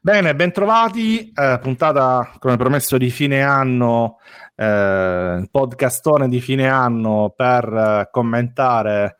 [0.00, 4.18] Bene, bentrovati, eh, puntata come promesso di fine anno,
[4.54, 9.16] eh, podcastone di fine anno per eh, commentare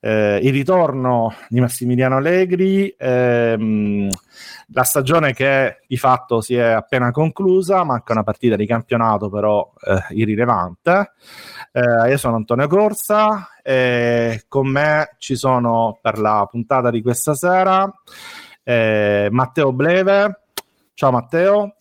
[0.00, 4.08] eh, il ritorno di Massimiliano Allegri, ehm,
[4.72, 9.72] la stagione che di fatto si è appena conclusa, manca una partita di campionato però
[9.80, 11.12] eh, irrilevante.
[11.70, 17.34] Eh, io sono Antonio Corsa e con me ci sono per la puntata di questa
[17.34, 17.88] sera
[18.68, 20.40] eh, Matteo Bleve.
[20.92, 21.74] Ciao Matteo.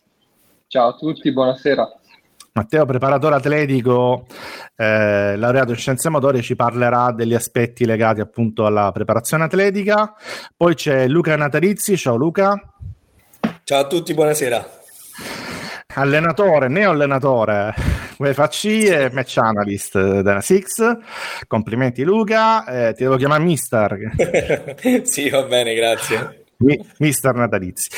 [0.68, 1.86] Ciao a tutti, buonasera.
[2.54, 4.26] Matteo, preparatore atletico,
[4.76, 10.16] eh, laureato in scienze motorie, ci parlerà degli aspetti legati appunto alla preparazione atletica.
[10.56, 11.98] Poi c'è Luca Natalizzi.
[11.98, 12.56] Ciao Luca.
[13.64, 14.66] Ciao a tutti, buonasera.
[15.96, 17.74] Allenatore, neo allenatore,
[18.18, 20.98] UEFA C e match analyst della Six.
[21.48, 24.14] Complimenti Luca, eh, ti devo chiamare mister.
[25.04, 26.46] sì, va bene, grazie.
[26.98, 27.90] Mister Natalizzi.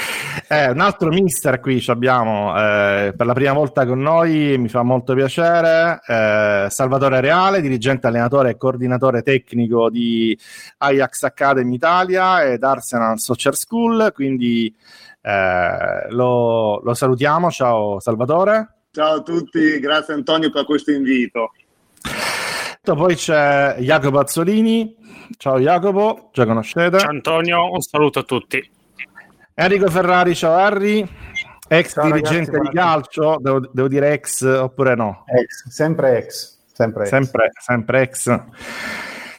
[0.48, 4.84] Eh, un altro mister qui abbiamo eh, per la prima volta con noi, mi fa
[4.84, 10.38] molto piacere, eh, Salvatore Reale, dirigente allenatore e coordinatore tecnico di
[10.78, 14.75] Ajax Academy Italia ed Arsenal Soccer School, quindi
[15.22, 17.50] eh, lo, lo salutiamo.
[17.50, 18.88] Ciao Salvatore.
[18.91, 21.52] Ciao a tutti, grazie Antonio per questo invito.
[22.95, 24.95] Poi c'è Jacopo Azzolini,
[25.38, 27.00] Ciao Jacopo, già conoscete.
[27.00, 28.68] Ciao Antonio, un saluto a tutti.
[29.54, 31.08] Enrico Ferrari, ciao Harry,
[31.68, 35.23] ex ciao, dirigente ragazzi, di calcio, devo, devo, dire ex oppure no?
[35.28, 36.58] Ex, sempre ex.
[36.73, 37.09] Sempre ex.
[37.09, 38.42] Sempre, sempre ex.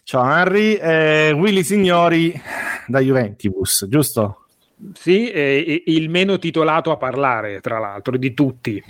[0.04, 2.40] Ciao Henry, eh, Willy Signori
[2.86, 4.46] da Juventus, giusto?
[4.94, 8.82] Sì, eh, il meno titolato a parlare, tra l'altro, di tutti.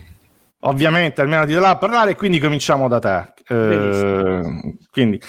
[0.62, 3.33] Ovviamente almeno di là a parlare, quindi cominciamo da te.
[3.48, 5.20] Eh, quindi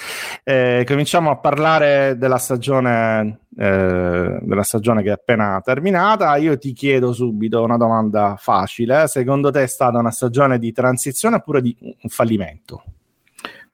[0.43, 6.35] eh, cominciamo a parlare della stagione, eh, della stagione che è appena terminata.
[6.35, 11.37] Io ti chiedo subito una domanda facile: secondo te è stata una stagione di transizione
[11.37, 12.83] oppure di un fallimento?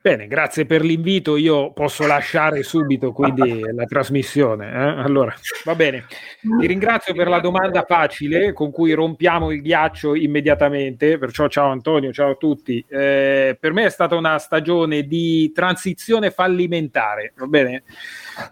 [0.08, 1.36] Bene, grazie per l'invito.
[1.36, 4.72] Io posso lasciare subito quindi la trasmissione.
[4.72, 5.02] Eh?
[5.04, 5.36] Allora,
[5.66, 6.06] va bene.
[6.40, 11.18] Ti ringrazio per la domanda facile con cui rompiamo il ghiaccio immediatamente.
[11.18, 12.82] Perciò, ciao Antonio, ciao a tutti.
[12.88, 17.34] Eh, per me è stata una stagione di transizione fallimentare.
[17.36, 17.84] Va bene?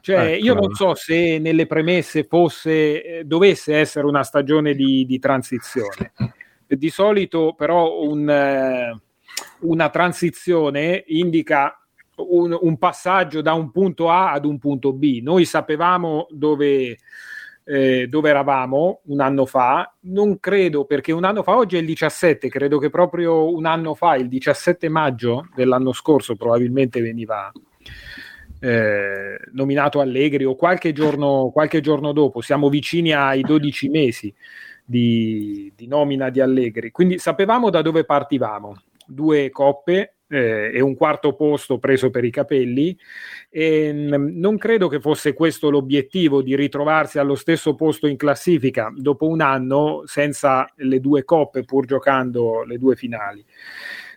[0.01, 0.45] Cioè, ecco.
[0.45, 6.11] io non so se nelle premesse fosse, eh, dovesse essere una stagione di, di transizione.
[6.67, 8.99] Di solito, però, un eh,
[9.65, 11.77] una transizione indica
[12.17, 15.19] un, un, passaggio da un punto A ad un punto B.
[15.21, 16.97] Noi sapevamo dove,
[17.63, 21.85] eh, dove eravamo un anno fa, non credo perché un anno fa, oggi è il
[21.85, 27.51] 17, credo che proprio un anno fa, il 17 maggio dell'anno scorso, probabilmente veniva
[28.59, 34.33] eh, nominato Allegri o qualche giorno, qualche giorno dopo, siamo vicini ai 12 mesi
[34.83, 40.95] di, di nomina di Allegri, quindi sapevamo da dove partivamo due coppe eh, e un
[40.95, 42.97] quarto posto preso per i capelli.
[43.49, 48.17] E, mh, mm, non credo che fosse questo l'obiettivo di ritrovarsi allo stesso posto in
[48.17, 53.45] classifica dopo un anno senza le due coppe, pur giocando le due finali.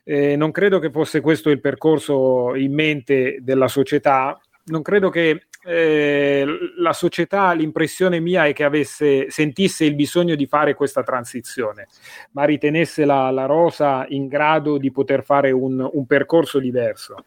[0.04, 4.41] Eh, non credo che fosse questo il percorso in mente della società.
[4.66, 6.47] Non credo che eh,
[6.79, 11.89] la società, l'impressione mia è che avesse, sentisse il bisogno di fare questa transizione,
[12.33, 17.25] ma ritenesse la, la Rosa in grado di poter fare un, un percorso diverso.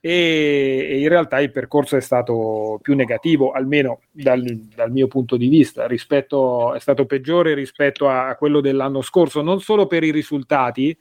[0.00, 4.42] E, e, in realtà il percorso è stato più negativo, almeno dal,
[4.74, 9.60] dal, mio punto di vista, rispetto, è stato peggiore rispetto a, quello dell'anno scorso, non
[9.60, 10.96] solo per i risultati,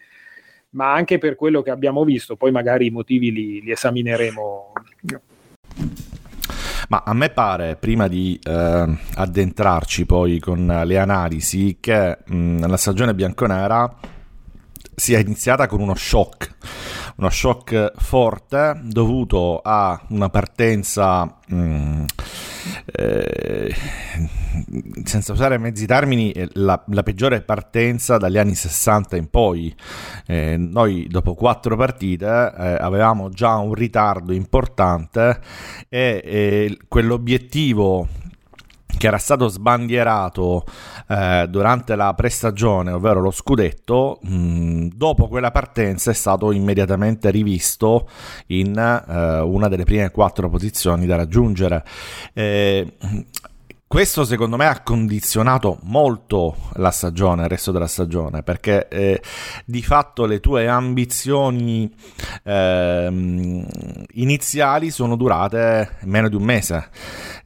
[0.72, 2.36] ma anche per quello che abbiamo visto.
[2.36, 4.74] Poi magari i motivi li, li esamineremo
[6.90, 12.78] ma a me pare, prima di eh, addentrarci poi con le analisi, che mh, la
[12.78, 13.96] stagione bianconera
[14.96, 16.56] sia iniziata con uno shock,
[17.18, 22.06] uno shock forte dovuto a una partenza mh,
[22.86, 23.74] eh,
[25.04, 29.74] senza usare mezzi termini, la, la, peggiore partenza dagli anni 60 in poi.
[30.26, 35.40] Eh, noi dopo quattro partite eh, avevamo già un ritardo importante
[35.88, 38.08] e, e quell'obiettivo
[38.98, 40.66] che era stato sbandierato
[41.08, 48.10] eh, durante la prestagione, ovvero lo scudetto, mh, dopo quella partenza è stato immediatamente rivisto
[48.48, 51.84] in eh, una delle prime quattro posizioni da raggiungere.
[52.34, 52.94] Eh,
[53.90, 59.20] questo secondo me ha condizionato molto la stagione, il resto della stagione, perché eh,
[59.66, 61.92] di fatto le tue ambizioni
[62.44, 63.66] eh,
[64.14, 66.90] iniziali sono durate meno di un mese.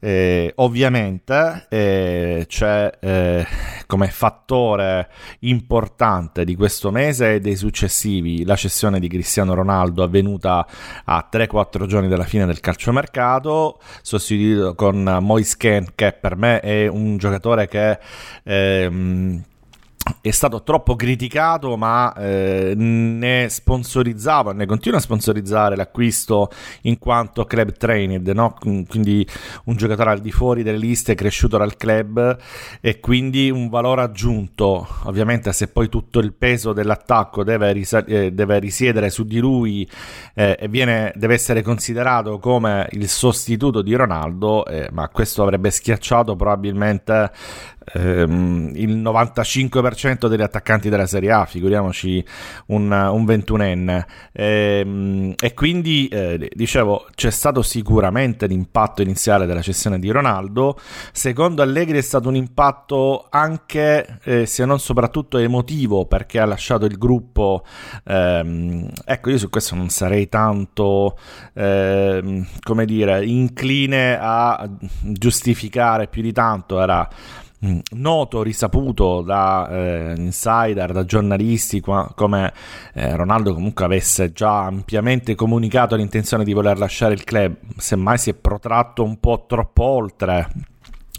[0.00, 3.46] Eh, ovviamente c'è, eh,
[3.86, 5.08] come fattore
[5.40, 10.66] importante di questo mese e dei successivi la cessione di Cristiano Ronaldo avvenuta
[11.04, 17.16] a 3-4 giorni dalla fine del calciomercato, sostituito con Moisken che per me è un
[17.16, 17.98] giocatore che
[18.42, 19.42] ehm,
[20.20, 26.50] è stato troppo criticato, ma eh, ne sponsorizzava, ne continua a sponsorizzare l'acquisto
[26.82, 28.54] in quanto club trained, no?
[28.88, 29.26] quindi
[29.64, 32.38] un giocatore al di fuori delle liste cresciuto dal club
[32.80, 34.86] e quindi un valore aggiunto.
[35.04, 39.88] Ovviamente, se poi tutto il peso dell'attacco deve, risa- eh, deve risiedere su di lui
[40.34, 45.70] eh, e viene, deve essere considerato come il sostituto di Ronaldo, eh, ma questo avrebbe
[45.70, 47.30] schiacciato probabilmente
[47.92, 52.24] ehm, il 95% degli attaccanti della Serie A, figuriamoci
[52.66, 54.04] un, un 21enne.
[54.32, 60.78] Ehm, e quindi, eh, dicevo, c'è stato sicuramente l'impatto iniziale della cessione di Ronaldo.
[61.12, 66.86] Secondo Allegri è stato un impatto anche, eh, se non soprattutto emotivo, perché ha lasciato
[66.86, 67.64] il gruppo.
[68.04, 71.18] Ehm, ecco, io su questo non sarei tanto,
[71.54, 74.68] ehm, come dire, incline a
[75.02, 76.80] giustificare più di tanto.
[76.80, 77.08] Era
[77.90, 82.52] noto, risaputo da eh, insider, da giornalisti, qua, come
[82.94, 88.30] eh, Ronaldo comunque avesse già ampiamente comunicato l'intenzione di voler lasciare il club, semmai si
[88.30, 90.48] è protratto un po' troppo oltre.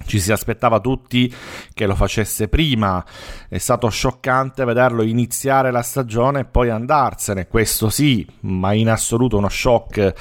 [0.05, 1.33] Ci si aspettava tutti
[1.73, 3.03] che lo facesse prima,
[3.49, 9.37] è stato scioccante vederlo iniziare la stagione e poi andarsene, questo sì, ma in assoluto
[9.37, 10.13] uno shock,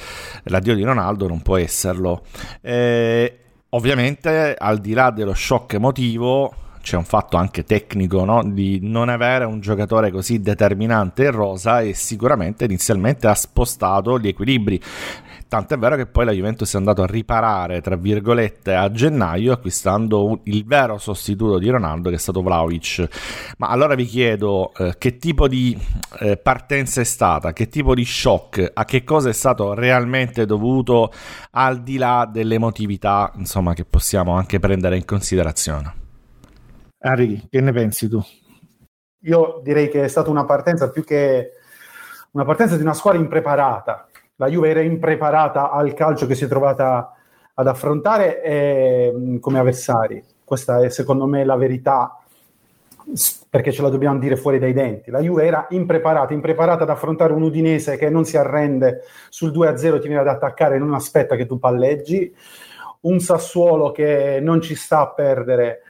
[0.45, 2.23] l'addio di Ronaldo non può esserlo.
[2.61, 3.44] Eh,
[3.75, 8.41] Ovviamente, al di là dello shock emotivo, c'è un fatto anche tecnico no?
[8.41, 14.29] di non avere un giocatore così determinante in rosa e sicuramente inizialmente ha spostato gli
[14.29, 14.81] equilibri.
[15.47, 20.41] Tant'è vero che poi la Juventus è andato a riparare, tra virgolette, a gennaio acquistando
[20.45, 23.55] il vero sostituto di Ronaldo che è stato Vlaovic.
[23.59, 25.79] Ma allora vi chiedo eh, che tipo di
[26.19, 31.11] eh, partenza è stata, che tipo di shock, a che cosa è stato realmente dovuto
[31.51, 35.93] al di là dell'emotività, insomma, che possiamo anche prendere in considerazione.
[36.97, 38.19] Henry, che ne pensi tu?
[39.21, 41.51] Io direi che è stata una partenza più che
[42.31, 46.47] una partenza di una squadra impreparata, la Juve era impreparata al calcio che si è
[46.47, 47.13] trovata
[47.53, 50.23] ad affrontare eh, come avversari.
[50.43, 52.19] Questa è secondo me la verità
[53.49, 55.11] perché ce la dobbiamo dire fuori dai denti.
[55.11, 60.01] La Juve era impreparata, impreparata ad affrontare un Udinese che non si arrende sul 2-0,
[60.01, 62.35] ti viene ad attaccare e non aspetta che tu palleggi,
[63.01, 65.83] un Sassuolo che non ci sta a perdere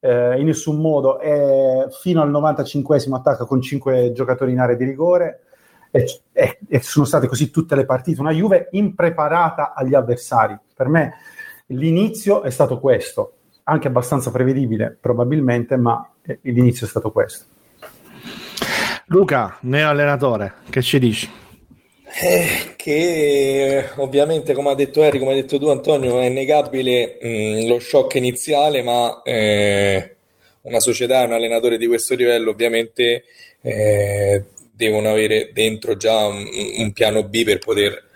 [0.00, 4.84] eh, in nessun modo e fino al 95esimo attacca con 5 giocatori in area di
[4.84, 5.40] rigore
[5.92, 8.20] e, e, e, sono state così tutte le partite.
[8.20, 10.58] Una Juve impreparata agli avversari.
[10.74, 11.12] Per me
[11.66, 13.34] l'inizio è stato questo,
[13.64, 16.10] anche abbastanza prevedibile probabilmente, ma
[16.40, 17.44] l'inizio è stato questo.
[19.06, 21.30] Luca, neo allenatore, che ci dici?
[22.20, 27.28] Eh, che ovviamente, come ha detto Harry, come hai detto tu, Antonio, è innegabile mh,
[27.28, 30.16] mm, lo shock iniziale, ma eh,
[30.62, 33.24] una società, un allenatore di questo livello, ovviamente
[33.62, 34.44] eh,
[34.84, 36.46] devono avere dentro già un,
[36.78, 38.10] un piano B per poter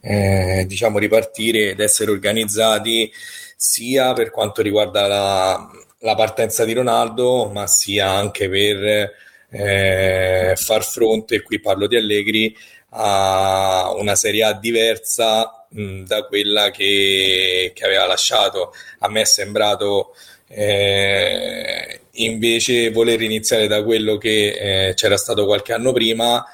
[0.00, 3.10] eh, diciamo ripartire ed essere organizzati
[3.56, 9.12] sia per quanto riguarda la, la partenza di Ronaldo ma sia anche per
[9.50, 12.56] eh, far fronte, qui parlo di Allegri,
[12.90, 18.72] a una Serie A diversa mh, da quella che, che, aveva lasciato.
[19.00, 20.14] A me è sembrato
[20.48, 26.44] eh, invece voler iniziare da quello che eh, c'era stato qualche anno prima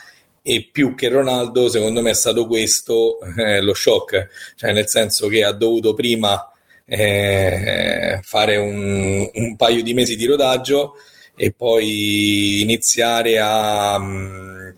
[0.43, 4.29] e più che Ronaldo secondo me è stato questo eh, lo shock.
[4.55, 6.51] Cioè nel senso che ha dovuto prima
[6.87, 10.95] eh, fare un, un, paio di mesi di rodaggio
[11.35, 14.69] e poi iniziare a, mm,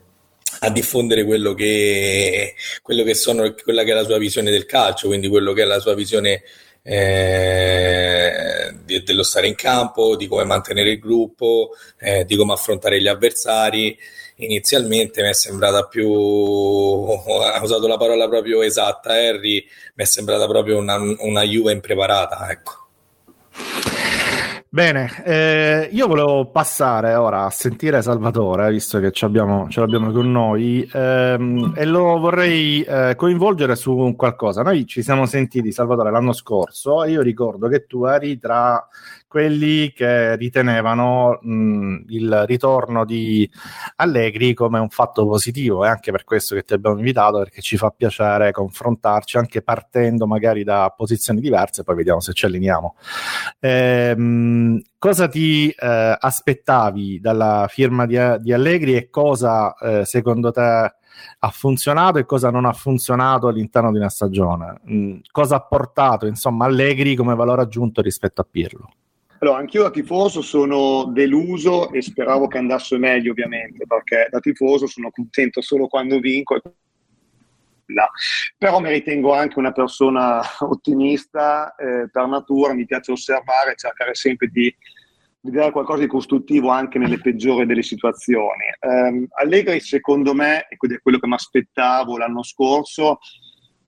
[0.60, 5.08] a diffondere quello che, quello che sono, quella che è la sua visione del calcio
[5.08, 6.42] quindi quello che è la sua visione
[6.90, 8.72] eh,
[9.04, 13.96] dello stare in campo, di come mantenere il gruppo, eh, di come affrontare gli avversari.
[14.36, 20.46] Inizialmente mi è sembrata più, ha usato la parola proprio esatta, Harry, mi è sembrata
[20.46, 22.48] proprio una, una Juve impreparata.
[22.50, 22.86] Ecco.
[24.78, 30.30] Bene, eh, io volevo passare ora a sentire Salvatore, visto che abbiamo, ce l'abbiamo con
[30.30, 34.62] noi, ehm, e lo vorrei eh, coinvolgere su qualcosa.
[34.62, 38.86] Noi ci siamo sentiti, Salvatore, l'anno scorso e io ricordo che tu eri tra
[39.28, 43.48] quelli che ritenevano mh, il ritorno di
[43.96, 45.84] Allegri come un fatto positivo.
[45.84, 50.26] È anche per questo che ti abbiamo invitato, perché ci fa piacere confrontarci anche partendo
[50.26, 52.96] magari da posizioni diverse, poi vediamo se ci allineiamo.
[53.60, 60.92] Ehm, cosa ti eh, aspettavi dalla firma di, di Allegri e cosa eh, secondo te
[61.40, 64.80] ha funzionato e cosa non ha funzionato all'interno di una stagione.
[64.90, 68.88] Mm, cosa ha portato, insomma, Allegri come valore aggiunto rispetto a Pirlo?
[69.40, 74.86] Allora, anch'io da tifoso sono deluso e speravo che andasse meglio, ovviamente, perché da tifoso
[74.86, 76.60] sono contento solo quando vinco.
[78.58, 84.48] Però mi ritengo anche una persona ottimista eh, per natura, mi piace osservare, cercare sempre
[84.48, 84.74] di
[85.40, 88.64] vedere qualcosa di costruttivo anche nelle peggiori delle situazioni.
[88.80, 93.18] Um, Allegri, secondo me, e è quello che mi aspettavo l'anno scorso,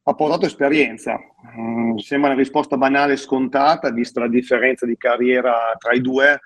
[0.02, 1.19] ha portato esperienza.
[1.57, 6.40] Um, sembra una risposta banale e scontata, vista la differenza di carriera tra i due,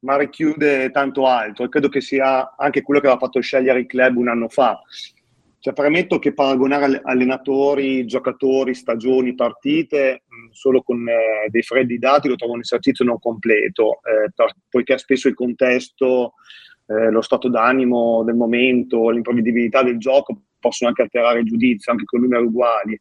[0.00, 3.86] ma richiude tanto altro e credo che sia anche quello che aveva fatto scegliere il
[3.86, 4.80] club un anno fa.
[5.58, 12.28] Cioè, premetto che paragonare allenatori, giocatori, stagioni, partite mh, solo con eh, dei freddi dati
[12.28, 16.34] lo trovo un esercizio non completo, eh, per, poiché spesso il contesto,
[16.86, 22.04] eh, lo stato d'animo del momento, l'imprevedibilità del gioco possono anche alterare il giudizio, anche
[22.04, 23.00] con numeri uguali.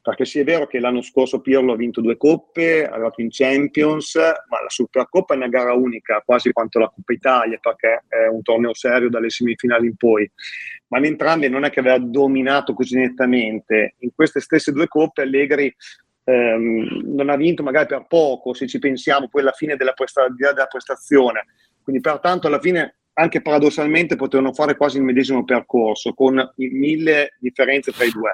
[0.00, 3.28] Perché sì, è vero che l'anno scorso Pirlo ha vinto due coppe, è arrivato in
[3.30, 8.26] Champions, ma la Supercoppa è una gara unica, quasi quanto la Coppa Italia, perché è
[8.26, 10.28] un torneo serio dalle semifinali in poi.
[10.88, 13.94] Ma in entrambi non è che aveva dominato così nettamente.
[13.98, 15.72] In queste stesse due coppe Allegri
[16.24, 20.26] ehm, non ha vinto magari per poco, se ci pensiamo, poi alla fine della, presta-
[20.28, 21.46] della prestazione.
[21.80, 27.92] Quindi pertanto alla fine anche paradossalmente potevano fare quasi il medesimo percorso, con mille differenze
[27.92, 28.32] tra i due.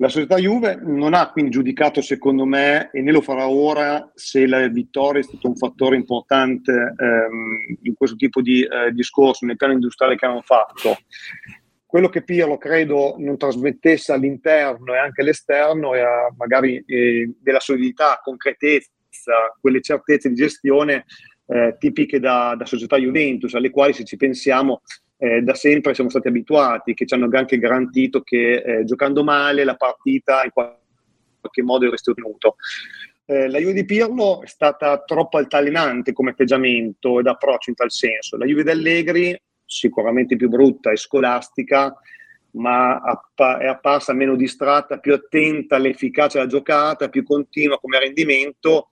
[0.00, 4.46] La società Juve non ha quindi giudicato, secondo me, e ne lo farà ora, se
[4.46, 9.56] la vittoria è stato un fattore importante ehm, in questo tipo di eh, discorso, nel
[9.56, 10.98] piano industriale che hanno fatto.
[11.84, 18.20] Quello che Pirlo credo non trasmettesse all'interno e anche all'esterno era magari eh, della solidità,
[18.22, 21.06] concretezza, quelle certezze di gestione
[21.48, 24.82] eh, tipiche da, da società Juventus, alle quali se ci pensiamo
[25.16, 29.64] eh, da sempre siamo stati abituati, che ci hanno anche garantito che eh, giocando male
[29.64, 32.56] la partita in qualche modo è ottenuto.
[33.24, 37.90] Eh, la Juve di Pirlo è stata troppo altalenante come atteggiamento ed approccio in tal
[37.90, 38.36] senso.
[38.36, 41.94] La Juve di Allegri, sicuramente più brutta e scolastica,
[42.52, 43.00] ma
[43.36, 48.88] è apparsa meno distratta, più attenta all'efficacia della giocata, più continua come rendimento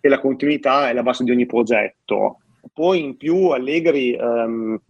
[0.00, 2.40] e la continuità è la base di ogni progetto.
[2.72, 4.80] Poi in più Allegri ehm,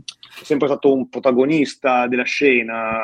[0.41, 2.99] è sempre stato un protagonista della scena,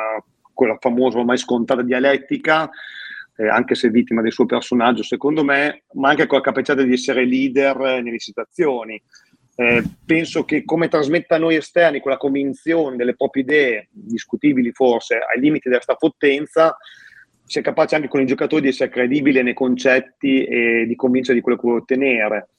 [0.53, 2.69] quella famosa ormai scontata dialettica,
[3.37, 6.93] eh, anche se vittima del suo personaggio secondo me, ma anche con la capacità di
[6.93, 9.01] essere leader nelle situazioni.
[9.57, 15.15] Eh, penso che come trasmetta a noi esterni quella convinzione delle proprie idee, discutibili forse,
[15.15, 16.77] ai limiti della stafottenza,
[17.45, 21.41] sia capace anche con i giocatori di essere credibile nei concetti e di convincere di
[21.41, 22.49] quello che vuole ottenere.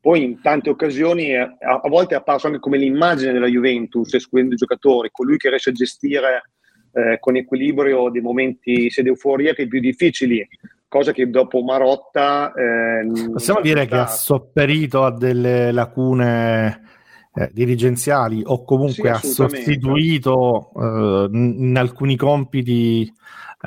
[0.00, 4.54] Poi in tante occasioni a, a volte è apparso anche come l'immagine della Juventus, escludendo
[4.54, 6.50] i giocatori, colui che riesce a gestire
[6.92, 10.46] eh, con equilibrio dei momenti sia di euforia che più difficili,
[10.86, 12.52] cosa che dopo Marotta...
[12.52, 16.82] Eh, Possiamo dire che ha sopperito a delle lacune
[17.34, 23.12] eh, dirigenziali o comunque sì, ha sostituito eh, in alcuni compiti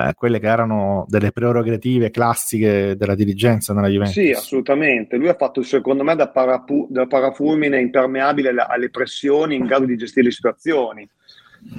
[0.00, 4.14] eh, quelle che erano delle prerogative classiche della dirigenza nella Juventus.
[4.14, 5.16] Sì, assolutamente.
[5.16, 9.96] Lui ha fatto, secondo me, da, parapu- da parafulmine impermeabile alle pressioni, in grado di
[9.96, 11.08] gestire le situazioni.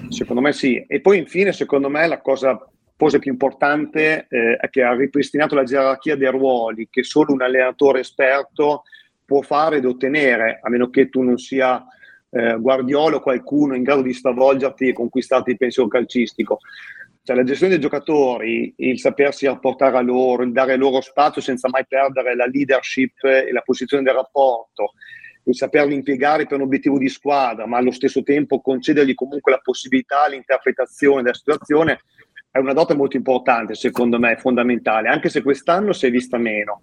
[0.09, 0.83] Secondo me sì.
[0.87, 2.63] E poi, infine, secondo me, la cosa
[2.95, 7.41] forse più importante eh, è che ha ripristinato la gerarchia dei ruoli che solo un
[7.41, 8.83] allenatore esperto
[9.25, 11.83] può fare ed ottenere, a meno che tu non sia
[12.29, 16.59] eh, Guardiolo o qualcuno in grado di stravolgerti e conquistarti il pensiero calcistico.
[17.23, 21.69] Cioè, la gestione dei giocatori, il sapersi rapportare a loro, il dare loro spazio senza
[21.69, 24.93] mai perdere la leadership e la posizione del rapporto,
[25.43, 29.59] il saperli impiegare per un obiettivo di squadra, ma allo stesso tempo concedergli comunque la
[29.61, 31.99] possibilità, l'interpretazione della situazione,
[32.49, 36.81] è una dote molto importante, secondo me, fondamentale, anche se quest'anno si è vista meno.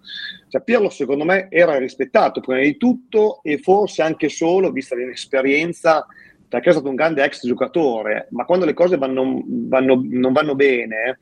[0.49, 6.07] Cioè, Pirlo, secondo me, era rispettato prima di tutto e forse anche solo, vista l'inesperienza,
[6.49, 10.55] perché è stato un grande ex giocatore, ma quando le cose vanno, vanno, non vanno
[10.55, 11.19] bene,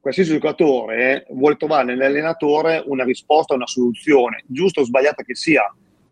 [0.00, 5.62] qualsiasi giocatore vuole trovare nell'allenatore una risposta, una soluzione, giusta o sbagliata che sia.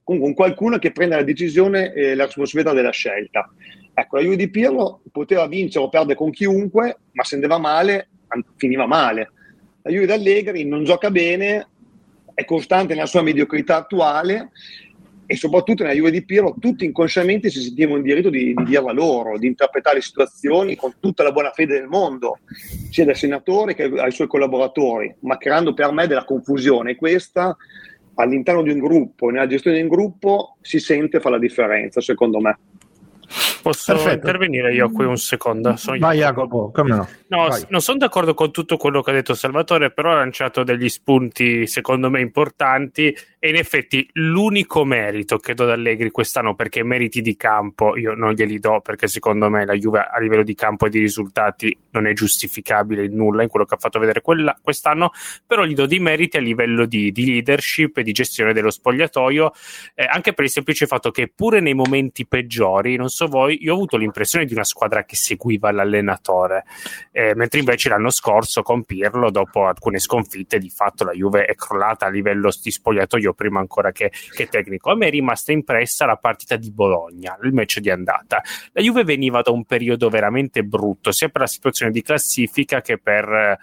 [0.04, 3.52] Comunque qualcuno che prenda la decisione e la responsabilità della scelta.
[3.94, 8.08] Ecco, la Juve di Pirlo poteva vincere o perdere con chiunque, ma se andava male,
[8.56, 9.30] finiva male.
[9.82, 11.68] La Juve d'Allegri non gioca bene,
[12.32, 14.50] è costante nella sua mediocrità attuale
[15.32, 18.92] e soprattutto nella Juve di Pirlo tutti inconsciamente si sentivano in diritto di, di dirla
[18.92, 22.40] loro, di interpretare le situazioni con tutta la buona fede del mondo,
[22.90, 26.96] sia del senatore che ai suoi collaboratori, ma creando per me della confusione.
[26.96, 27.56] Questa
[28.16, 32.38] all'interno di un gruppo, nella gestione di un gruppo, si sente fa la differenza, secondo
[32.38, 32.58] me.
[33.62, 34.14] Posso Perfetto.
[34.16, 35.76] intervenire io qui un secondo?
[35.76, 37.08] Sono Vai Jacopo, come no?
[37.28, 37.64] No, Vai.
[37.70, 41.66] non sono d'accordo con tutto quello che ha detto Salvatore, però ha lanciato degli spunti
[41.66, 47.20] secondo me importanti e in effetti l'unico merito che do ad Allegri quest'anno, perché meriti
[47.20, 50.86] di campo io non glieli do, perché secondo me la Juve a livello di campo
[50.86, 54.56] e di risultati non è giustificabile in nulla in quello che ha fatto vedere quella,
[54.62, 55.10] quest'anno,
[55.44, 59.50] però gli do dei meriti a livello di, di leadership e di gestione dello spogliatoio,
[59.96, 63.72] eh, anche per il semplice fatto che pure nei momenti peggiori, non so voi, io
[63.72, 66.62] ho avuto l'impressione di una squadra che seguiva l'allenatore,
[67.10, 71.56] eh, mentre invece l'anno scorso con Pirlo, dopo alcune sconfitte, di fatto la Juve è
[71.56, 74.90] crollata a livello di spogliatoio prima ancora che, che tecnico.
[74.90, 78.42] A me è rimasta impressa la partita di Bologna, il match di andata.
[78.72, 82.98] La Juve veniva da un periodo veramente brutto, sia per la situazione di classifica che
[82.98, 83.58] per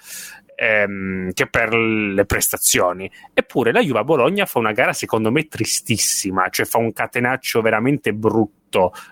[0.59, 3.09] ehm, che per le prestazioni.
[3.33, 7.61] Eppure la Juve a Bologna fa una gara secondo me tristissima, cioè fa un catenaccio
[7.61, 8.58] veramente brutto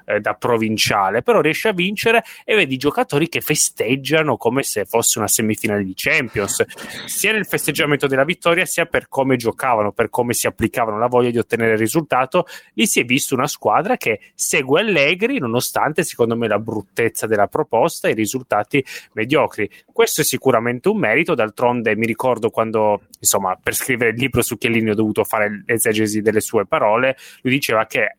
[0.05, 5.17] eh, da provinciale, però riesce a vincere e vedi giocatori che festeggiano come se fosse
[5.17, 6.63] una semifinale di Champions,
[7.05, 11.31] sia nel festeggiamento della vittoria, sia per come giocavano, per come si applicavano la voglia
[11.31, 12.45] di ottenere il risultato.
[12.73, 17.47] Lì si è visto una squadra che segue Allegri, nonostante secondo me la bruttezza della
[17.47, 18.83] proposta e i risultati
[19.13, 19.69] mediocri.
[19.91, 24.57] Questo è sicuramente un merito, d'altronde mi ricordo quando, insomma, per scrivere il libro su
[24.57, 28.17] Chiellini ho dovuto fare l'esegesi delle sue parole, lui diceva che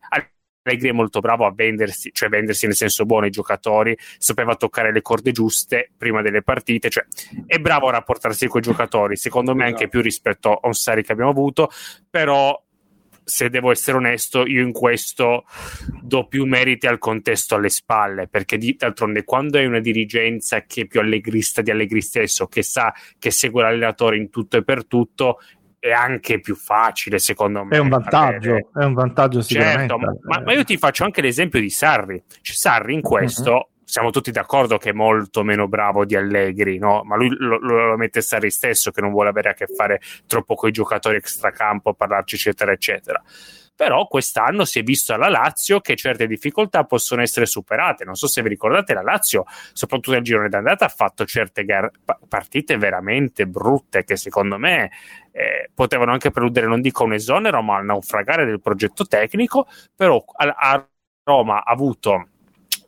[0.69, 4.93] Allegri è molto bravo a vendersi, cioè vendersi nel senso buono ai giocatori, sapeva toccare
[4.93, 7.05] le corde giuste prima delle partite, cioè
[7.47, 11.03] è bravo a rapportarsi con i giocatori, secondo me anche più rispetto a un Sari
[11.03, 11.71] che abbiamo avuto,
[12.09, 12.63] però
[13.29, 15.45] se devo essere onesto, io in questo
[16.01, 20.83] do più meriti al contesto alle spalle, perché di, d'altronde quando hai una dirigenza che
[20.83, 24.87] è più allegrista di Allegri stesso, che sa che segue l'allenatore in tutto e per
[24.87, 25.41] tutto,
[25.79, 27.77] è anche più facile, secondo me.
[27.77, 28.67] È un vantaggio, avere...
[28.75, 29.95] è un vantaggio sicuramente.
[29.95, 32.23] Certo, ma, ma, io ti faccio anche l'esempio di Sarri.
[32.41, 33.51] Cioè, Sarri in questo.
[33.51, 33.77] Mm-hmm.
[33.85, 37.01] Siamo tutti d'accordo che è molto meno bravo di Allegri, no?
[37.05, 40.55] ma lui lo, lo, mette Sarri stesso che non vuole avere a che fare troppo
[40.57, 43.23] con i giocatori extracampo, parlarci eccetera eccetera
[43.79, 48.05] però quest'anno si è visto alla Lazio che certe difficoltà possono essere superate.
[48.05, 51.93] Non so se vi ricordate, la Lazio, soprattutto nel girone d'andata, ha fatto certe gar-
[52.27, 54.91] partite veramente brutte che secondo me
[55.31, 60.25] eh, potevano anche preludere, non dico un esonero, ma il naufragare del progetto tecnico, però
[60.27, 60.89] a, a
[61.23, 62.31] Roma ha avuto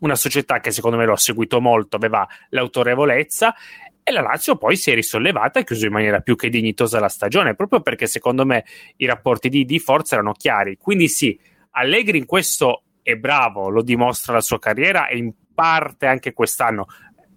[0.00, 3.54] una società che secondo me l'ho seguito molto, aveva l'autorevolezza
[4.02, 6.98] e la Lazio poi si è risollevata e ha chiuso in maniera più che dignitosa
[6.98, 8.64] la stagione, proprio perché secondo me
[8.96, 10.76] i rapporti di, di forza erano chiari.
[10.76, 11.38] Quindi sì,
[11.72, 16.86] Allegri in questo è bravo, lo dimostra la sua carriera e in parte anche quest'anno.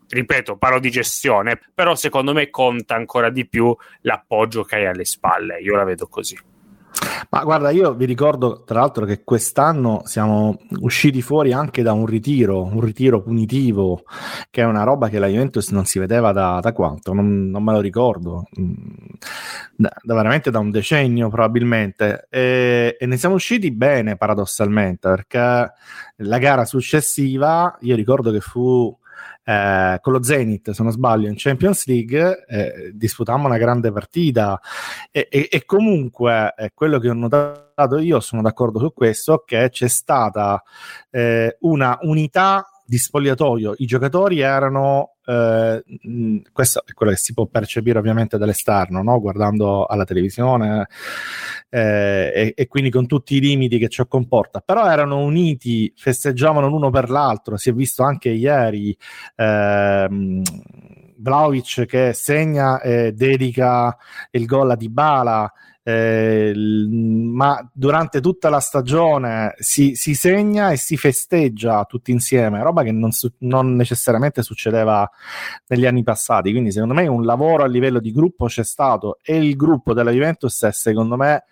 [0.07, 5.05] Ripeto, parlo di gestione, però secondo me conta ancora di più l'appoggio che hai alle
[5.05, 5.59] spalle.
[5.59, 6.37] Io la vedo così.
[7.29, 12.05] Ma guarda, io vi ricordo tra l'altro che quest'anno siamo usciti fuori anche da un
[12.05, 14.03] ritiro, un ritiro punitivo,
[14.49, 17.63] che è una roba che la Juventus non si vedeva da, da quanto, non, non,
[17.63, 18.73] me lo ricordo, mm,
[19.75, 25.71] da, da, veramente da un decennio probabilmente, e, e ne siamo usciti bene paradossalmente, perché
[26.17, 28.95] la gara successiva, io ricordo che fu
[29.43, 34.59] eh, con lo Zenit, se non sbaglio, in Champions League eh, disputammo una grande partita.
[35.11, 39.69] E, e, e comunque eh, quello che ho notato io, sono d'accordo su questo, che
[39.69, 40.61] c'è stata
[41.09, 45.83] eh, una unità di spogliatoio, i giocatori erano, eh,
[46.51, 49.19] questo è quello che si può percepire ovviamente dall'esterno, no?
[49.19, 50.87] guardando alla televisione
[51.69, 56.67] eh, e, e, quindi con tutti i limiti che ciò comporta, però erano uniti, festeggiavano
[56.67, 58.95] l'uno per l'altro, si è visto anche ieri.
[59.35, 60.41] Ehm,
[61.15, 63.95] Vlaovic che segna e dedica
[64.31, 65.53] il gol a Dybala
[65.85, 72.83] eh, ma durante tutta la stagione si, si, segna e si festeggia tutti insieme, roba
[72.83, 75.09] che non, non, necessariamente succedeva
[75.67, 76.51] negli anni passati.
[76.51, 80.11] Quindi, secondo me, un lavoro a livello di gruppo c'è stato e il gruppo della
[80.11, 81.43] Juventus è, secondo me,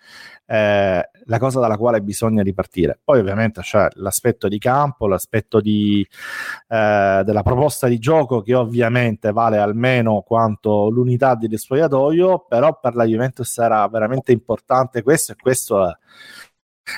[0.46, 2.98] eh, la cosa dalla quale bisogna ripartire.
[3.02, 6.06] Poi ovviamente c'è l'aspetto di campo, l'aspetto di,
[6.68, 12.94] eh, della proposta di gioco che ovviamente vale almeno quanto l'unità di spogliatoio, però per
[12.94, 15.92] la Juventus era veramente importante questo e questo è,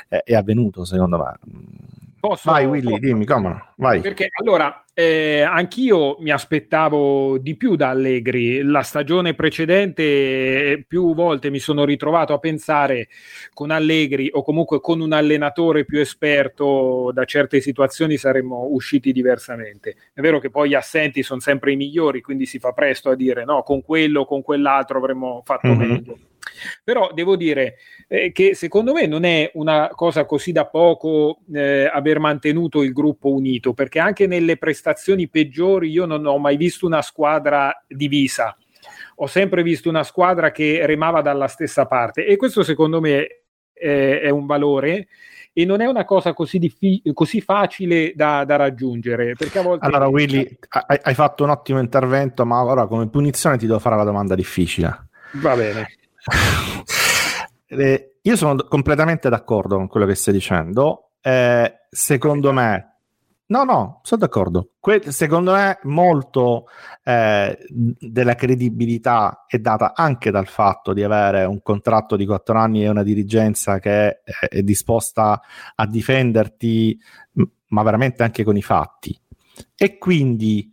[0.09, 3.72] è, è avvenuto secondo me Posso, vai Willy, dimmi, come?
[3.76, 4.00] Vai.
[4.00, 8.62] Perché allora, eh, anch'io mi aspettavo di più da Allegri.
[8.62, 13.09] La stagione precedente più volte mi sono ritrovato a pensare
[13.52, 19.96] con Allegri o comunque con un allenatore più esperto da certe situazioni saremmo usciti diversamente.
[20.12, 23.16] È vero che poi gli assenti sono sempre i migliori, quindi si fa presto a
[23.16, 25.90] dire no, con quello o con quell'altro avremmo fatto mm-hmm.
[25.90, 26.18] meglio.
[26.83, 27.77] Però devo dire
[28.09, 32.92] eh, che secondo me non è una cosa così da poco eh, aver mantenuto il
[32.92, 38.57] gruppo unito, perché anche nelle prestazioni peggiori io non ho mai visto una squadra divisa.
[39.16, 44.20] Ho sempre visto una squadra che remava dalla stessa parte e questo secondo me è,
[44.22, 45.07] è un valore
[45.57, 49.35] e non è una cosa così, diffi- così facile da, da, raggiungere.
[49.35, 49.87] Perché a volte...
[49.87, 53.94] Allora, Willy, hai, hai, fatto un ottimo intervento, ma ora come punizione ti devo fare
[53.94, 55.07] la domanda difficile.
[55.35, 55.87] Va bene.
[57.66, 61.10] Eh, io sono completamente d'accordo con quello che stai dicendo.
[61.20, 62.96] Eh, secondo me,
[63.46, 64.70] no, no, sono d'accordo.
[64.80, 66.66] Que- secondo me, molto
[67.02, 72.84] eh, della credibilità è data anche dal fatto di avere un contratto di quattro anni
[72.84, 75.40] e una dirigenza che è, è disposta
[75.74, 76.98] a difenderti,
[77.68, 79.18] ma veramente anche con i fatti.
[79.76, 80.72] E quindi,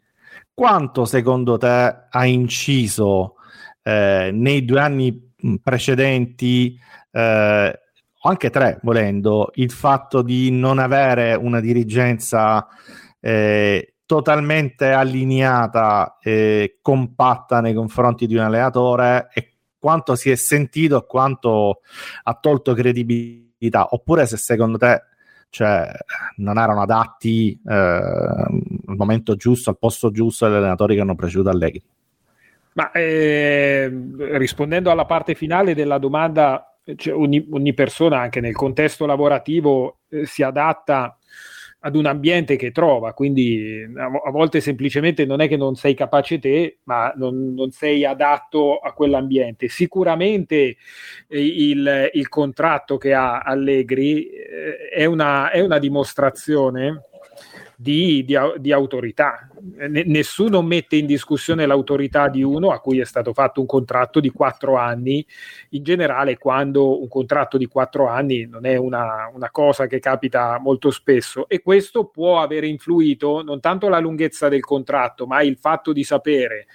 [0.53, 3.35] quanto secondo te ha inciso
[3.83, 5.30] eh, nei due anni
[5.62, 6.80] precedenti,
[7.12, 7.80] eh,
[8.23, 12.67] anche tre volendo, il fatto di non avere una dirigenza
[13.19, 20.97] eh, totalmente allineata e compatta nei confronti di un allenatore e quanto si è sentito
[20.97, 21.80] e quanto
[22.23, 25.01] ha tolto credibilità, oppure se secondo te
[25.49, 25.91] cioè,
[26.38, 31.49] non erano adatti eh, al momento giusto, al posto giusto agli allenatori che hanno preceduto
[31.49, 31.84] Allegri.
[32.73, 33.91] Ma eh,
[34.38, 40.25] rispondendo alla parte finale della domanda, cioè ogni, ogni, persona anche nel contesto lavorativo eh,
[40.25, 41.17] si adatta
[41.84, 45.95] ad un ambiente che trova, quindi a, a, volte semplicemente non è che non sei
[45.95, 49.67] capace te, ma non, non sei adatto a quell'ambiente.
[49.67, 50.77] Sicuramente
[51.27, 57.05] eh, il, il, contratto che ha Allegri eh, è, una, è una dimostrazione
[57.81, 59.49] di, di, di autorità.
[59.59, 64.19] N- nessuno mette in discussione l'autorità di uno a cui è stato fatto un contratto
[64.19, 65.25] di quattro anni.
[65.69, 70.59] In generale, quando un contratto di quattro anni non è una, una cosa che capita
[70.59, 75.57] molto spesso, e questo può aver influito non tanto la lunghezza del contratto, ma il
[75.57, 76.67] fatto di sapere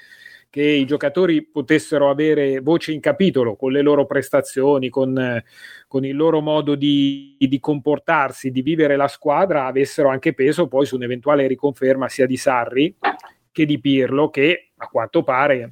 [0.57, 5.43] che i giocatori potessero avere voce in capitolo con le loro prestazioni, con,
[5.87, 10.87] con il loro modo di, di, comportarsi, di vivere la squadra, avessero anche peso poi
[10.87, 12.97] su un'eventuale riconferma sia di Sarri
[13.53, 15.69] che di Pirlo, che a quanto pare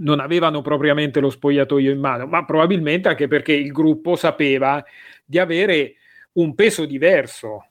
[0.00, 4.84] non avevano propriamente lo spogliatoio in mano, ma probabilmente anche perché il gruppo sapeva
[5.24, 5.94] di avere
[6.32, 7.68] un peso diverso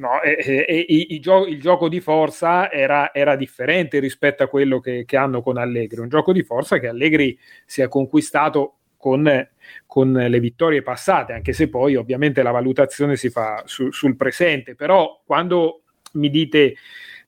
[0.00, 4.46] No, e, e, e, il, gio- il, gioco di forza era, era, differente rispetto a
[4.46, 8.76] quello che, che, hanno con Allegri, un gioco di forza che Allegri si è conquistato
[8.96, 9.46] con,
[9.84, 14.74] con le vittorie passate, anche se poi ovviamente la valutazione si fa su, sul presente,
[14.74, 15.82] però quando
[16.12, 16.76] mi dite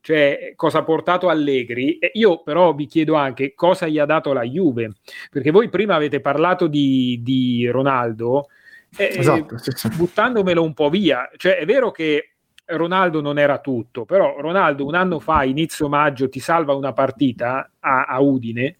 [0.00, 4.44] cioè cosa ha portato Allegri, io però vi chiedo anche cosa gli ha dato la
[4.44, 4.94] Juve,
[5.30, 8.48] perché voi prima avete parlato di, di Ronaldo,
[8.96, 9.88] eh, esatto, sì, sì.
[9.90, 12.31] buttandomelo un po' via, cioè è vero che
[12.64, 17.72] Ronaldo non era tutto, però Ronaldo un anno fa, inizio maggio, ti salva una partita
[17.80, 18.78] a, a Udine,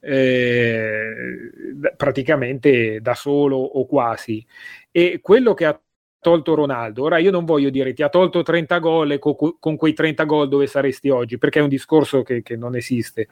[0.00, 1.50] eh,
[1.96, 4.44] praticamente da solo o quasi.
[4.90, 5.80] E quello che ha
[6.20, 9.76] tolto Ronaldo, ora io non voglio dire ti ha tolto 30 gol e co- con
[9.76, 13.28] quei 30 gol dove saresti oggi, perché è un discorso che, che non esiste,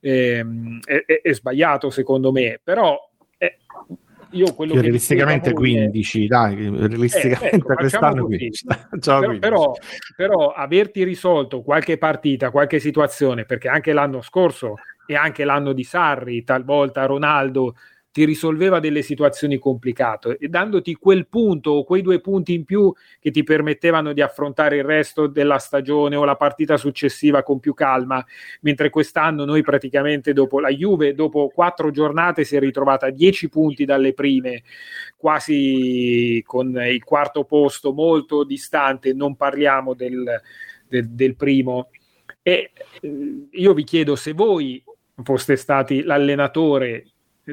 [0.00, 0.44] eh,
[0.84, 2.96] è, è, sbagliato secondo me, però
[3.38, 3.58] eh,
[4.30, 6.26] io quello che realisticamente 15, è...
[6.26, 8.66] dai, realisticamente eh, ecco, quest'anno 15.
[9.00, 9.38] Ciao, però, 15.
[9.40, 9.72] Però,
[10.16, 14.74] però averti risolto qualche partita, qualche situazione, perché anche l'anno scorso
[15.06, 17.76] e anche l'anno di Sarri, talvolta Ronaldo
[18.18, 22.92] ti risolveva delle situazioni complicate e dandoti quel punto o quei due punti in più
[23.20, 27.74] che ti permettevano di affrontare il resto della stagione o la partita successiva con più
[27.74, 28.24] calma,
[28.62, 33.48] mentre quest'anno noi praticamente dopo la Juve, dopo quattro giornate si è ritrovata a dieci
[33.48, 34.64] punti dalle prime,
[35.16, 40.24] quasi con il quarto posto molto distante, non parliamo del,
[40.88, 41.90] del, del primo.
[42.42, 44.82] E eh, io vi chiedo se voi
[45.22, 47.04] foste stati l'allenatore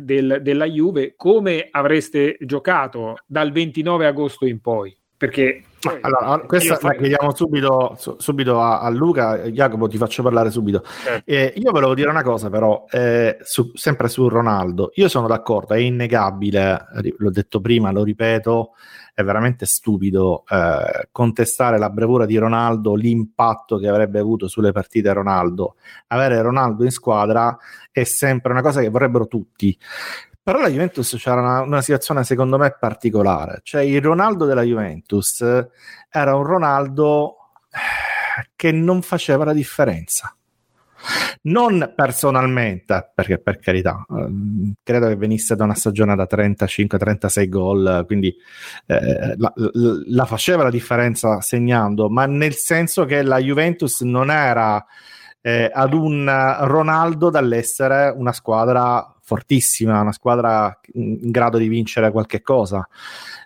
[0.01, 4.95] del, della Juve, come avreste giocato dal 29 agosto in poi?
[5.17, 5.63] Perché.
[6.01, 9.37] Allora, questa la chiediamo subito, subito a, a, Luca.
[9.49, 10.83] Jacopo, ti faccio parlare subito.
[11.07, 11.21] Eh.
[11.25, 14.91] Eh, io volevo dire una cosa, però, eh, su, sempre su Ronaldo.
[14.95, 18.71] Io sono d'accordo, è innegabile, l'ho detto prima, lo ripeto,
[19.13, 25.13] è veramente stupido eh, contestare la bravura di Ronaldo, l'impatto che avrebbe avuto sulle partite
[25.13, 25.75] Ronaldo.
[26.07, 27.57] Avere Ronaldo in squadra
[27.91, 29.77] è sempre una cosa che vorrebbero tutti.
[30.45, 35.41] Però la Juventus c'era una, una, situazione secondo me particolare, cioè il Ronaldo della Juventus
[35.41, 37.37] era un Ronaldo
[38.55, 40.35] che non faceva la differenza.
[41.41, 48.03] Non personalmente, perché per carità, eh, credo che venisse da una stagione da 35-36 gol,
[48.05, 48.31] quindi
[48.85, 54.85] eh, la, la faceva la differenza segnando, ma nel senso che la Juventus non era
[55.45, 56.27] eh, ad un
[56.61, 62.87] Ronaldo dall'essere una squadra fortissima, una squadra in grado di vincere qualche cosa.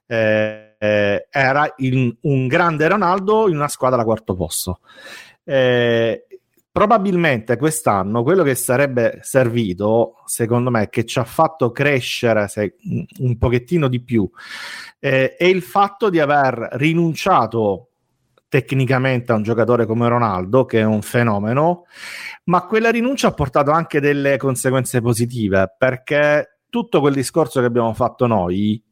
[0.06, 4.80] Eh, eh, era in, un grande Ronaldo in una squadra a quarto posto.
[5.44, 6.26] Eh,
[6.72, 12.78] probabilmente quest'anno quello che sarebbe servito, secondo me, che ci ha fatto crescere se,
[13.18, 14.30] un pochettino di più,
[15.00, 17.89] eh, è il fatto di aver rinunciato
[18.50, 21.86] tecnicamente a un giocatore come Ronaldo, che è un fenomeno,
[22.46, 27.94] ma quella rinuncia ha portato anche delle conseguenze positive, perché tutto quel discorso che abbiamo
[27.94, 28.84] fatto noi,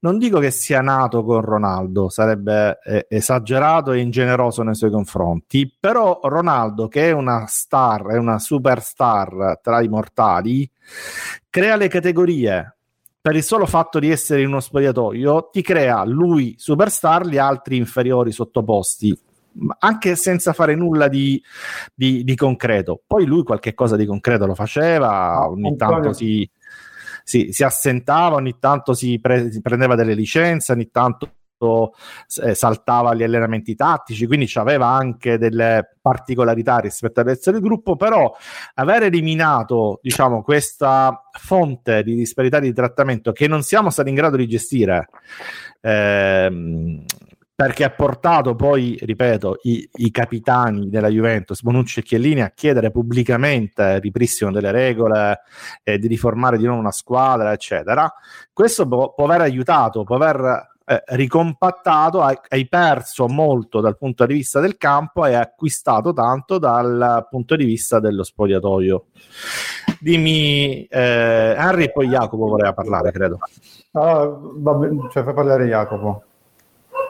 [0.00, 5.72] non dico che sia nato con Ronaldo, sarebbe eh, esagerato e ingeneroso nei suoi confronti,
[5.78, 10.68] però Ronaldo, che è una star, è una superstar tra i mortali,
[11.48, 12.73] crea le categorie
[13.24, 17.78] per il solo fatto di essere in uno spogliatoio, ti crea lui superstar, gli altri
[17.78, 19.18] inferiori sottoposti,
[19.78, 21.42] anche senza fare nulla di,
[21.94, 23.00] di, di concreto.
[23.06, 26.46] Poi lui qualche cosa di concreto lo faceva, ogni tanto si,
[27.22, 31.30] si, si assentava, ogni tanto si, pre, si prendeva delle licenze, ogni tanto
[32.42, 37.96] eh, saltava gli allenamenti tattici, quindi aveva anche delle particolarità rispetto al resto del gruppo,
[37.96, 38.34] però
[38.74, 44.36] aver eliminato diciamo, questa fonte di disparità di trattamento che non siamo stati in grado
[44.36, 45.08] di gestire
[45.80, 47.04] ehm,
[47.56, 52.90] perché ha portato poi, ripeto, i, i, capitani della Juventus, Bonucci e Chiellini, a chiedere
[52.90, 55.42] pubblicamente ripristino delle regole,
[55.84, 58.12] eh, di riformare di nuovo una squadra, eccetera.
[58.52, 64.26] Questo può, può aver aiutato, può aver eh, ricompattato, hai, hai, perso molto dal punto
[64.26, 69.06] di vista del campo e hai acquistato tanto dal punto di vista dello spogliatoio.
[69.98, 73.38] Dimmi, eh, Henry e poi Jacopo voleva parlare, credo.
[73.92, 76.22] Ah, vabbè, cioè fai parlare Jacopo.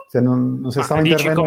[0.07, 1.43] Se non, non si stava intervenendo...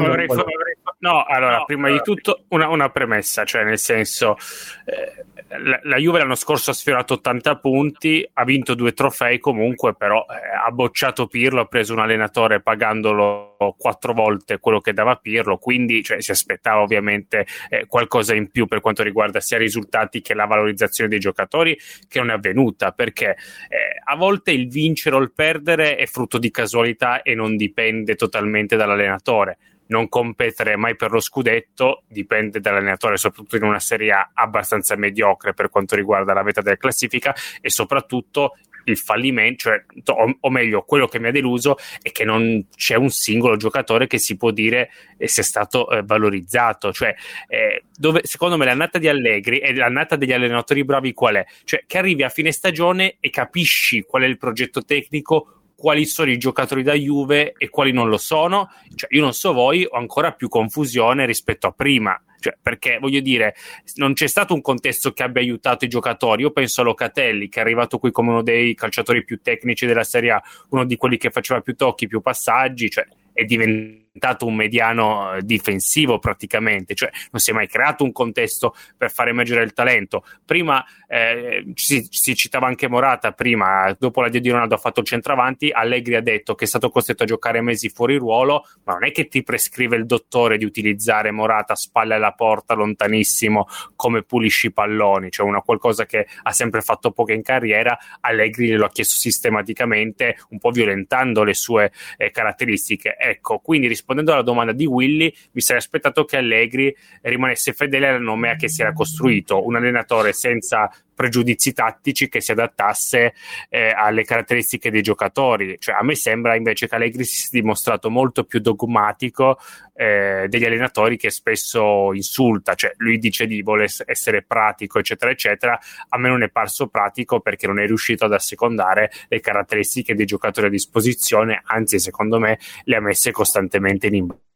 [1.01, 4.37] No, allora, prima di tutto una, una premessa, cioè nel senso,
[4.85, 5.25] eh,
[5.61, 10.27] la, la, Juve l'anno scorso ha sfiorato 80 punti, ha vinto due trofei comunque, però
[10.29, 15.59] eh, ha bocciato Pirlo, ha preso un allenatore pagandolo quattro volte quello che dava Pirlo,
[15.59, 20.21] quindi cioè, si aspettava ovviamente eh, qualcosa in più per quanto riguarda sia i risultati
[20.21, 23.37] che la valorizzazione dei giocatori, che non è avvenuta, perché
[23.69, 28.17] eh, a volte il vincere o il perdere è frutto di casualità e non dipende
[28.17, 34.31] totalmente dall'allenatore non competere mai per lo scudetto dipende dall'allenatore, soprattutto in una serie A
[34.35, 38.55] abbastanza mediocre per quanto riguarda la vetta della classifica e soprattutto
[38.91, 42.97] il fallimento, cioè, o, o, meglio, quello che mi ha deluso è che non c'è
[42.97, 46.93] un singolo giocatore che si può dire eh, sia stato eh, valorizzato.
[46.93, 47.15] Cioè,
[47.49, 51.47] eh, dove, secondo me l'annata di Allegri e l'annata degli allenatori bravi qual è?
[51.65, 56.29] Cioè, che arrivi a fine stagione e capisci qual è il progetto tecnico, quali sono
[56.29, 58.69] i giocatori da Juve e quali non lo sono.
[58.97, 62.21] Cioè, io non so voi, ho ancora più confusione rispetto a prima.
[62.41, 63.55] Cioè, perché voglio dire,
[63.95, 66.43] non c'è stato un contesto che abbia aiutato i giocatori.
[66.43, 70.03] Io penso a Locatelli, che è arrivato qui come uno dei calciatori più tecnici della
[70.03, 72.91] Serie A, uno di quelli che faceva più tocchi, più passaggi.
[72.91, 74.08] Cioè, è diventato
[74.47, 79.29] un mediano eh, difensivo praticamente, cioè non si è mai creato un contesto per far
[79.29, 80.25] emergere il talento.
[80.45, 85.07] Prima eh, si, si, citava anche Morata, prima, dopo la di Ronaldo ha fatto il
[85.07, 89.05] centravanti, Allegri ha detto che è stato costretto a giocare mesi fuori ruolo, ma non
[89.05, 94.23] è che ti prescrive il dottore di utilizzare Morata a spalle alla porta, lontanissimo, come
[94.23, 98.87] pulisci i palloni, cioè una qualcosa che ha sempre fatto poco in carriera, Allegri glielo
[98.87, 104.73] ha chiesto sistematicamente, un po' violentando le sue eh, caratteristiche Ecco, quindi rispondendo alla domanda
[104.73, 109.67] di Willy, mi sarei aspettato che Allegri rimanesse fedele al nome che si era costruito,
[109.67, 113.35] un allenatore senza pregiudizi tattici che si adattasse
[113.69, 115.75] eh, alle caratteristiche dei giocatori.
[115.81, 119.59] Cioè, a me sembra invece che Allegri si sia dimostrato molto più dogmatico
[119.97, 125.77] eh, degli allenatori che spesso insulta, cioè lui dice di voler essere pratico, eccetera, eccetera.
[126.11, 130.25] A me non è parso pratico perché non è riuscito ad assecondare le caratteristiche dei
[130.25, 134.48] giocatori a disposizione, anzi, secondo me, le ha messe costantemente in imbarazzo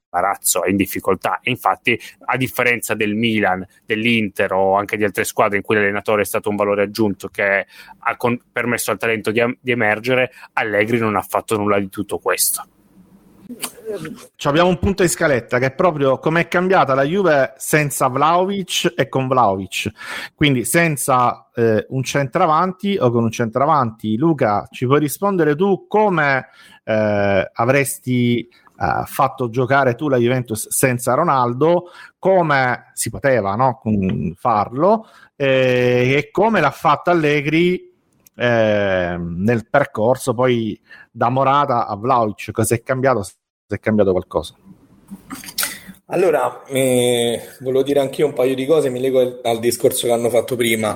[0.65, 1.41] e in difficoltà.
[1.43, 6.23] E infatti, a differenza del Milan, dell'Inter o anche di altre squadre in cui l'allenatore
[6.23, 7.67] è stato un valore aggiunto che
[7.99, 11.89] ha con- permesso al talento di, am- di emergere, Allegri non ha fatto nulla di
[11.89, 12.67] tutto questo.
[14.45, 18.95] Abbiamo un punto in scaletta che è proprio come è cambiata la Juve senza Vlaovic
[18.97, 19.91] e con Vlaovic,
[20.35, 24.17] quindi senza eh, un centravanti o con un centravanti.
[24.17, 26.49] Luca, ci puoi rispondere tu come
[26.85, 28.49] eh, avresti
[28.83, 33.81] eh, fatto giocare tu la Juventus senza Ronaldo, come si poteva no?
[34.37, 37.95] farlo eh, e come l'ha fatto Allegri
[38.35, 40.81] eh, nel percorso poi
[41.13, 43.35] da Morata a Vlaovic cosa è cambiato se
[43.69, 44.55] è cambiato qualcosa
[46.07, 50.07] allora, eh, volevo dire anche io un paio di cose, mi leggo al, al discorso
[50.07, 50.95] che hanno fatto prima.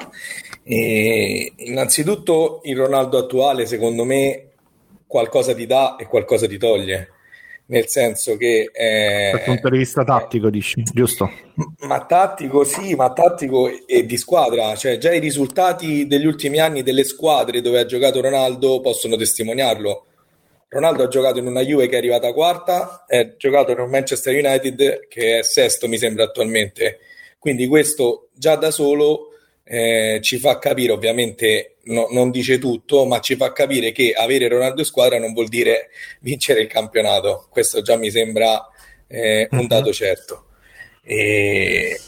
[0.62, 4.50] Eh, innanzitutto il Ronaldo attuale, secondo me,
[5.06, 7.15] qualcosa ti dà e qualcosa ti toglie
[7.66, 8.70] nel senso che...
[8.72, 11.30] Eh, Dal punto di vista tattico, dici, giusto?
[11.80, 16.82] Ma tattico sì, ma tattico e di squadra, cioè già i risultati degli ultimi anni
[16.82, 20.06] delle squadre dove ha giocato Ronaldo possono testimoniarlo.
[20.68, 24.34] Ronaldo ha giocato in una Juve che è arrivata quarta, ha giocato in un Manchester
[24.34, 26.98] United che è sesto, mi sembra attualmente.
[27.38, 29.30] Quindi questo già da solo
[29.68, 34.46] eh, ci fa capire, ovviamente no, non dice tutto, ma ci fa capire che avere
[34.46, 35.88] Ronaldo in squadra non vuol dire
[36.20, 37.48] vincere il campionato.
[37.50, 38.64] Questo già mi sembra
[39.08, 39.66] eh, un mhm.
[39.66, 40.44] dato certo.
[41.02, 41.98] E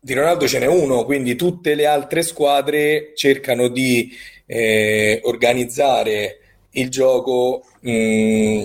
[0.00, 4.10] di Ronaldo ce n'è uno, quindi tutte le altre squadre cercano di
[4.46, 6.38] eh, organizzare
[6.72, 8.64] il gioco mh,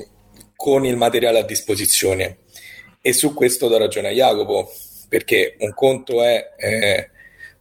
[0.55, 2.37] con il materiale a disposizione.
[3.01, 4.71] E su questo do ragione a Jacopo,
[5.09, 7.09] perché un conto è eh,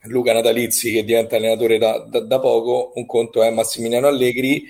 [0.09, 4.67] Luca Natalizzi che diventa allenatore da, da, da, poco, un conto è Massimiliano Allegri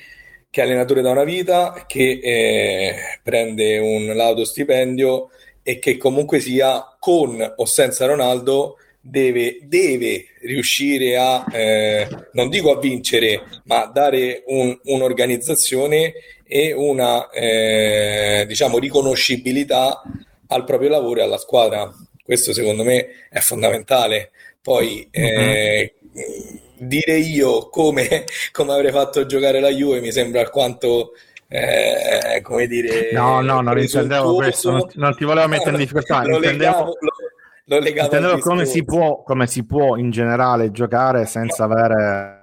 [0.50, 5.30] che è allenatore da una vita, che eh, prende un laudo stipendio
[5.62, 12.72] e che comunque sia con o senza Ronaldo deve, deve riuscire a, eh, non dico
[12.72, 16.14] a vincere, ma dare un, un'organizzazione
[16.46, 20.02] e una eh, diciamo riconoscibilità
[20.48, 21.92] al proprio lavoro e alla squadra.
[22.22, 24.30] Questo secondo me è fondamentale
[24.68, 26.60] poi eh, uh-huh.
[26.76, 31.12] dire io come, come, avrei fatto giocare la Juve mi sembra alquanto
[31.48, 36.22] eh, come dire no no non intendevo questo non, non, ti volevo mettere in difficoltà
[36.26, 41.64] lo intendevo, lo, lo intendevo come si, può, come si può in generale giocare senza
[41.64, 42.42] avere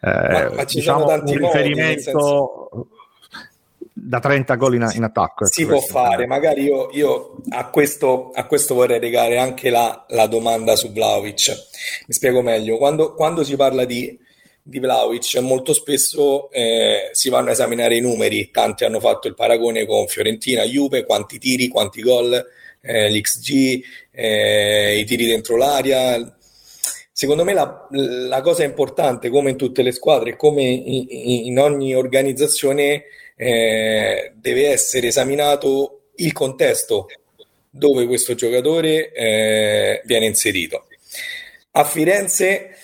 [0.00, 2.88] eh, ma, ma diciamo, un riferimento modi,
[4.04, 5.46] da 30 gol in, in attacco.
[5.46, 10.04] Si ecco, può fare, magari io, io a, questo, a, questo, vorrei legare anche la,
[10.08, 11.50] la, domanda su Vlaovic.
[12.08, 14.18] Mi spiego meglio, quando, quando si parla di,
[14.60, 19.36] di Vlaovic molto spesso eh, si vanno a esaminare i numeri, tanti hanno fatto il
[19.36, 22.44] paragone con Fiorentina, Juve, quanti tiri, quanti gol,
[22.80, 26.36] eh, l'XG, eh, i tiri dentro l'aria.
[27.12, 31.06] Secondo me la, la, cosa importante, come in tutte le squadre, come in,
[31.46, 33.04] in ogni organizzazione,
[33.36, 37.06] eh, deve essere esaminato il contesto
[37.68, 40.86] dove questo giocatore eh, viene inserito.
[41.72, 42.76] A Firenze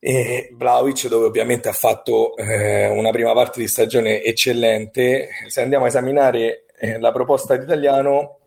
[0.00, 5.84] eh, Vlaovic, dove ovviamente ha fatto eh, una prima parte di stagione eccellente, se andiamo
[5.84, 8.38] a esaminare eh, la proposta d'italiano,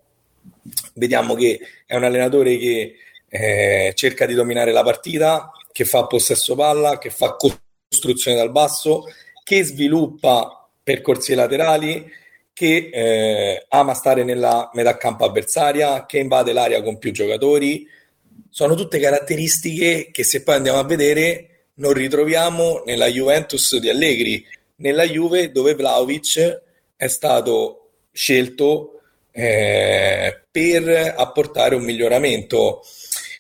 [0.96, 2.96] vediamo che è un allenatore che
[3.30, 9.06] eh, cerca di dominare la partita, che fa possesso palla, che fa costruzione dal basso,
[9.44, 10.59] che sviluppa
[10.90, 12.04] percorsi laterali,
[12.52, 17.88] che eh, ama stare nella metà campo avversaria, che invade l'area con più giocatori.
[18.50, 24.44] Sono tutte caratteristiche che se poi andiamo a vedere non ritroviamo nella Juventus di Allegri,
[24.78, 26.62] nella Juve dove Vlaovic
[26.96, 32.82] è stato scelto eh, per apportare un miglioramento.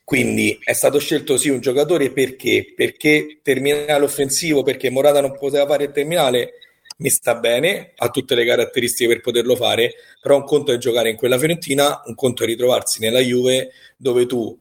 [0.03, 2.73] Quindi è stato scelto sì un giocatore perché?
[2.75, 6.53] Perché terminale offensivo, perché Morata non poteva fare il terminale,
[6.99, 11.09] mi sta bene, ha tutte le caratteristiche per poterlo fare, però un conto è giocare
[11.09, 14.57] in quella Fiorentina, un conto è ritrovarsi nella Juve dove tu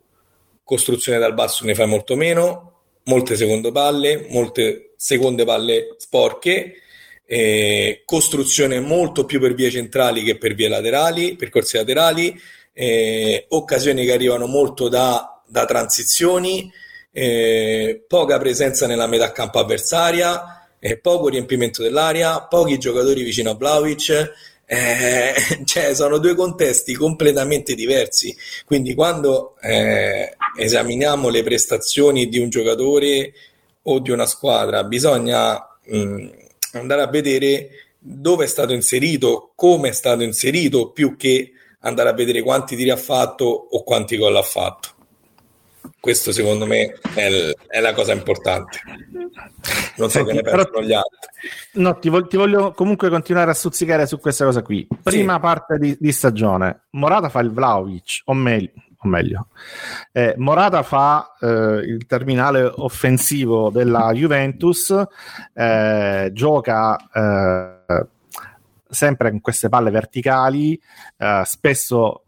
[0.62, 2.72] costruzione dal basso ne fai molto meno,
[3.04, 6.74] molte seconde palle, molte seconde palle sporche,
[7.24, 12.38] eh, costruzione molto più per vie centrali che per vie laterali, percorsi laterali,
[12.72, 16.70] eh, occasioni che arrivano molto da, da transizioni,
[17.10, 23.54] eh, poca presenza nella metà campo avversaria, eh, poco riempimento dell'area, pochi giocatori vicino a
[23.54, 24.32] Vlaovic.
[24.66, 28.36] Eh, cioè, sono due contesti completamente diversi.
[28.64, 33.32] Quindi, quando eh, esaminiamo le prestazioni di un giocatore
[33.82, 36.28] o di una squadra, bisogna mh,
[36.72, 42.14] andare a vedere dove è stato inserito, come è stato inserito, più che andare a
[42.14, 44.96] vedere quanti tiri ha fatto o quanti gol ha fatto.
[46.08, 48.80] Questo secondo me è, l- è la cosa importante.
[49.98, 51.18] Non so Senti, che ne però- pensano gli altri.
[51.74, 54.88] No, ti, vol- ti voglio comunque continuare a stuzzicare su questa cosa qui.
[55.02, 55.40] Prima Sì.
[55.40, 59.48] parte di, di stagione, Morata fa il Vlaovic, o, me- o meglio,
[60.12, 64.94] eh, Morata fa eh, il terminale offensivo della Juventus,
[65.52, 68.06] eh, gioca eh,
[68.88, 70.80] sempre con queste palle verticali,
[71.18, 72.22] eh, spesso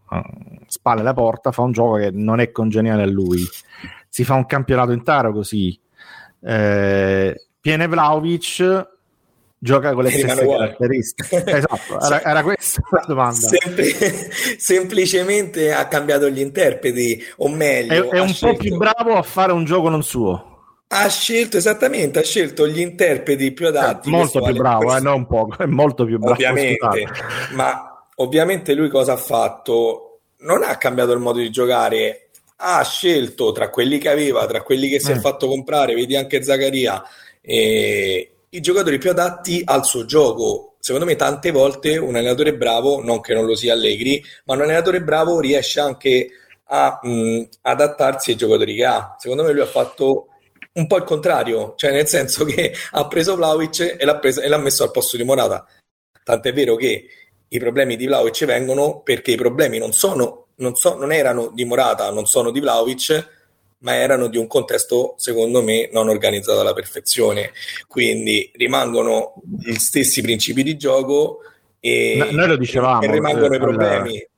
[0.66, 3.42] spalle alla porta, fa un gioco che non è congeniale a lui.
[4.08, 5.78] Si fa un campionato intero così.
[6.42, 8.88] Eh, Viene Vlaovic,
[9.58, 11.44] gioca con le stesse caratteristiche.
[11.56, 13.48] esatto, era, era questa la domanda.
[13.48, 13.92] Sempli-
[14.56, 19.14] semplicemente ha cambiato gli interpreti, o È, meglio, è ha un po' scelto- più bravo
[19.16, 20.46] a fare un gioco non suo.
[20.92, 24.08] Ha scelto esattamente, ha scelto gli interpreti più adatti.
[24.08, 26.32] Eh, molto più bravo, eh, non poco, è molto più bravo.
[26.32, 27.06] ovviamente,
[27.52, 27.89] ma
[28.20, 30.20] ovviamente lui cosa ha fatto?
[30.38, 34.88] Non ha cambiato il modo di giocare, ha scelto tra quelli che aveva, tra quelli
[34.88, 35.14] che si Eh.
[35.14, 37.02] è fatto comprare, vedi anche Zaccaria,
[37.40, 40.76] eh, i giocatori più adatti al suo gioco.
[40.80, 44.62] Secondo me tante volte un allenatore bravo, non che non lo sia Allegri, ma un
[44.62, 46.30] allenatore bravo riesce anche
[46.72, 49.14] a mh, adattarsi ai giocatori che ha.
[49.18, 50.26] Secondo me lui ha fatto
[50.72, 54.48] un po' il contrario, cioè nel senso che ha preso Vlaovic e l'ha, preso- e
[54.48, 55.66] l'ha messo al posto di Morata.
[56.24, 57.06] Tant'è vero che
[57.52, 61.64] i problemi di Vlaovic vengono perché i problemi non sono, non so- non erano di
[61.64, 63.38] Morata, non sono di Vlaovic,
[63.78, 67.52] ma erano di un contesto, secondo me, non organizzato alla perfezione.
[67.88, 71.38] Quindi rimangono gli stessi principi di gioco
[71.80, 74.28] e, No- noi lo dicevamo, e rimangono eh, i problemi.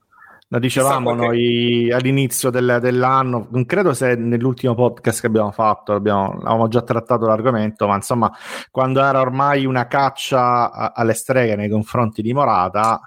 [0.52, 6.32] Lo dicevamo noi all'inizio del- dell'anno, non credo se nell'ultimo podcast che abbiamo fatto abbiamo,
[6.32, 8.30] avevamo già trattato l'argomento, ma insomma,
[8.70, 13.00] quando era ormai una caccia alle streghe nei confronti di Morata,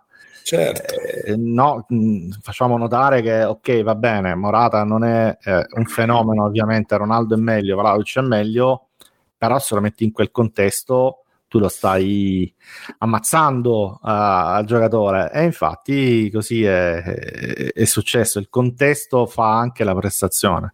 [0.43, 0.93] Certo.
[0.99, 6.45] eh, no, mh, facciamo notare che ok, va bene, Morata non è eh, un fenomeno,
[6.45, 8.87] ovviamente Ronaldo è meglio, Vlaovic è meglio,
[9.37, 11.24] però se lo metti in quel contesto
[11.55, 12.53] tu lo stai
[12.97, 15.31] ammazzando uh, al giocatore.
[15.31, 18.39] E infatti così è, è, è, successo.
[18.39, 20.73] Il contesto fa anche la prestazione.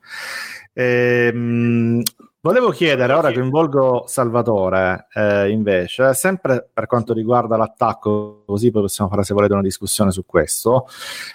[0.73, 2.01] Ehm,
[2.39, 9.09] volevo chiedere ora coinvolgo Salvatore eh, invece sempre per quanto riguarda l'attacco così poi possiamo
[9.09, 10.87] fare se volete una discussione su questo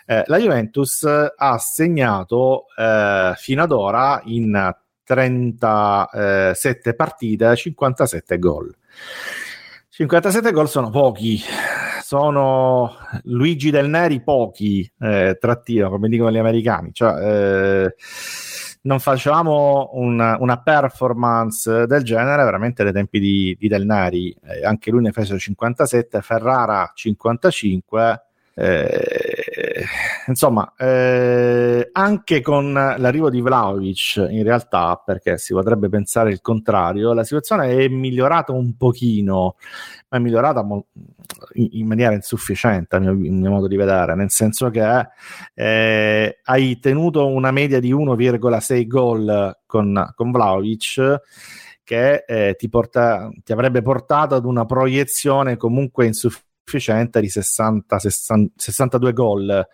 [0.06, 1.04] eh, la Juventus
[1.36, 4.74] ha segnato eh, fino ad ora in
[5.04, 8.74] 37 partite 57 gol
[9.96, 11.40] 57 gol sono pochi,
[12.02, 16.92] sono Luigi Del Neri pochi, eh, trattino, come dicono gli americani.
[16.92, 17.94] Cioè, eh,
[18.82, 24.36] non facevamo una, una, performance del genere veramente dai tempi di, di Del Neri.
[24.44, 28.22] Eh, anche lui ne fece 57, Ferrara 55.
[28.54, 29.84] Eh,
[30.26, 37.12] insomma, eh, anche con l'arrivo di Vlaovic, in realtà, perché si potrebbe pensare il contrario,
[37.12, 39.56] la situazione è migliorata un pochino,
[40.08, 40.86] ma è migliorata mo-
[41.54, 45.08] in, maniera insufficiente, a mio, mio, modo di vedere, nel senso che
[45.54, 51.20] eh, hai tenuto una media di 1,6 gol con, con Vlaovic
[51.84, 57.98] che eh, ti, porta, ti avrebbe portato ad una proiezione comunque insufficiente sufficiente di 60,
[57.98, 59.68] 60 62 gol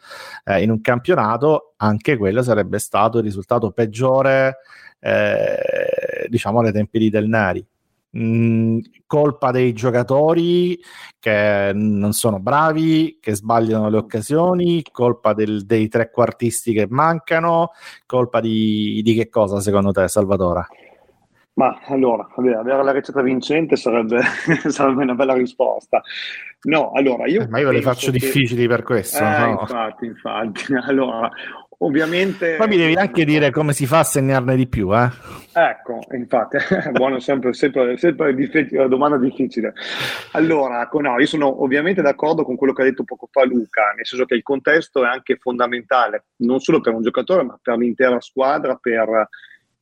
[0.45, 4.59] eh, in un campionato, anche quello sarebbe stato il risultato peggiore,
[5.01, 7.67] eh, diciamo, ai tempi di Del Nari.
[8.15, 10.79] Mm, colpa dei giocatori
[11.19, 17.71] che non sono bravi, che sbagliano le occasioni, colpa del, dei trequartisti che mancano,
[18.05, 20.67] colpa di, di che cosa secondo te, Salvatore?
[21.55, 24.23] Ma allora, avere la ricetta vincente sarebbe,
[24.69, 26.03] sarebbe una bella risposta.
[26.63, 27.43] No, allora io.
[27.43, 28.19] Eh, ma io le faccio che...
[28.19, 29.23] difficili per questo.
[29.23, 29.59] Eh, no?
[29.61, 30.65] Infatti, infatti.
[30.87, 31.29] Allora,
[31.79, 32.57] ovviamente.
[32.57, 35.11] Poi mi devi anche dire come si fa a segnarne di più, eh?
[35.53, 36.57] Ecco, infatti,
[36.93, 38.35] buono, sempre, sempre, sempre
[38.71, 39.75] una domanda difficile.
[40.33, 44.07] Allora, no, io sono ovviamente d'accordo con quello che ha detto poco fa Luca, nel
[44.07, 48.21] senso che il contesto è anche fondamentale, non solo per un giocatore, ma per l'intera
[48.21, 49.29] squadra, per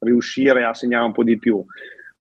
[0.01, 1.65] riuscire a segnare un po' di più.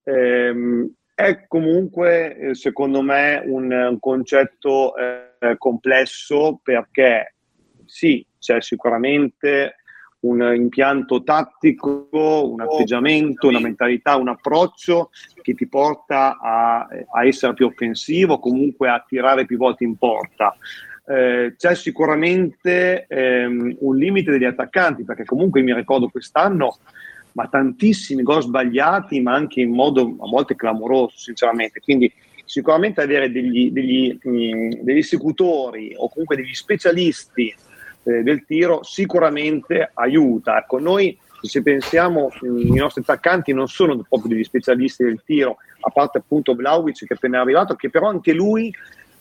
[0.04, 7.34] Ehm, è comunque, secondo me, un, un concetto eh, complesso perché
[7.86, 9.76] sì, c'è sicuramente
[10.22, 15.12] un impianto tattico, un atteggiamento, una mentalità, un approccio
[15.42, 20.56] che ti porta a, a essere più offensivo, comunque a tirare più volte in porta.
[21.06, 26.78] Eh, c'è sicuramente ehm, un limite degli attaccanti, perché comunque mi ricordo quest'anno,
[27.34, 31.80] ma tantissimi gol sbagliati, ma anche in modo a volte clamoroso, sinceramente.
[31.80, 32.12] Quindi
[32.46, 37.54] sicuramente avere degli, degli, mh, mm, degli esecutori o comunque degli specialisti
[38.04, 40.58] eh, del tiro sicuramente aiuta.
[40.58, 45.90] Ecco, noi se pensiamo i nostri attaccanti non sono proprio degli specialisti del tiro, a
[45.90, 48.74] parte appunto Vlaovic che è appena arrivato, che però anche lui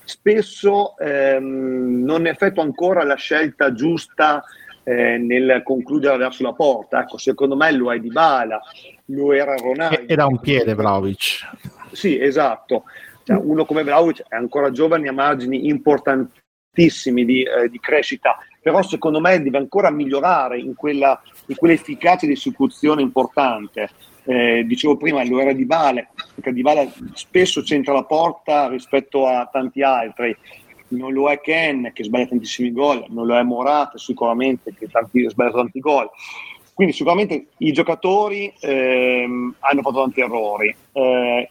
[0.04, 4.42] spesso ehm, non effettua ancora la scelta giusta
[4.88, 7.00] eh, nel concludere verso la porta.
[7.00, 8.60] Ecco, secondo me lo è di Bala,
[9.06, 10.06] lo era Ronaldo.
[10.06, 11.46] Era un piede Vlaovic.
[11.92, 12.84] Sì, esatto.
[13.24, 18.82] Cioè, uno come Vlaovic è ancora giovane, ha margini importantissimi di, eh, di crescita però
[18.82, 23.88] secondo me deve ancora migliorare in, quella, in quell'efficacia di esecuzione importante.
[24.24, 29.26] Eh, dicevo prima, lo era di Vale, perché Di Vale spesso centra la porta rispetto
[29.26, 30.36] a tanti altri.
[30.88, 35.28] Non lo è Ken, che sbaglia tantissimi gol, non lo è Morata, sicuramente, che tanti,
[35.28, 36.08] sbaglia tanti gol.
[36.72, 40.74] Quindi sicuramente i giocatori ehm, hanno fatto tanti errori.
[40.92, 41.50] Eh,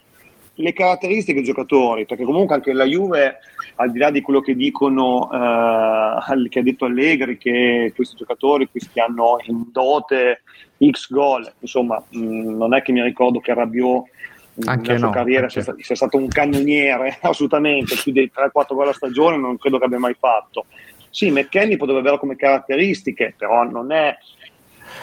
[0.59, 3.37] le caratteristiche dei giocatori, perché comunque anche la Juve,
[3.75, 8.69] al di là di quello che dicono, eh, che ha detto Allegri, che questi giocatori,
[8.69, 10.41] questi hanno in dote
[10.89, 14.05] X gol, insomma, mh, mm, non è che mi ricordo che Rabiot
[14.65, 18.87] anche nella sua no, carriera sia, sia, stato un cannoniere, assolutamente, più di 3-4 gol
[18.87, 20.65] a stagione non credo che abbia mai fatto.
[21.09, 24.15] Sì, McKenny potrebbe averlo come caratteristiche, però non è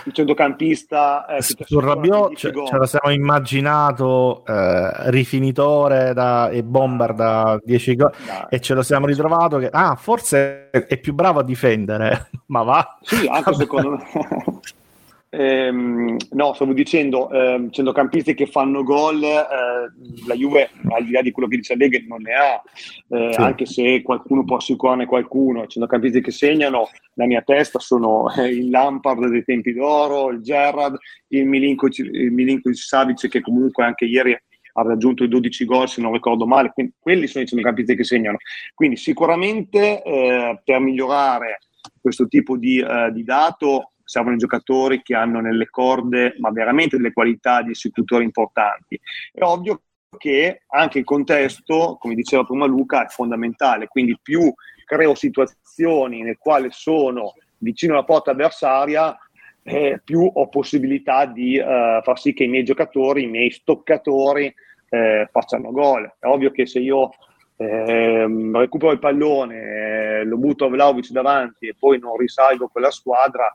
[0.04, 7.14] il centrocampista eh, su Rabiot ce, ce lo siamo immaginato eh, rifinitore da, e bomber
[7.14, 8.12] da 10 gol
[8.48, 12.98] e ce lo siamo ritrovato che ah forse è più bravo a difendere ma va.
[13.02, 14.60] Sì anche secondo me
[15.36, 19.46] Ehm, no, stavo dicendo, ehm, centrocampisti che fanno gol, eh,
[20.26, 22.62] la Juve, al di là di quello che dice Allegri, non ne ha,
[23.08, 23.40] eh, sì.
[23.40, 25.64] anche se qualcuno può assicurarne qualcuno.
[25.64, 30.40] I centrocampisti che segnano, la mia testa, sono eh, il Lampard dei tempi d'oro, il
[30.40, 34.32] Gerrard, il Milinkovic, il Milinkovic Savic che comunque anche ieri
[34.76, 38.04] ha raggiunto i 12 gol se non ricordo male, quindi quelli sono i centrocampisti che
[38.04, 38.38] segnano.
[38.74, 41.58] Quindi sicuramente eh, per migliorare
[42.00, 46.96] questo tipo di, uh, di dato servono i giocatori che hanno nelle corde, ma veramente
[46.96, 49.00] delle qualità di esecutori importanti.
[49.32, 49.82] È ovvio
[50.16, 54.52] che anche il contesto, come diceva prima Luca, è fondamentale, quindi più
[54.84, 59.16] creo situazioni nel quali sono vicino alla porta avversaria,
[59.62, 64.54] eh, più ho possibilità di uh, far sì che i miei giocatori, i miei stoccatori
[64.90, 66.04] eh, facciano gol.
[66.18, 67.10] È ovvio che se io
[67.56, 72.90] eh, recupero il pallone, eh, lo butto a Vlaovic davanti e poi non risalgo quella
[72.90, 73.54] squadra,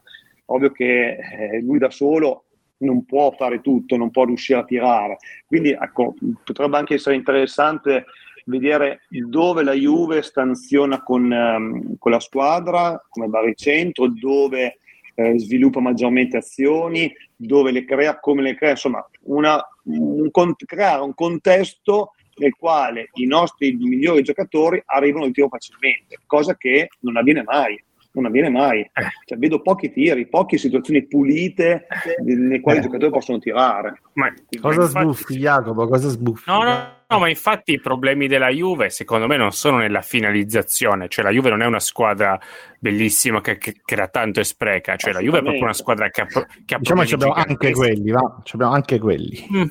[0.50, 2.46] ovvio che eh, lui da solo
[2.80, 5.18] non può fare tutto, non può riuscire a tirare.
[5.46, 8.06] Quindi ecco, potrebbe anche essere interessante
[8.46, 14.80] vedere dove la Juve stanziona con, um, con la squadra, come baricentro, dove
[15.16, 20.30] eh, sviluppa maggiormente azioni, dove le crea, come le crea, insomma, una, un,
[20.66, 26.88] creare un contesto nel quale i nostri migliori giocatori arrivano al tiro facilmente, cosa che
[27.02, 27.82] non avviene mai
[28.22, 28.82] non avviene mai.
[28.82, 29.08] Eh.
[29.26, 31.88] Cioè, vedo pochi tiri, poche situazioni pulite
[32.24, 32.82] nelle quali eh.
[32.82, 34.02] i giocatori possono tirare.
[34.14, 35.04] Ma, cosa infatti...
[35.04, 35.88] sbuffi, Jacopo?
[35.88, 36.50] Cosa sbuffi?
[36.50, 41.08] No, no, no, ma infatti i problemi della Juve, secondo me, non sono nella finalizzazione.
[41.08, 42.40] Cioè, la Juve non è una squadra
[42.80, 44.96] bellissima che, che, che da tanto e spreca.
[44.96, 48.12] Cioè, la Juve è proprio una squadra che ha, che ha diciamo abbiamo anche quelli,
[48.12, 48.42] va?
[48.52, 49.48] Abbiamo anche quelli.
[49.52, 49.64] Mm.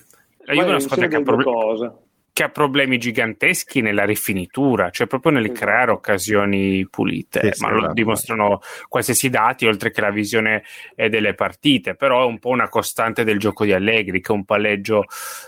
[0.45, 2.07] La Juve è una squadra che ha problemi
[2.39, 7.79] che ha problemi giganteschi nella rifinitura, cioè proprio nel creare occasioni pulite, sì, ma lo
[7.79, 7.95] esatto.
[7.95, 10.63] dimostrano qualsiasi dati, oltre che la visione
[10.95, 14.37] eh, delle partite, però è un po' una costante del gioco di Allegri, che è
[14.37, 15.07] un palleggio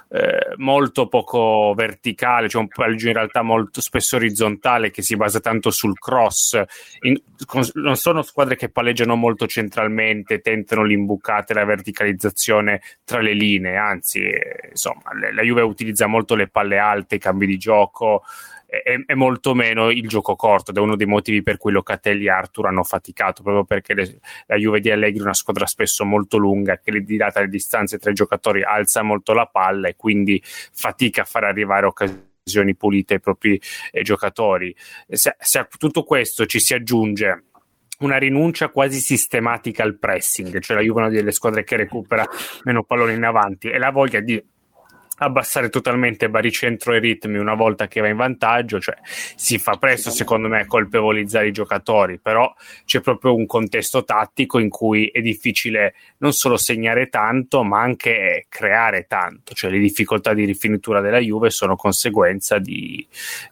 [0.08, 5.38] eh, molto poco verticale, cioè un palleggio in realtà molto spesso orizzontale, che si basa
[5.38, 6.60] tanto sul cross.
[7.02, 7.16] In,
[7.46, 13.34] con, non sono squadre che palleggiano molto centralmente, tentano l'imbucata e la verticalizzazione tra le
[13.34, 18.24] linee, anzi, eh, insomma, la Juve utilizza molto le palle alte, i cambi di gioco
[18.70, 22.26] e, e, molto meno il gioco corto ed è uno dei motivi per cui Locatelli
[22.26, 26.04] e Arthur hanno faticato proprio perché le, la Juve di Allegri è una squadra spesso
[26.04, 29.96] molto lunga che di data le distanze tra i giocatori alza molto la palla e
[29.96, 33.60] quindi fatica a far arrivare occasioni pulite ai propri
[33.90, 34.74] eh, giocatori.
[35.08, 37.44] Se, se a tutto questo ci si aggiunge
[38.00, 42.26] una rinuncia quasi sistematica al pressing, cioè la Juve è una delle squadre che recupera
[42.64, 44.42] meno palloni in avanti e la voglia di
[45.22, 50.10] abbassare totalmente baricentro e ritmi una volta che va in vantaggio, cioè si fa presto
[50.10, 52.52] secondo me a colpevolizzare i giocatori, però
[52.84, 58.46] c'è proprio un contesto tattico in cui è difficile non solo segnare tanto, ma anche
[58.48, 63.06] creare tanto, cioè le difficoltà di rifinitura della Juve sono conseguenza di,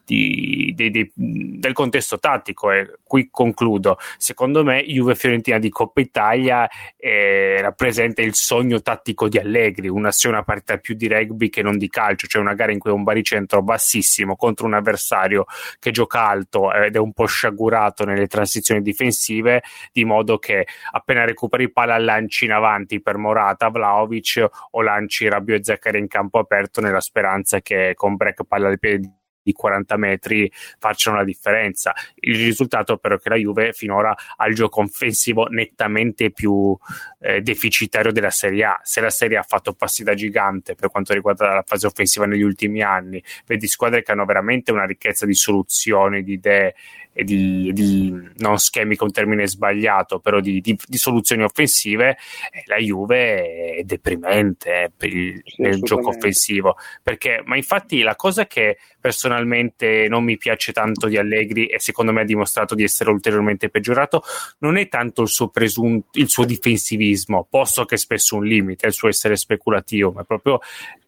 [0.08, 3.98] di, di, del contesto tattico e qui concludo.
[4.16, 10.10] Secondo me Juve Fiorentina di Coppa Italia eh, rappresenta il sogno tattico di Allegri, una,
[10.24, 12.94] una partita più di rugby che non di calcio, cioè una gara in cui è
[12.94, 15.44] un baricentro bassissimo contro un avversario
[15.78, 21.26] che gioca alto ed è un po' sciagurato nelle transizioni difensive, di modo che appena
[21.26, 26.38] recuperi palla lanci in avanti per Morata, Vlaovic o lanci Rabio e Zaccaria in campo
[26.38, 29.17] aperto nella speranza che con break palla al piede
[29.48, 31.94] di 40 metri facciano la differenza.
[32.16, 36.76] Il risultato però è che la Juve finora ha il gioco offensivo nettamente più
[37.20, 38.80] eh, deficitario della Serie A.
[38.82, 42.26] Se la Serie A ha fatto passi da gigante per quanto riguarda la fase offensiva
[42.26, 46.74] negli ultimi anni, vedi squadre che hanno veramente una ricchezza di soluzioni, di idee
[47.18, 52.16] e di, di, non schemi con termine sbagliato, però di, di, di soluzioni offensive,
[52.52, 56.76] eh, la Juve è deprimente eh, per il, sì, nel gioco offensivo.
[57.02, 62.12] Perché, ma infatti la cosa che personalmente non mi piace tanto di Allegri e secondo
[62.12, 64.22] me ha dimostrato di essere ulteriormente peggiorato
[64.58, 68.86] non è tanto il suo, presunto, il suo difensivismo, posto che è spesso un limite,
[68.86, 70.60] il suo essere speculativo, ma proprio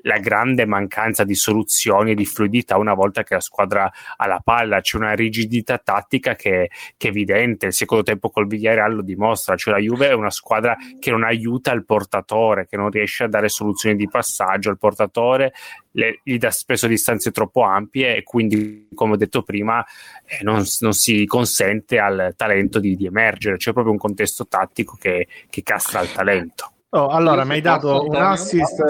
[0.05, 4.41] la grande mancanza di soluzioni e di fluidità una volta che la squadra ha la
[4.43, 9.03] palla, c'è una rigidità tattica che, che, è evidente, il secondo tempo col Villarreal lo
[9.03, 13.25] dimostra, cioè la Juve è una squadra che non aiuta il portatore, che non riesce
[13.25, 14.71] a dare soluzioni di passaggio.
[14.71, 15.53] Al portatore,
[15.93, 19.85] le, gli dà spesso distanze troppo ampie e quindi, come ho detto prima,
[20.25, 24.97] eh, non, non, si consente al talento di, di, emergere, c'è proprio un contesto tattico
[24.99, 26.73] che, che castra il talento.
[26.93, 28.81] Oh, allora, mi hai dato un assist.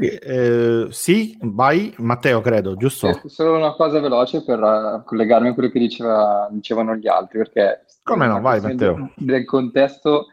[0.00, 3.08] Eh, eh, sì, vai, Matteo, credo, giusto?
[3.08, 7.38] Eh, solo una cosa veloce per uh, collegarmi a quello che diceva, dicevano gli altri,
[7.38, 7.86] perché...
[8.04, 9.10] Come no, vai, Matteo.
[9.16, 10.26] Del contesto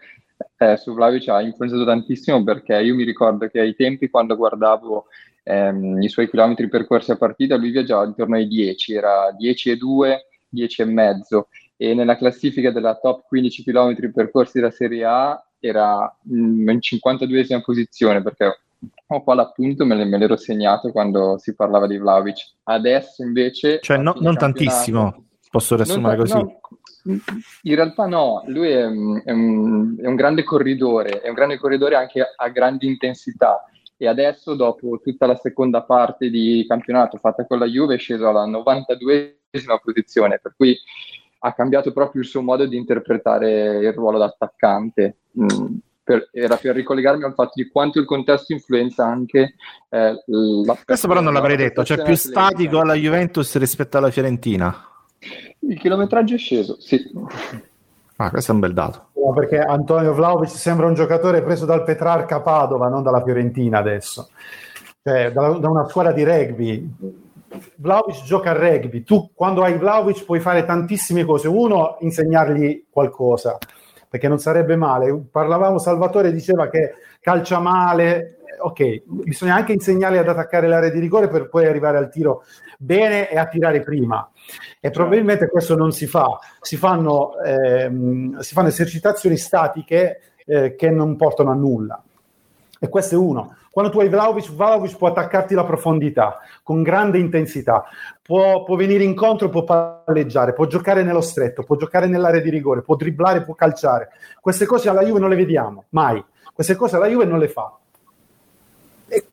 [0.58, 5.06] eh, su Vlaovic ha influenzato tantissimo perché io mi ricordo che ai tempi quando guardavo
[5.44, 9.78] ehm, i suoi chilometri percorsi a partita, lui viaggiava intorno ai 10, era 10 e
[9.78, 11.48] 2, 10 e mezzo
[11.78, 18.22] e nella classifica della top 15 km percorsi della Serie A era in 52esima posizione
[18.22, 18.60] perché
[19.08, 22.54] ho qua l'appunto me, me l'ero segnato quando si parlava di Vlaovic.
[22.64, 23.80] Adesso invece...
[23.82, 26.34] Cioè no, non tantissimo, posso riassumere così.
[26.34, 26.60] No,
[27.04, 29.32] in realtà no, lui è, è, un, è,
[30.08, 33.66] un, grande corridore, è un grande corridore anche a grande intensità
[33.98, 38.28] e adesso dopo tutta la seconda parte di campionato fatta con la Juve è sceso
[38.28, 40.76] alla 92esima posizione, per cui
[41.44, 45.18] ha cambiato proprio il suo modo di interpretare il ruolo d'attaccante.
[45.40, 49.54] Mm, per, era per ricollegarmi al fatto di quanto il contesto influenza anche
[49.90, 54.88] eh, la questo però non l'avrei detto cioè più statico alla Juventus rispetto alla Fiorentina.
[55.60, 57.12] Il chilometraggio è sceso sì.
[58.18, 59.10] Ah, questo è un bel dato.
[59.14, 64.30] No, perché Antonio Vlaovic sembra un giocatore preso dal Petrarca Padova non dalla Fiorentina adesso.
[65.04, 66.90] Cioè da, da una squadra di rugby
[67.76, 71.48] Vlaovic gioca a rugby, tu quando hai Vlaovic puoi fare tantissime cose.
[71.48, 73.58] Uno, insegnargli qualcosa,
[74.08, 75.26] perché non sarebbe male.
[75.32, 81.28] Parlavamo, Salvatore diceva che calcia male, ok, bisogna anche insegnargli ad attaccare l'area di rigore
[81.28, 82.44] per poi arrivare al tiro
[82.78, 84.30] bene e a tirare prima.
[84.80, 90.90] E probabilmente questo non si fa, si fanno, ehm, si fanno esercitazioni statiche eh, che
[90.90, 92.02] non portano a nulla.
[92.80, 93.56] E questo è uno.
[93.72, 97.86] Quando tu hai Vlaovic, Vlaovic può attaccarti la profondità con grande intensità,
[98.22, 102.82] può, può, venire incontro, può palleggiare, può giocare nello stretto, può giocare nell'area di rigore,
[102.82, 104.10] può dribblare, può calciare.
[104.42, 106.22] Queste cose alla Juve non le vediamo, mai.
[106.54, 107.81] Queste cose alla Juve non le fa.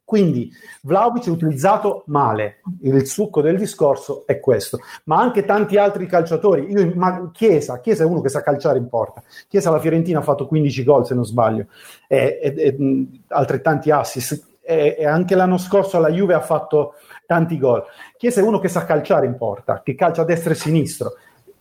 [0.08, 0.50] Quindi
[0.84, 6.66] Vlaovic è utilizzato male, il succo del discorso è questo, ma anche tanti altri calciatori.
[6.70, 9.22] Io, ma Chiesa, Chiesa è uno che sa calciare in porta.
[9.48, 11.66] Chiesa alla Fiorentina ha fatto 15 gol se non sbaglio,
[12.06, 14.46] e, e, e altrettanti assist.
[14.62, 16.94] E, anche l'anno scorso alla Juve ha fatto
[17.26, 17.84] tanti gol.
[18.16, 21.12] Chiesa è uno che sa calciare in porta, che calcia a destra e a sinistro.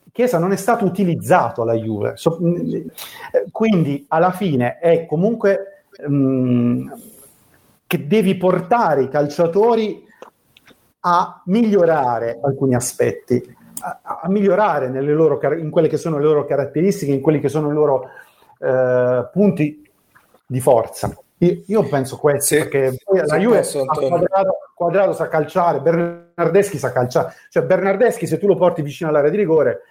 [0.10, 2.40] Chiesa non è stato utilizzato alla Juve, so,
[3.52, 5.84] quindi alla fine è comunque.
[6.08, 7.16] Mh,
[7.88, 10.06] che devi portare i calciatori
[11.00, 17.14] a migliorare alcuni aspetti, a, a migliorare loro, in quelle che sono le loro caratteristiche,
[17.14, 18.10] in quelli che sono i loro
[18.60, 19.90] eh, punti
[20.46, 21.16] di forza.
[21.40, 27.34] Io, io penso questo, sì, perché la Juve quadrato, quadrato, sa calciare, Bernardeschi sa calciare,
[27.50, 29.82] cioè Bernardeschi se tu lo porti vicino all'area di rigore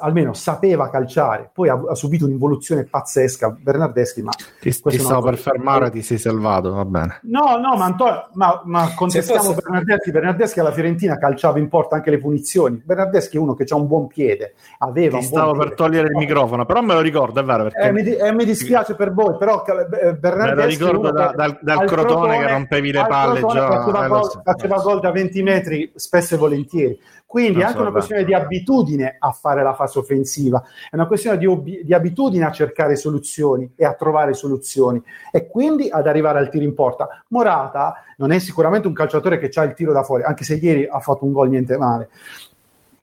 [0.00, 4.30] almeno sapeva calciare, poi ha, ha subito un'involuzione pazzesca Bernardeschi, ma
[4.60, 7.20] ti, ti stavo per fermare, ti sei salvato, va bene.
[7.24, 9.60] No, no, ma, Antonio, ma, ma contestiamo fosse...
[9.62, 13.76] Bernardeschi, Bernardeschi alla Fiorentina calciava in porta anche le punizioni, Bernardeschi è uno che ha
[13.76, 17.44] un buon piede, aveva ti stavo per togliere il microfono, però me lo ricordo, è
[17.44, 17.82] vero, perché...
[17.82, 20.82] eh, mi, eh, mi, dispiace per voi, però eh, Bernardeschi...
[20.82, 23.68] Me lo ricordo da, dal, dal crotone, crotone, che rompevi le palle già...
[23.68, 24.40] Faceva, eh, gol, so.
[24.42, 26.98] faceva gol da 20 metri spesso e volentieri
[27.34, 31.36] quindi è anche una questione di abitudine a fare la fase offensiva, è una questione
[31.36, 36.38] di, ob- di, abitudine a cercare soluzioni e a trovare soluzioni e quindi ad arrivare
[36.38, 37.24] al tiro in porta.
[37.30, 40.86] Morata non è sicuramente un calciatore che ha il tiro da fuori, anche se ieri
[40.88, 42.08] ha fatto un gol niente male.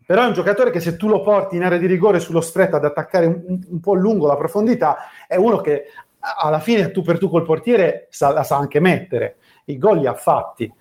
[0.05, 2.77] Però è un giocatore che se tu lo porti in area di rigore sullo stretto
[2.77, 4.95] ad attaccare un, un po' lungo la profondità,
[5.27, 5.87] è uno che
[6.19, 9.35] alla fine tu per tu col portiere sa, la sa anche mettere.
[9.65, 10.71] I gol li ha fatti.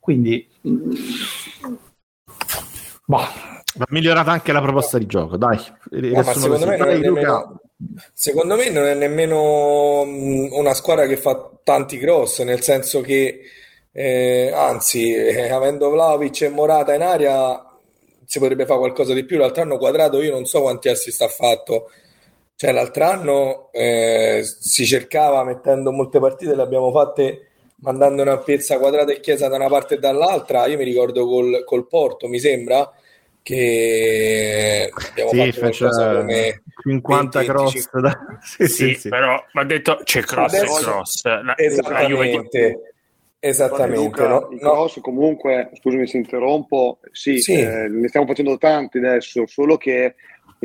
[0.00, 0.48] Quindi
[3.06, 3.54] Bah.
[3.76, 5.58] Va migliorata anche la proposta di gioco, dai.
[5.90, 7.60] No, secondo, me dai nemmeno,
[8.14, 13.40] secondo, me non è nemmeno una squadra che fa tanti cross, nel senso che,
[13.92, 17.62] eh, anzi, eh, avendo Vlaovic e Morata in aria,
[18.24, 19.36] si potrebbe fare qualcosa di più.
[19.36, 21.90] L'altro anno quadrato, io non so quanti assist ha fatto.
[22.54, 27.45] Cioè, l'altro anno eh, si cercava mettendo molte partite, le abbiamo fatte
[27.76, 30.66] mandando una piazza quadrata e chiesa da una parte e dall'altra.
[30.66, 32.90] Io mi ricordo col, col Porto, mi sembra
[33.42, 38.00] che abbiamo sì, fatto come 50 20, cross 25...
[38.00, 38.38] da...
[38.42, 41.24] sì, sì, sì, però va detto c'è cross Adesso, e cross.
[41.24, 42.68] La, esattamente.
[42.68, 42.94] La
[43.38, 47.52] esattamente Luca, no, i cross comunque scusami se interrompo sì, sì.
[47.52, 50.16] Eh, ne stiamo facendo tanti adesso solo che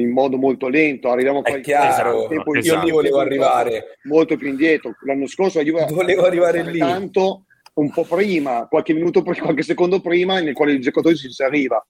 [0.02, 2.78] in modo molto lento, arriviamo a chiaro, tempo, esatto.
[2.78, 4.96] io lì volevo arrivare molto più indietro.
[5.06, 10.02] L'anno scorso la Juve volevo arrivare lì tanto un po' prima, qualche minuto, qualche secondo
[10.02, 11.86] prima, nel quale il giocatore si arriva.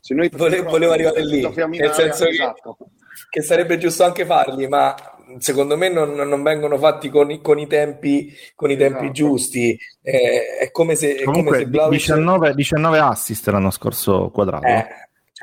[0.00, 2.76] Se noi volevo, volevo arrivare lì, nel senso esatto.
[2.78, 2.84] che,
[3.30, 4.94] che, sarebbe giusto anche farli, ma
[5.38, 9.12] secondo me non, non vengono fatti con i, con i tempi, con i tempi esatto.
[9.12, 9.78] giusti.
[10.02, 11.98] Eh, è come se, è Comunque, come se Vlaovic...
[12.00, 14.66] 19, 19 assist l'anno scorso quadrato.
[14.66, 14.86] Eh,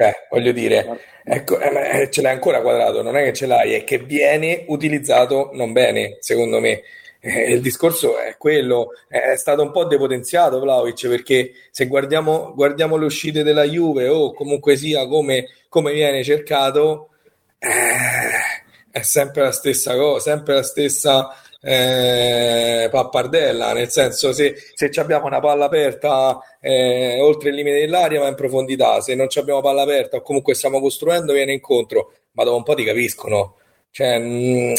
[0.01, 3.83] cioè, voglio dire, ecco, eh, ce l'hai ancora quadrato, non è che ce l'hai, è
[3.83, 6.81] che viene utilizzato non bene, secondo me.
[7.19, 12.97] Eh, il discorso è quello, è stato un po' depotenziato Vlaovic perché se guardiamo, guardiamo
[12.97, 17.09] le uscite della Juve o comunque sia come, come viene cercato,
[17.59, 17.69] eh,
[18.89, 21.29] è sempre la stessa cosa, sempre la stessa
[21.61, 28.19] eh, pappardella, nel senso se, se abbiamo una palla aperta eh, oltre il limite dell'aria
[28.19, 32.43] va in profondità, se non abbiamo palla aperta o comunque stiamo costruendo viene incontro, ma
[32.43, 33.57] dopo un po' ti capiscono.
[33.91, 34.73] Cioè, mh, mm,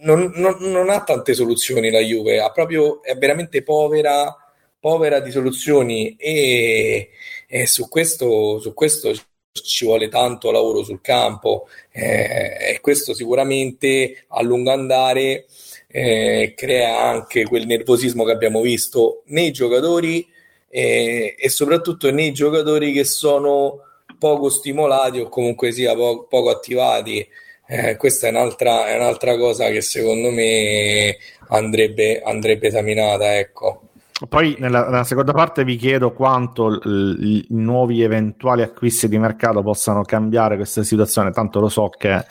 [0.00, 4.34] non, non, non, ha tante soluzioni la Juve, ha proprio, è veramente povera,
[4.78, 6.14] povera di soluzioni.
[6.16, 7.10] E,
[7.48, 9.12] e su, questo, su questo
[9.52, 11.68] ci vuole tanto lavoro sul campo.
[11.90, 15.46] Eh, e questo sicuramente a lungo andare
[15.90, 20.26] eh, crea anche quel nervosismo che abbiamo visto nei giocatori
[20.68, 23.80] eh, e soprattutto nei giocatori che sono
[24.18, 27.26] poco stimolati o comunque sia po- poco attivati.
[27.70, 31.16] Eh, questa è un'altra, è un'altra, cosa che secondo me
[31.48, 33.36] andrebbe, andrebbe esaminata.
[33.36, 33.82] Ecco.
[34.28, 40.02] Poi nella, nella, seconda parte vi chiedo quanto i nuovi eventuali acquisti di mercato possano
[40.02, 42.24] cambiare questa situazione, tanto lo so che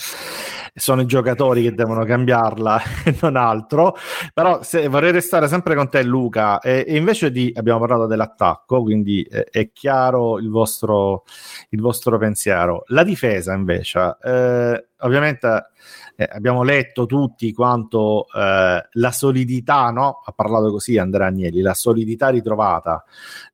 [0.78, 3.96] sono i giocatori che devono cambiarla e non altro.
[4.34, 6.60] Però se, vorrei restare sempre con te, Luca.
[6.60, 11.24] E, e invece di abbiamo parlato dell'attacco, quindi eh, è chiaro il vostro,
[11.70, 12.84] il vostro pensiero.
[12.88, 15.72] La difesa, invece, eh, ovviamente.
[16.20, 20.24] Eh, abbiamo letto tutti quanto eh, la solidità, no?
[20.26, 23.04] ha parlato così Andrea Agnelli, la solidità ritrovata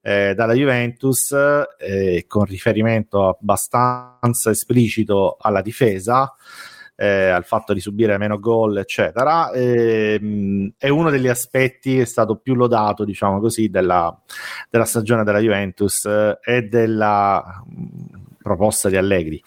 [0.01, 1.35] eh, dalla Juventus
[1.77, 6.33] eh, con riferimento abbastanza esplicito alla difesa
[7.03, 12.05] eh, al fatto di subire meno gol, eccetera, ehm, è uno degli aspetti che è
[12.05, 14.17] stato più lodato, diciamo così, della,
[14.69, 17.61] della stagione della Juventus eh, e della
[18.43, 19.41] proposta di Allegri.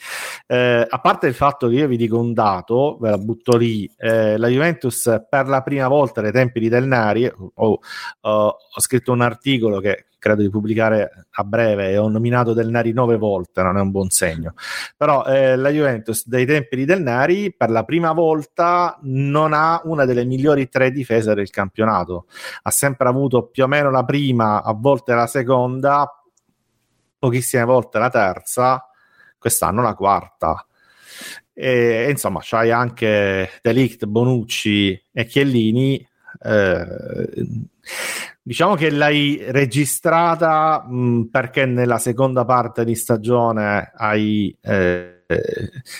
[0.48, 3.88] Eh, a parte il fatto che io vi dico un dato, ve la butto lì,
[3.96, 7.78] eh, la Juventus per la prima volta nei tempi di Del Nari, ho, ho,
[8.20, 12.92] ho scritto un articolo che credo di pubblicare a breve e ho nominato Del Nari
[12.92, 14.54] nove volte, non è un buon segno.
[14.96, 19.80] Però eh, la Juventus dai tempi di Del Nari per la prima volta non ha
[19.84, 22.26] una delle migliori tre difese del campionato.
[22.62, 26.10] Ha sempre avuto più o meno la prima, a volte la seconda,
[27.18, 28.86] pochissime volte la terza,
[29.38, 30.66] quest'anno la quarta.
[31.52, 36.06] E, insomma, c'hai anche Delict, Bonucci e Chiellini.
[36.42, 36.86] Eh,
[38.46, 45.15] Diciamo che l'hai registrata mh, perché nella seconda parte di stagione hai, eh,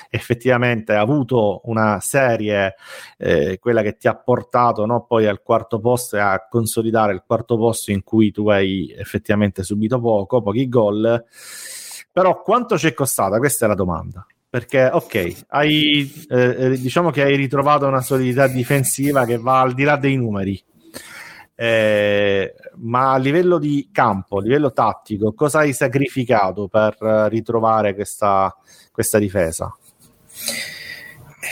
[0.09, 2.75] effettivamente avuto una serie,
[3.19, 7.23] eh, quella che ti ha portato no, poi al quarto posto e a consolidare il
[7.27, 11.25] quarto posto in cui tu hai effettivamente subito poco, pochi gol.
[12.13, 13.39] Però quanto ci è costata?
[13.39, 18.47] Questa è la domanda perché ok, hai, eh, eh, diciamo che hai ritrovato una solidità
[18.47, 20.59] difensiva che va al di là dei numeri,
[21.59, 26.97] eh, ma a livello di campo, a livello tattico, cosa hai sacrificato per
[27.31, 28.55] ritrovare questa,
[28.93, 29.75] questa difesa?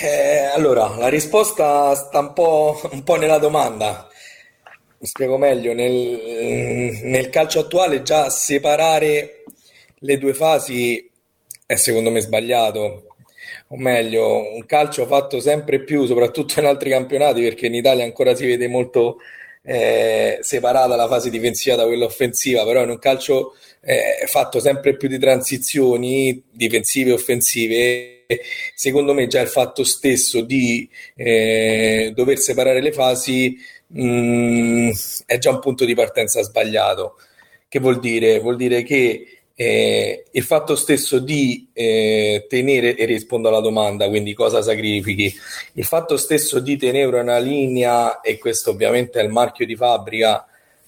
[0.02, 4.06] Eh, allora, la risposta sta un po', un po', nella domanda.
[4.98, 9.44] Mi spiego meglio, nel, nel calcio attuale già separare
[10.00, 11.10] le due fasi
[11.66, 13.06] è secondo me sbagliato,
[13.68, 18.34] o meglio, un calcio fatto sempre più, soprattutto in altri campionati, perché in Italia ancora
[18.34, 19.18] si vede molto
[19.66, 24.96] eh, separata la fase difensiva da quella offensiva, però in un calcio eh, fatto sempre
[24.96, 28.24] più di transizioni difensive e offensive,
[28.74, 33.56] secondo me già il fatto stesso di eh, dover separare le fasi
[33.86, 34.90] mh, mm,
[35.26, 37.16] è già un punto di partenza sbagliato.
[37.68, 38.38] Che vuol dire?
[38.40, 44.34] Vuol dire che eh, il fatto stesso di eh, tenere, e rispondo alla domanda, quindi
[44.34, 45.32] cosa sacrifichi,
[45.74, 50.44] il fatto stesso di tenere una linea, e questo ovviamente è il marchio di fabbrica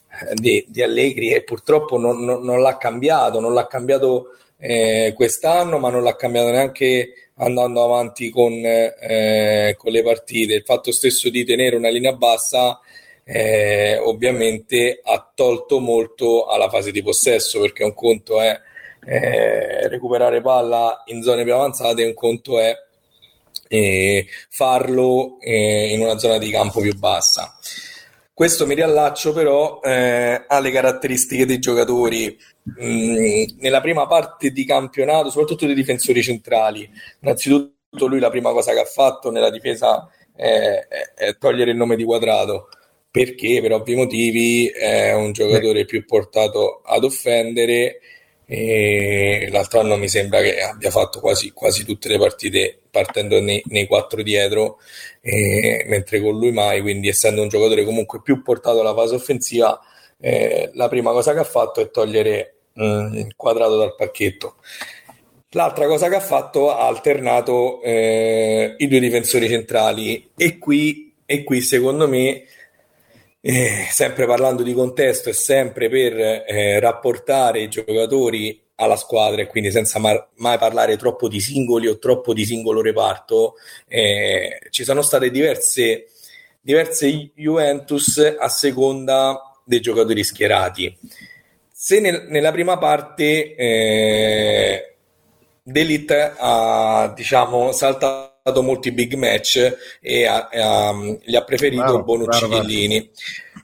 [0.09, 5.13] eh, di, di Allegri, e purtroppo non, non, non, l'ha cambiato, non l'ha cambiato eh,
[5.15, 10.55] quest'anno, ma non l'ha cambiato neanche andando avanti con, eh, con le partite.
[10.55, 12.81] Il fatto stesso di tenere una linea bassa
[13.29, 18.57] eh, ovviamente ha tolto molto alla fase di possesso perché un conto è
[19.05, 22.73] eh, recuperare palla in zone più avanzate e un conto è
[23.67, 27.57] eh, farlo eh, in una zona di campo più bassa.
[28.33, 32.39] Questo mi riallaccio però eh, alle caratteristiche dei giocatori.
[32.81, 36.89] Mm, nella prima parte di campionato, soprattutto dei difensori centrali,
[37.21, 41.97] innanzitutto lui la prima cosa che ha fatto nella difesa è, è togliere il nome
[41.97, 42.69] di quadrato
[43.17, 43.63] perché?
[43.63, 48.01] Per ovvi motivi è un giocatore più portato ad offendere
[48.45, 53.63] e l'altro anno mi sembra che abbia fatto quasi, quasi tutte le partite partendo nei,
[53.69, 54.81] nei quattro dietro
[55.23, 56.83] eh, mentre con lui mai.
[56.83, 59.81] Quindi essendo un giocatore comunque più portato alla fase offensiva
[60.21, 64.57] eh, la prima cosa che ha fatto è togliere mm, il quadrato dal pacchetto.
[65.53, 70.33] L'altra cosa che ha fatto ha alternato eh, i due difensori centrali.
[70.37, 72.45] E qui, e qui secondo me
[73.49, 79.47] eh, sempre parlando di contesto e sempre per eh, rapportare i giocatori alla squadra e
[79.47, 83.55] quindi senza mar- mai parlare troppo di singoli o troppo di singolo reparto,
[83.87, 86.07] eh, ci sono state diverse,
[86.61, 90.99] diverse Juventus a seconda dei giocatori schierati.
[91.71, 94.95] Se nel, nella prima parte eh,
[95.63, 100.95] D'Elite ha diciamo saltato molti big match e ha, ha,
[101.25, 103.11] gli ha preferito wow, Bonucci Chiellini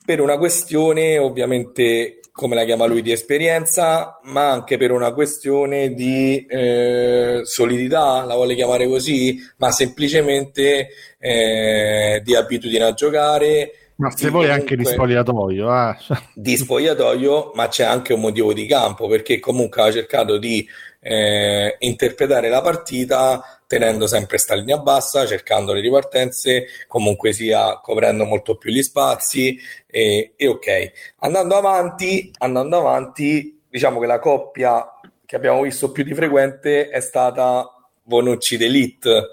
[0.04, 5.92] per una questione ovviamente come la chiama lui di esperienza ma anche per una questione
[5.92, 13.72] di eh, solidità la vuole chiamare così ma semplicemente eh, di abitudine a giocare.
[13.96, 15.96] Ma se vuoi anche di spogliatoio eh.
[16.34, 20.66] di spogliatoio ma c'è anche un motivo di campo perché comunque ha cercato di
[21.00, 28.26] eh, interpretare la partita tenendo sempre sta linea bassa, cercando le ripartenze, comunque sia coprendo
[28.26, 30.92] molto più gli spazi e, e ok.
[31.20, 34.86] Andando avanti, andando avanti, diciamo che la coppia
[35.24, 37.66] che abbiamo visto più di frequente è stata
[38.02, 39.28] Bonucci d'Elite,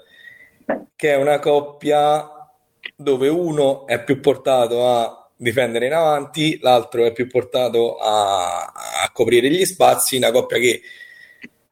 [0.96, 2.26] che è una coppia
[2.96, 8.72] dove uno è più portato a difendere in avanti, l'altro è più portato a,
[9.02, 10.80] a coprire gli spazi, una coppia che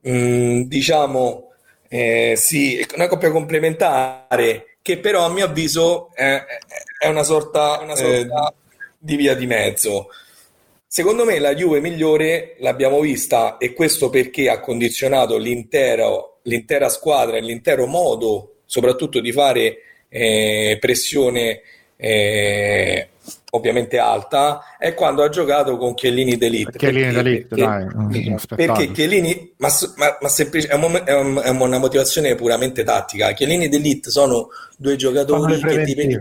[0.02, 1.47] mh, mm, diciamo
[1.88, 6.44] eh, sì, una coppia complementare che però a mio avviso è,
[6.98, 8.54] è una sorta, una sorta eh,
[8.98, 10.08] di via di mezzo.
[10.86, 17.40] Secondo me la Juve migliore l'abbiamo vista e questo perché ha condizionato l'intera squadra e
[17.40, 19.78] l'intero modo soprattutto di fare
[20.08, 21.60] eh, pressione
[21.96, 23.08] eh,
[23.50, 26.76] ovviamente alta è quando ha giocato con Chiellini d'Elite.
[26.76, 31.48] Chiellini d'Elite perché, dai perché Chiellini ma, ma, ma semplice, è, un, è, un, è,
[31.48, 33.32] una motivazione puramente tattica.
[33.32, 36.18] Chiellini d'Elite sono due giocatori che, ti,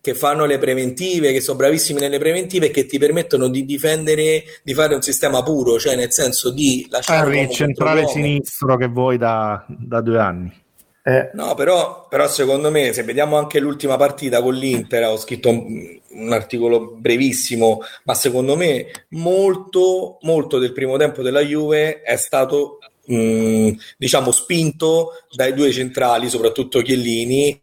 [0.00, 4.44] che, fanno le preventive che sono bravissimi nelle preventive e che ti permettono di difendere
[4.62, 9.18] di fare un sistema puro cioè nel senso di lasciare il centrale sinistro che vuoi
[9.18, 10.64] da, da due anni
[11.08, 11.30] eh.
[11.34, 16.00] No, però, però, secondo me, se vediamo anche l'ultima partita con l'Inter, ho scritto un,
[16.08, 22.78] un, articolo brevissimo, ma secondo me molto, molto del primo tempo della Juve è stato
[23.04, 27.62] mh, diciamo spinto dai due centrali, soprattutto Chiellini,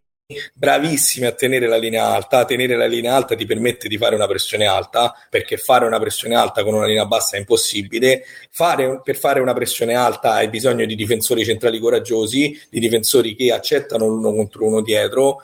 [0.54, 2.46] bravissimi a tenere la linea alta.
[2.46, 6.36] Tenere la linea alta ti permette di fare una pressione alta, perché fare una pressione
[6.36, 8.24] alta con una linea bassa è impossibile.
[8.50, 13.52] Fare, per fare una pressione alta hai bisogno di difensori centrali coraggiosi, di difensori che
[13.52, 15.42] accettano l'uno contro uno dietro.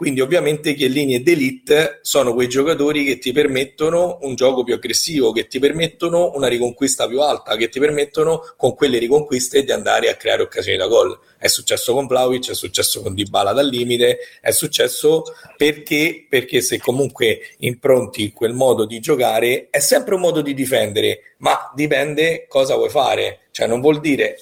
[0.00, 5.30] Quindi ovviamente Chiellini ed Elite sono quei giocatori che ti permettono un gioco più aggressivo,
[5.30, 10.08] che ti permettono una riconquista più alta, che ti permettono con quelle riconquiste di andare
[10.08, 11.18] a creare occasioni da gol.
[11.36, 15.22] È successo con Vlaovic, è successo con Dybala dal limite, è successo
[15.58, 21.34] perché, perché se comunque impronti quel modo di giocare è sempre un modo di difendere,
[21.40, 23.40] ma dipende cosa vuoi fare.
[23.50, 24.38] Cioè non vuol dire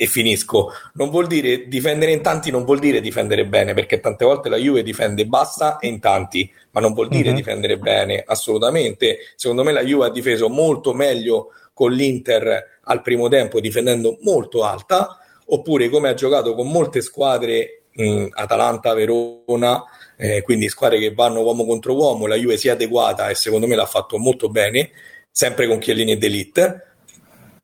[0.00, 0.70] e finisco.
[0.94, 4.56] Non vuol dire difendere in tanti, non vuol dire difendere bene, perché tante volte la
[4.56, 7.34] Juve difende bassa e in tanti, ma non vuol dire uh-huh.
[7.34, 9.18] difendere bene, assolutamente.
[9.34, 14.62] Secondo me la Juve ha difeso molto meglio con l'Inter al primo tempo, difendendo molto
[14.62, 19.82] alta, oppure come ha giocato con molte squadre, mh, Atalanta, Verona,
[20.16, 23.66] eh, quindi squadre che vanno uomo contro uomo, la Juve si è adeguata e secondo
[23.66, 24.90] me l'ha fatto molto bene,
[25.28, 26.82] sempre con Chiellini ed Elite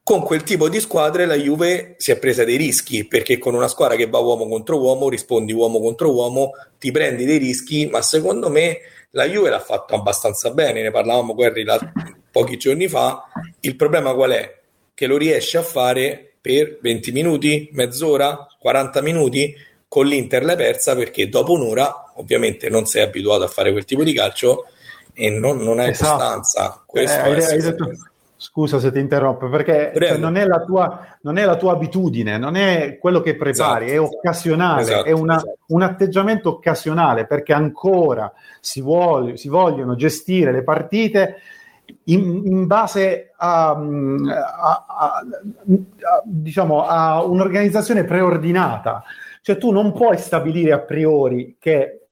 [0.04, 3.68] con quel tipo di squadre la Juve si è presa dei rischi perché con una
[3.68, 8.02] squadra che va uomo contro uomo rispondi uomo contro uomo ti prendi dei rischi ma
[8.02, 8.80] secondo me
[9.12, 11.64] la Juve l'ha fatto abbastanza bene ne parlavamo Guerri
[12.30, 13.24] pochi giorni fa
[13.60, 14.58] il problema qual è?
[14.92, 19.56] che lo riesce a fare per 20 minuti, mezz'ora, 40 minuti
[19.88, 24.04] con l'Inter l'hai persa perché dopo un'ora ovviamente non sei abituato a fare quel tipo
[24.04, 24.66] di calcio
[25.14, 26.10] e non, non hai esatto.
[26.16, 27.90] costanza questo eh, hai, hai detto
[28.44, 32.56] Scusa se ti interrompo, perché cioè, non, è tua, non, è la tua, abitudine, non
[32.56, 35.58] è quello che prepari, esatto, è occasionale, esatto, è una, esatto.
[35.68, 38.30] un atteggiamento occasionale perché ancora
[38.60, 41.36] si, vuole, si vogliono gestire le partite
[42.04, 45.22] in, in base a, a, a,
[46.24, 49.04] diciamo, a un'organizzazione preordinata.
[49.40, 52.03] Cioè tu non puoi stabilire a priori che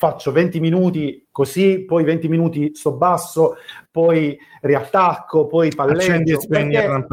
[0.00, 3.56] faccio 20 minuti così, poi 20 minuti sto basso,
[3.90, 6.38] poi riattacco, poi palleggio.
[6.48, 7.06] Perché,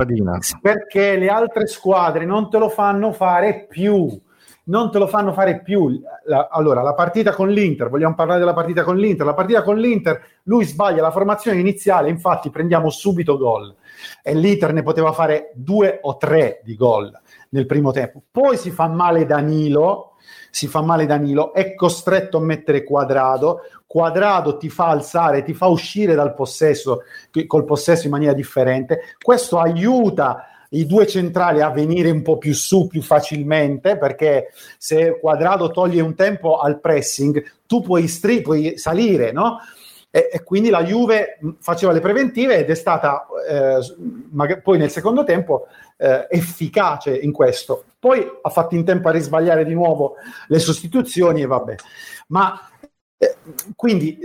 [0.62, 4.08] perché le altre squadre non te lo fanno fare più.
[4.64, 6.02] Non te lo fanno fare più.
[6.28, 9.26] La, allora, la partita con l'Inter, vogliamo parlare della partita con l'Inter?
[9.26, 13.76] La partita con l'Inter, lui sbaglia la formazione iniziale, infatti prendiamo subito gol.
[14.24, 17.12] E l'Inter ne poteva fare due o tre di gol
[17.50, 18.24] nel primo tempo.
[18.32, 20.17] Poi si fa male Danilo,
[20.58, 25.68] si fa male Danilo, è costretto a mettere quadrado, quadrado ti fa alzare, ti fa
[25.68, 27.04] uscire dal possesso,
[27.46, 32.56] col possesso in maniera differente, questo aiuta i due centrali a venire un po' più
[32.56, 34.48] su più facilmente perché
[34.80, 39.60] se quadrado toglie un tempo al pressing tu puoi, stri- puoi salire no?
[40.10, 45.24] E, e, quindi la Juve faceva le preventive ed è stata eh, poi nel secondo
[45.24, 47.86] tempo eh, efficace in questo.
[48.00, 50.16] Poi ha fatto in tempo a risbagliare di nuovo
[50.48, 51.76] le sostituzioni e vabbè.
[52.28, 52.60] Ma
[53.18, 53.36] eh,
[53.76, 54.20] quindi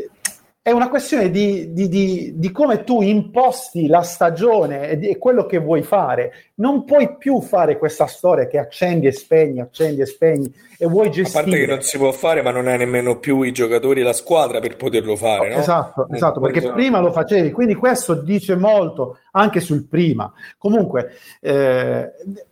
[0.64, 5.44] è una questione di, di, di, di, come tu imposti la stagione e, e, quello
[5.44, 6.52] che vuoi fare.
[6.56, 11.10] Non puoi più fare questa storia che accendi e spegni, accendi e spegni e vuoi
[11.10, 11.40] gestire.
[11.40, 14.04] A parte che non si può fare, ma non hai nemmeno più i giocatori e
[14.04, 15.48] la squadra per poterlo fare.
[15.52, 15.56] No?
[15.56, 16.72] Esatto, eh, esatto perché so.
[16.72, 20.32] prima lo facevi, quindi questo dice molto anche sul prima.
[20.58, 21.10] Comunque,
[21.40, 22.08] eh,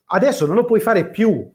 [0.06, 1.48] adesso non lo puoi fare più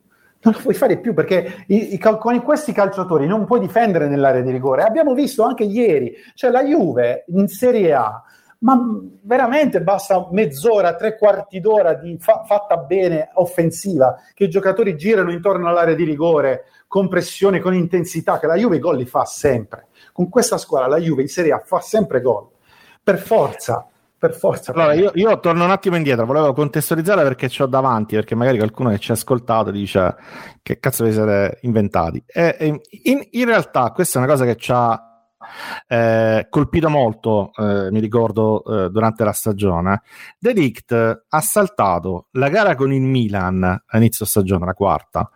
[0.46, 4.41] non lo puoi fare più perché i, i, con questi calciatori non puoi difendere nell'area
[4.41, 4.84] di rigore.
[4.84, 8.24] Abbiamo visto anche ieri, cioè la Juve in Serie A,
[8.60, 8.80] ma
[9.22, 15.32] veramente basta mezz'ora, tre quarti d'ora di fa, fatta bene offensiva, che i giocatori girano
[15.32, 19.26] intorno all'area di rigore con pressione, con intensità, che la Juve i gol li fa
[19.26, 19.88] sempre.
[20.14, 22.48] Con questa squadra la Juve in Serie A fa sempre gol.
[23.04, 23.88] Per forza,
[24.26, 24.71] per forza.
[24.71, 28.57] Allora, io, io, torno un attimo indietro, volevo contestualizzare perché ci ho davanti, perché magari
[28.57, 30.15] qualcuno che ci ha ascoltato dice
[30.61, 32.23] che cazzo vi siete inventati.
[32.26, 34.99] E, in, in, realtà questa è una cosa che ci ha
[35.88, 40.01] eh, colpito molto, eh, mi ricordo, eh, durante la stagione.
[40.39, 40.91] De Ligt
[41.28, 45.30] ha saltato la gara con il Milan a inizio stagione, la quarta,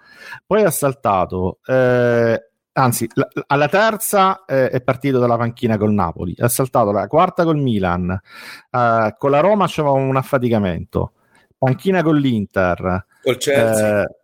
[0.45, 2.48] poi ha saltato eh,
[2.81, 7.43] anzi, la, alla terza eh, è partito dalla panchina col Napoli, ha saltato la quarta
[7.43, 11.13] col Milan, eh, con la Roma c'era un affaticamento,
[11.57, 14.03] panchina con l'Inter, col Chelsea.
[14.03, 14.15] Eh,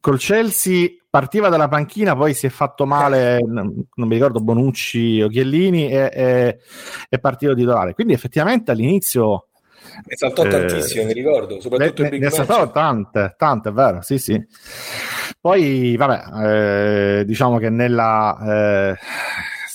[0.00, 5.28] col Chelsea partiva dalla panchina, poi si è fatto male, non mi ricordo Bonucci o
[5.28, 6.58] Chiellini, e
[7.08, 7.94] è partito titolare.
[7.94, 9.46] Quindi effettivamente all'inizio
[10.04, 13.72] ne saltò eh, tantissimo, mi ricordo, soprattutto ne, in Big ne saltò tante, tante, è
[13.72, 14.46] vero, sì, sì.
[15.40, 18.38] Poi, vabbè, eh, diciamo che nella...
[18.92, 18.96] Eh,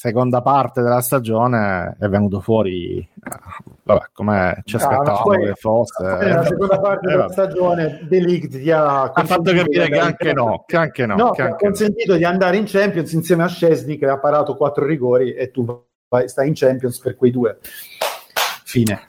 [0.04, 3.40] seconda parte della stagione è venuto fuori, eh,
[3.84, 6.04] vabbè, come ci aspettavamo ah, che fosse.
[6.04, 10.34] Nella seconda parte eh, della stagione De Ligt ti ha, ha fatto capire che anche
[10.34, 12.18] no, che anche no, no che anche ha consentito no.
[12.18, 15.66] di andare in Champions insieme a Scesni che ha parato quattro rigori e tu
[16.26, 17.60] stai in Champions per quei due.
[18.66, 19.06] Fine.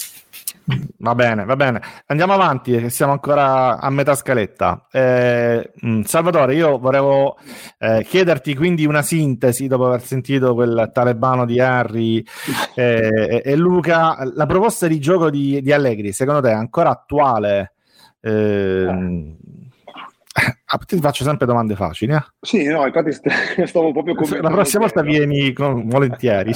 [0.98, 1.82] Va bene, va bene.
[2.06, 4.86] Andiamo avanti, siamo ancora a metà scaletta.
[4.90, 7.36] Eh, mm, Salvatore, io volevo
[7.78, 12.24] eh, chiederti quindi una sintesi dopo aver sentito quel talebano di Harry
[12.74, 14.16] eh, e, Luca.
[14.34, 17.74] La proposta di gioco di, di Allegri, secondo te è ancora attuale?
[18.20, 19.36] Eh,
[20.66, 22.12] Ah, ti faccio sempre domande facili.
[22.12, 22.24] Eh?
[22.40, 23.12] Sì, no, infatti
[23.66, 24.16] stavo proprio.
[24.40, 25.86] La prossima volta vieni con...
[25.86, 26.52] volentieri.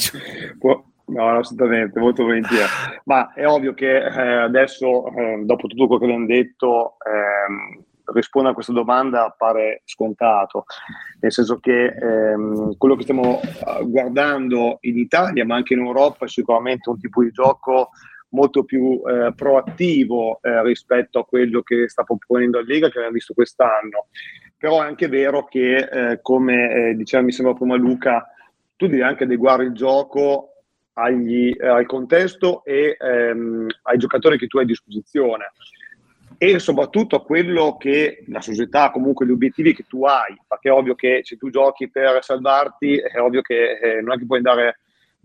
[1.09, 2.65] No, assolutamente, molto volentieri.
[3.05, 8.53] Ma è ovvio che eh, adesso, eh, dopo tutto quello che abbiamo detto, ehm, rispondere
[8.53, 10.65] a questa domanda pare scontato,
[11.21, 16.27] nel senso che ehm, quello che stiamo eh, guardando in Italia, ma anche in Europa,
[16.27, 17.91] è sicuramente un tipo di gioco
[18.31, 23.15] molto più eh, proattivo eh, rispetto a quello che sta proponendo la Lega che abbiamo
[23.15, 24.09] visto quest'anno.
[24.59, 28.27] Però è anche vero che, eh, come diceva mi sembra prima Luca,
[28.77, 30.58] tu devi anche adeguare il gioco
[30.99, 35.53] agli, eh, al contesto e ehm, ai giocatori che tu hai a disposizione
[36.37, 40.73] e soprattutto a quello che la società, comunque gli obiettivi che tu hai, perché è
[40.73, 44.39] ovvio che se tu giochi per salvarti, è ovvio che eh, non è che puoi
[44.39, 44.77] andare a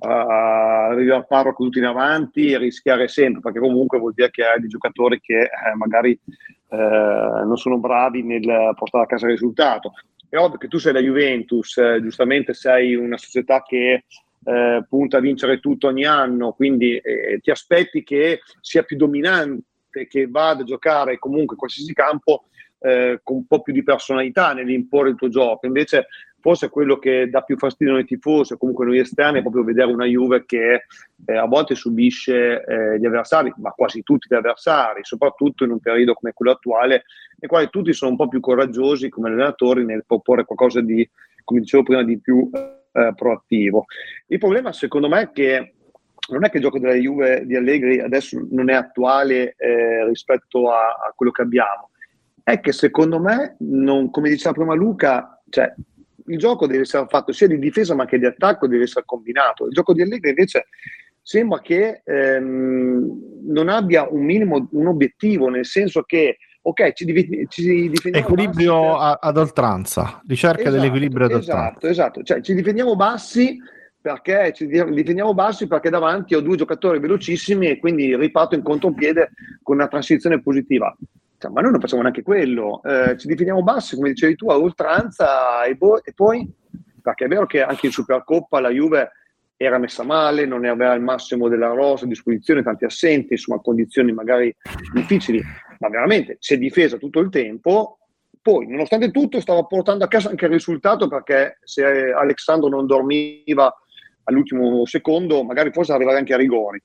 [0.05, 4.67] a con tutti in avanti e rischiare sempre, perché comunque vuol dire che hai dei
[4.67, 9.93] giocatori che eh, magari eh, non sono bravi nel portare a casa il risultato.
[10.27, 14.05] È ovvio che tu sei la Juventus, eh, giustamente sei una società che
[14.45, 20.07] eh, punta a vincere tutto ogni anno, quindi eh, ti aspetti che sia più dominante,
[20.07, 22.45] che vada a giocare comunque qualsiasi campo
[22.79, 25.65] eh, con un po' più di personalità nell'imporre il tuo gioco.
[25.65, 26.07] Invece
[26.43, 29.93] forse quello che dà più fastidio ai tifosi o comunque noi esterni è proprio vedere
[29.93, 30.83] una Juve che
[31.25, 35.79] eh, a volte subisce eh, gli avversari, ma quasi tutti gli avversari, soprattutto in un
[35.79, 37.05] periodo come quello attuale,
[37.39, 41.09] nei quali tutti sono un po' più coraggiosi come allenatori nel proporre qualcosa di,
[41.45, 42.49] come dicevo prima, di più
[42.93, 43.85] eh, proattivo.
[44.27, 45.73] Il problema secondo me è che
[46.29, 50.71] non è che il gioco della Juve di Allegri adesso non è attuale eh, rispetto
[50.71, 51.89] a, a, quello che abbiamo,
[52.41, 55.73] è che secondo me, non, come diceva prima Luca, cioè,
[56.27, 59.65] il gioco deve essere fatto sia di difesa ma che di attacco, deve essere combinato.
[59.65, 60.67] Il gioco di Allegri invece
[61.21, 67.47] sembra che ehm, non abbia un minimo, un obiettivo, nel senso che ok, ci, div-
[67.49, 71.67] ci difendiamo equilibrio bassi, ad oltranza, ricerca esatto, dell'equilibrio ad oltranza.
[71.67, 73.57] Esatto, esatto, cioè ci difendiamo bassi
[74.01, 79.31] perché ci difendiamo bassi perché davanti ho due giocatori velocissimi e quindi riparto in contropiede
[79.61, 80.93] con una transizione positiva.
[81.37, 84.57] Cioè, ma noi non facciamo neanche quello, eh, ci difendiamo bassi, come dicevi tu, a
[84.57, 86.49] oltranza e, bo- e poi,
[87.01, 89.11] perché è vero che anche in Supercoppa la Juve
[89.55, 93.61] era messa male, non ne aveva il massimo della rosa a disposizione, tanti assenti, insomma
[93.61, 94.53] condizioni magari
[94.93, 95.41] difficili,
[95.83, 97.97] ma veramente si è difesa tutto il tempo.
[98.41, 103.73] Poi, nonostante tutto, stava portando a casa anche il risultato perché se Alessandro non dormiva
[104.23, 106.81] all'ultimo secondo, magari forse arrivava anche a rigori.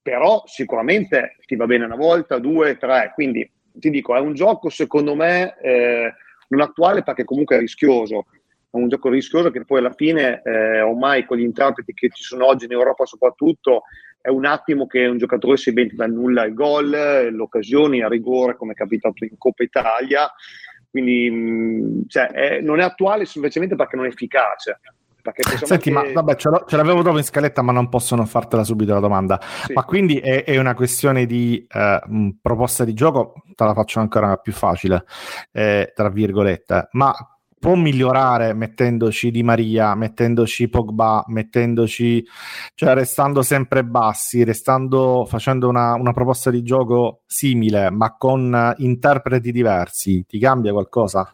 [0.00, 3.12] Però sicuramente ti va bene una volta, due, tre.
[3.14, 6.12] Quindi ti dico, è un gioco secondo me eh,
[6.48, 8.26] non attuale perché comunque è rischioso
[8.70, 12.22] è un gioco rischioso che poi alla fine, eh, ormai con gli interpreti che ci
[12.22, 13.84] sono oggi in Europa soprattutto,
[14.20, 18.08] è un attimo che un giocatore si inventa dal nulla il gol, le occasioni a
[18.08, 20.30] rigore come è capitato in Coppa Italia,
[20.90, 24.80] quindi mh, cioè, è, non è attuale semplicemente perché non è efficace.
[25.64, 25.90] Senti, che...
[25.90, 29.38] ma vabbè, ce, ce, l'avevo dopo in scaletta, ma non possono fartela subito la domanda.
[29.42, 29.74] Sì.
[29.74, 32.00] Ma quindi è, è, una questione di eh,
[32.40, 35.04] proposta di gioco, te la faccio ancora più facile,
[35.52, 37.12] eh, tra virgolette, ma
[37.58, 42.24] può migliorare mettendoci Di Maria, mettendoci Pogba, mettendoci,
[42.74, 49.52] cioè restando sempre bassi, restando, facendo una, una proposta di gioco simile, ma con interpreti
[49.52, 51.32] diversi, ti cambia qualcosa?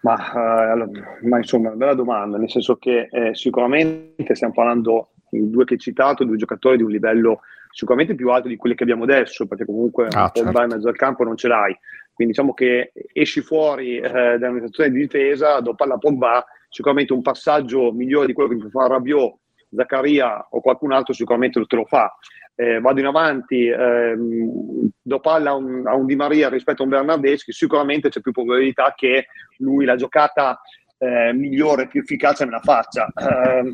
[0.00, 5.64] Ma, uh, ma insomma, bella domanda, nel senso che eh, sicuramente stiamo parlando di due
[5.64, 7.40] che hai citato, due giocatori di un livello
[7.70, 10.42] sicuramente più alto di quelli che abbiamo adesso, perché comunque ah, un certo.
[10.42, 11.76] Pogba in mezzo al campo non ce l'hai.
[12.14, 17.92] Quindi diciamo che esci fuori eh, dall'amministrazione di difesa, dopo la Pogba, sicuramente un passaggio
[17.92, 19.36] migliore di quello che fa Rabiot,
[19.74, 22.14] Zaccaria o qualcun altro sicuramente te lo fa.
[22.56, 26.84] Eh, vado in avanti, ehm, do palla a un, a un, Di Maria rispetto a
[26.84, 29.26] un Bernardeschi, sicuramente c'è più probabilità che
[29.58, 30.60] lui la giocata
[30.98, 33.06] eh, migliore, più efficace me la faccia.
[33.06, 33.72] Eh,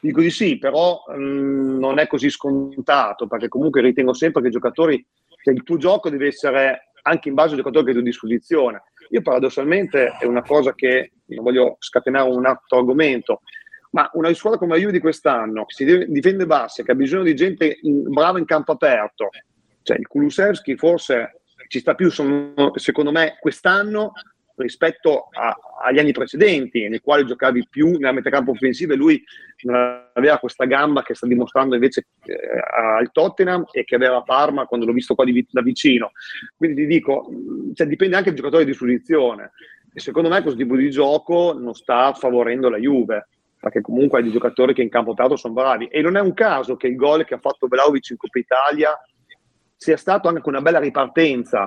[0.00, 4.48] dico di sì, però mh, mm, non è così scontato, perché comunque ritengo sempre che
[4.48, 5.04] i giocatori,
[5.42, 8.82] che il tuo gioco deve essere anche in base al giocatore che a disposizione.
[9.10, 13.40] Io paradossalmente è una cosa che non voglio scatenare un altro argomento,
[13.90, 17.22] ma una squadra come la Juve di quest'anno, che si difende bassa, che ha bisogno
[17.22, 19.30] di gente in, brava in campo aperto,
[19.82, 24.12] cioè il Kulusevski forse ci sta più, secondo me, quest'anno
[24.62, 29.22] rispetto a, agli anni precedenti, nei quali giocavi più nella metacampo offensiva e lui
[29.62, 32.36] non aveva questa gamba che sta dimostrando invece eh,
[32.76, 36.12] al Tottenham e che aveva a Parma quando l'ho visto qua di, da vicino.
[36.56, 37.28] Quindi ti dico,
[37.74, 39.52] cioè, dipende anche dal giocatore di disposizione.
[39.92, 43.28] E secondo me questo tipo di gioco non sta favorendo la Juve
[43.60, 46.32] perché comunque hai dei giocatori che in campo aperto sono bravi e non è un
[46.32, 49.00] caso che il gol che ha fatto Vlaovic in Coppa Italia
[49.74, 51.66] sia stato anche una bella ripartenza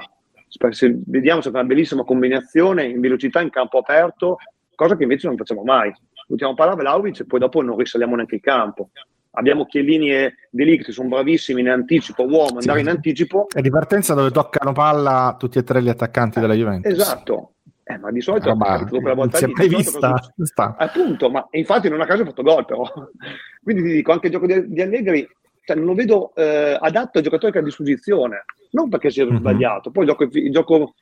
[0.71, 4.37] se vediamo c'è una bellissima combinazione in velocità in campo aperto,
[4.75, 5.93] cosa che invece non facciamo mai.
[6.27, 8.89] Buttiamo palla a Vlaovic e poi dopo non risaliamo neanche il campo.
[9.31, 12.85] Abbiamo Chiellini e Delic che sono bravissimi in anticipo, uomo, andare sì.
[12.85, 13.47] in anticipo.
[13.53, 16.91] E di partenza dove toccano palla tutti e tre gli attaccanti eh, della Juventus.
[16.91, 17.53] Esatto,
[17.83, 20.75] eh, ma di solito ma dopo la volta si è mai vista sta.
[20.77, 22.83] appunto ma infatti non a caso ha fatto gol però
[23.63, 25.27] quindi ti dico anche il gioco di, di Allegri
[25.71, 29.25] cioè, non lo vedo eh, adatto ai giocatori che ha a disposizione non perché sia
[29.25, 29.37] mm-hmm.
[29.37, 30.93] sbagliato, poi il gioco, il gioco,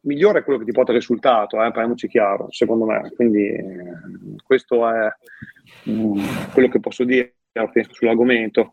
[0.00, 3.12] migliore è quello che ti porta il risultato, eh, parliamoci chiaro, secondo me.
[3.14, 3.92] Quindi eh,
[4.44, 5.08] questo è
[5.88, 6.22] mm,
[6.52, 7.34] quello che posso dire
[7.90, 8.72] sull'argomento.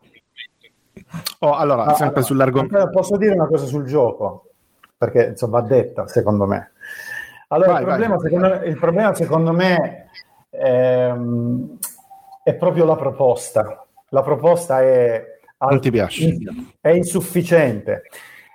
[1.40, 2.90] Oh, allora, ah, sempre allora, sull'argomento.
[2.90, 4.50] Posso dire una cosa sul gioco,
[4.96, 6.72] perché insomma va detta, secondo me.
[7.48, 10.10] Allora, vai, il, problema, secondo me, il, problema, secondo me,
[10.50, 11.14] è,
[12.42, 13.86] è proprio la proposta.
[14.08, 15.31] La proposta è
[15.70, 16.36] non ti piace?
[16.80, 18.04] È insufficiente.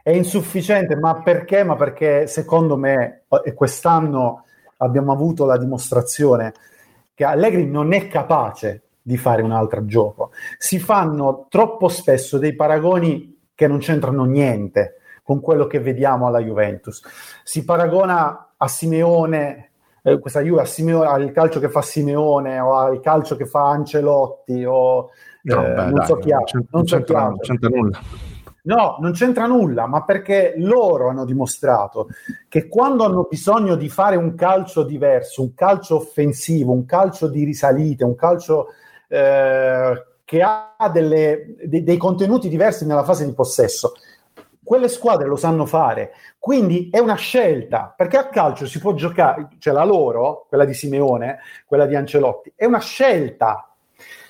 [0.04, 1.64] È insufficiente, ma perché?
[1.64, 4.46] Ma perché secondo me, e quest'anno
[4.78, 6.54] abbiamo avuto la dimostrazione
[7.14, 10.32] che Allegri non è capace di fare un altro gioco.
[10.58, 16.40] Si fanno troppo spesso dei paragoni che non c'entrano niente con quello che vediamo alla
[16.40, 17.02] Juventus.
[17.44, 19.72] Si paragona a Simeone,
[20.04, 23.68] eh, questa Juve a Simeone, al calcio che fa Simeone o al calcio che fa
[23.70, 25.10] Ancelotti o
[25.56, 28.00] no, eh, beh, non dai, so chi ha, non, c'entra, non c'entra nulla.
[28.64, 32.10] No, non c'entra nulla, ma perché loro hanno dimostrato
[32.50, 37.46] che quando hanno bisogno di fare un calcio diverso, un calcio offensivo, un calcio di
[37.46, 38.68] risalite, un calcio
[39.08, 43.94] eh, che ha delle, dei, dei contenuti diversi nella fase di possesso,
[44.62, 46.12] quelle squadre lo sanno fare.
[46.38, 50.74] Quindi è una scelta, perché a calcio si può giocare, cioè la loro, quella di
[50.74, 53.67] Simeone, quella di Ancelotti, è una scelta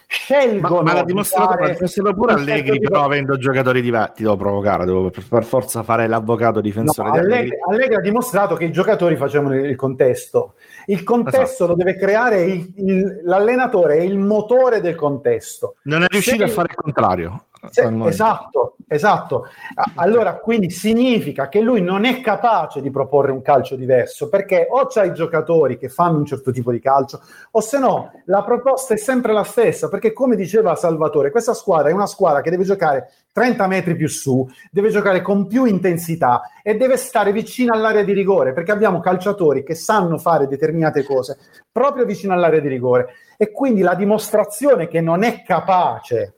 [0.08, 0.82] scelgono.
[0.82, 5.10] Ma, ma l'ha dimostrato, dimostrato pure Allegri, però avendo giocatori diversi, ti devo provocare, devo
[5.10, 7.10] per, forza fare l'avvocato difensore.
[7.10, 10.54] No, Allegri, Allegri, ha dimostrato che i giocatori facevano il contesto.
[10.86, 11.68] Il contesto esatto.
[11.68, 15.76] lo deve creare il, il, l'allenatore, è il motore del contesto.
[15.84, 16.44] Non è riuscito Se...
[16.44, 17.47] a fare il contrario.
[17.70, 19.46] Se, esatto, esatto.
[19.96, 24.88] Allora, quindi significa che lui non è capace di proporre un calcio diverso perché o
[24.88, 27.22] c'ha i giocatori che fanno un certo tipo di calcio,
[27.52, 29.90] o se no la proposta è sempre la stessa.
[29.90, 34.10] Perché, come diceva Salvatore, questa squadra è una squadra che deve giocare 30 metri più
[34.10, 39.00] su, deve giocare con più intensità e deve stare vicino all'area di rigore perché abbiamo
[39.00, 41.38] calciatori che sanno fare determinate cose
[41.72, 43.10] proprio vicino all'area di rigore.
[43.38, 46.34] E quindi la dimostrazione che non è capace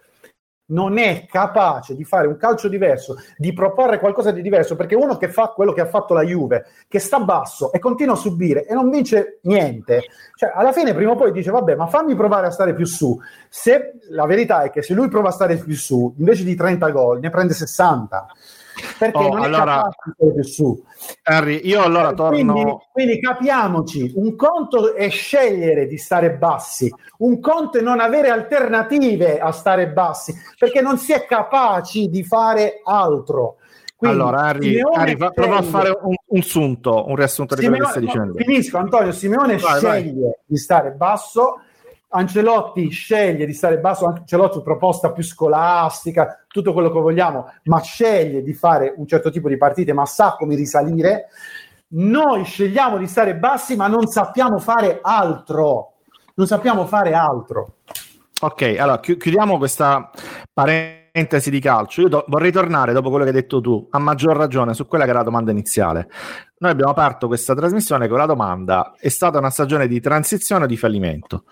[0.70, 5.18] non è capace di fare un calcio diverso, di proporre qualcosa di diverso, perché uno
[5.18, 8.66] che fa quello che ha fatto la Juve, che sta basso e continua a subire
[8.66, 10.04] e non vince niente,
[10.36, 13.18] cioè alla fine prima o poi dice vabbè ma fammi provare a stare più su,
[13.50, 16.90] se la verità è che se lui prova a stare più su, invece di 30
[16.90, 18.28] gol ne prende 60
[18.97, 20.84] perché oh, non allora, è su.
[21.23, 22.53] Harry, io allora torno.
[22.53, 28.30] Quindi, quindi, capiamoci: un conto è scegliere di stare bassi, un conto è non avere
[28.30, 33.57] alternative a stare bassi, perché non si è capaci di fare altro.
[33.95, 37.89] Quindi, allora, Harry, Harry prova a fare un, un, sunto, un riassunto di quello che
[37.89, 38.34] stai dicendo.
[38.35, 39.11] Finisco, Antonio.
[39.11, 40.34] Simeone vai, sceglie vai.
[40.45, 41.61] di stare basso
[42.11, 48.41] Ancelotti sceglie di stare basso, Ancelotti proposta più scolastica, tutto quello che vogliamo, ma sceglie
[48.41, 51.27] di fare un certo tipo di partite, ma sa come risalire.
[51.90, 55.94] Noi scegliamo di stare bassi, ma non sappiamo fare altro.
[56.34, 57.76] Non sappiamo fare altro.
[58.41, 60.10] Ok, allora chiudiamo questa
[60.53, 62.02] parentesi di calcio.
[62.02, 65.03] Io do- vorrei tornare dopo quello che hai detto tu, a maggior ragione, su quella
[65.03, 66.07] che era la domanda iniziale.
[66.60, 70.68] Noi abbiamo aperto questa trasmissione con la domanda: è stata una stagione di transizione o
[70.68, 71.44] di fallimento?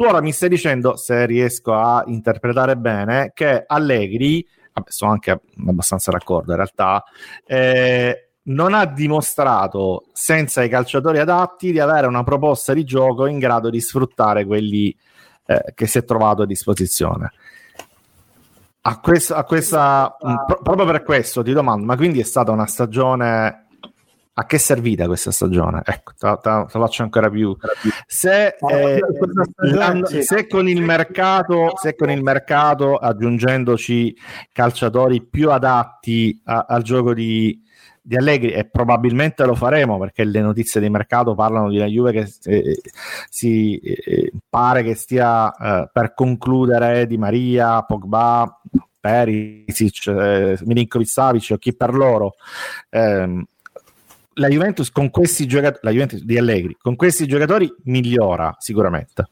[0.00, 5.42] Tu ora mi stai dicendo, se riesco a interpretare bene, che Allegri, vabbè, sono anche
[5.68, 7.04] abbastanza d'accordo in realtà,
[7.44, 13.38] eh, non ha dimostrato senza i calciatori adatti di avere una proposta di gioco in
[13.38, 14.96] grado di sfruttare quelli
[15.44, 17.32] eh, che si è trovato a disposizione.
[18.80, 22.66] A, questa, a questa, pro, proprio per questo ti domando, ma quindi è stata una
[22.66, 23.66] stagione
[24.40, 25.82] a che è servita questa stagione?
[25.84, 27.54] Ecco, te la faccio ancora più.
[28.06, 29.00] Se, eh,
[30.22, 34.16] se, con il mercato, se con il mercato aggiungendoci
[34.50, 37.62] calciatori più adatti a, al gioco di,
[38.00, 42.12] di Allegri e probabilmente lo faremo perché le notizie di mercato parlano di una Juve
[42.12, 42.80] che eh,
[43.28, 48.58] si eh, pare che stia eh, per concludere Di Maria, Pogba,
[48.98, 52.36] Perisic, eh, Milinkovic Savic o chi per loro
[52.88, 53.44] ehm,
[54.40, 59.28] la Juventus con questi giocatori la Juventus di Allegri con questi giocatori migliora sicuramente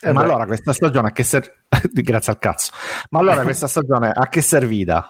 [0.00, 0.26] eh ma beh.
[0.26, 1.54] allora questa stagione a che ser-
[1.92, 2.72] grazie al cazzo
[3.10, 5.08] ma allora questa stagione a che servita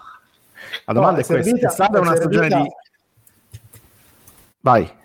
[0.85, 2.45] la domanda no, è, è questa: servita, è stata è una servita...
[2.45, 2.71] stagione di.
[4.61, 5.01] Vai.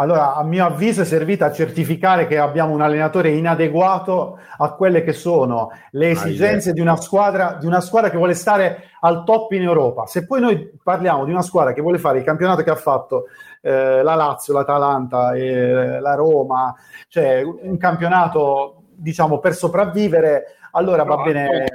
[0.00, 5.02] Allora, a mio avviso è servita a certificare che abbiamo un allenatore inadeguato a quelle
[5.02, 9.24] che sono le esigenze ah, di, una squadra, di una squadra che vuole stare al
[9.24, 10.06] top in Europa.
[10.06, 13.24] Se poi noi parliamo di una squadra che vuole fare il campionato che ha fatto
[13.60, 16.74] eh, la Lazio, l'Atalanta, eh, la Roma,
[17.08, 21.66] cioè un campionato diciamo per sopravvivere, allora va bene,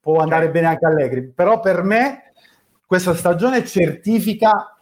[0.00, 1.22] può andare cioè bene anche Allegri.
[1.22, 2.32] Però per me
[2.86, 4.77] questa stagione certifica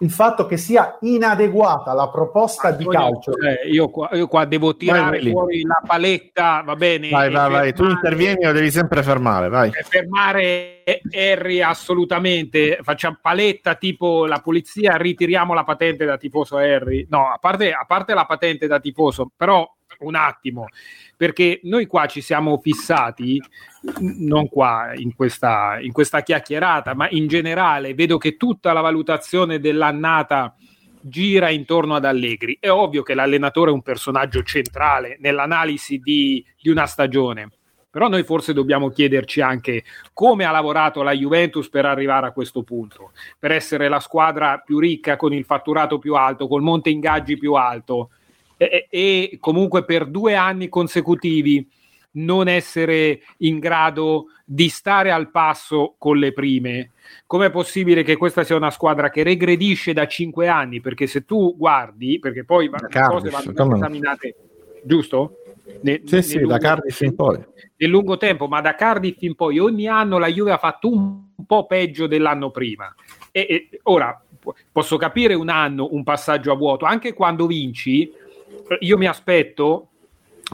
[0.00, 3.32] il fatto che sia inadeguata la proposta di calcio.
[3.36, 7.08] Eh, io, qua, io, qua, devo tirare vai, fuori la paletta, va bene?
[7.08, 7.72] Vai, vai, vai.
[7.72, 9.70] tu intervieni o devi sempre fermare, vai.
[9.72, 17.06] Fermare Harry assolutamente, facciamo paletta tipo la polizia, ritiriamo la patente da tifoso Harry.
[17.10, 19.68] No, a parte, a parte la patente da tifoso, però
[20.00, 20.66] un attimo,
[21.16, 23.40] perché noi qua ci siamo fissati,
[24.00, 29.58] non qua in questa, in questa chiacchierata, ma in generale, vedo che tutta la valutazione
[29.58, 30.54] dell'annata
[31.00, 32.58] gira intorno ad Allegri.
[32.60, 37.50] È ovvio che l'allenatore è un personaggio centrale nell'analisi di, di una stagione.
[37.90, 42.62] Però noi forse dobbiamo chiederci anche come ha lavorato la Juventus per arrivare a questo
[42.62, 47.38] punto, per essere la squadra più ricca, con il fatturato più alto, col monte ingaggi
[47.38, 48.10] più alto,
[48.58, 51.66] e, e comunque per due anni consecutivi
[52.10, 56.90] non essere in grado di stare al passo con le prime.
[57.26, 60.80] Com'è possibile che questa sia una squadra che regredisce da cinque anni?
[60.80, 64.34] Perché se tu guardi, perché poi le cose vanno esaminate,
[64.82, 65.36] giusto?
[65.82, 67.38] Ne, sì, sì, da Cardiff in poi.
[67.76, 71.22] Nel lungo tempo, ma da Cardiff in poi ogni anno la Juve ha fatto un,
[71.36, 72.92] un po' peggio dell'anno prima.
[73.30, 74.20] E, e ora
[74.72, 78.10] posso capire un anno un passaggio a vuoto, anche quando vinci
[78.80, 79.88] io mi aspetto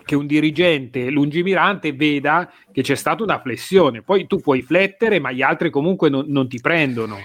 [0.05, 4.03] che un dirigente lungimirante veda che c'è stata una flessione.
[4.03, 7.23] Poi tu puoi flettere, ma gli altri comunque non, non ti prendono.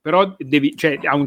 [0.00, 1.26] Però devi, cioè, un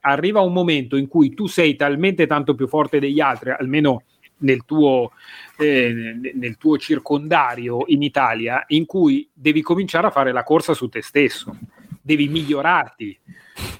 [0.00, 4.02] arriva un momento in cui tu sei talmente tanto più forte degli altri, almeno
[4.38, 5.12] nel tuo,
[5.56, 10.88] eh, nel tuo circondario in Italia, in cui devi cominciare a fare la corsa su
[10.88, 11.56] te stesso,
[12.00, 13.18] devi migliorarti,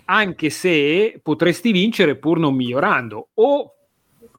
[0.06, 3.28] anche se potresti vincere pur non migliorando.
[3.34, 3.77] O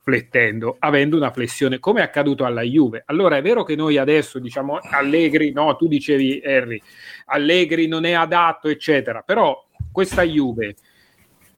[0.10, 3.03] flettendo, avendo una flessione, come è accaduto alla Juve.
[3.06, 6.81] Allora è vero che noi adesso diciamo Allegri, no, tu dicevi Harry,
[7.26, 10.76] Allegri non è adatto, eccetera, però questa Juve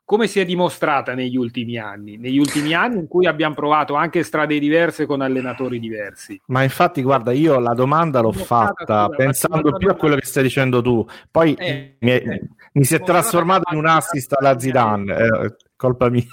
[0.04, 2.18] come si è dimostrata negli ultimi anni?
[2.18, 6.38] Negli ultimi anni in cui abbiamo provato anche strade diverse con allenatori diversi.
[6.48, 10.82] Ma infatti, guarda, io la domanda l'ho fatta pensando più a quello che stai dicendo
[10.82, 11.08] tu.
[11.32, 12.42] Poi eh, mi, è, eh,
[12.74, 16.26] mi, si è trasformato in un assist alla Zidane, eh, colpa mia.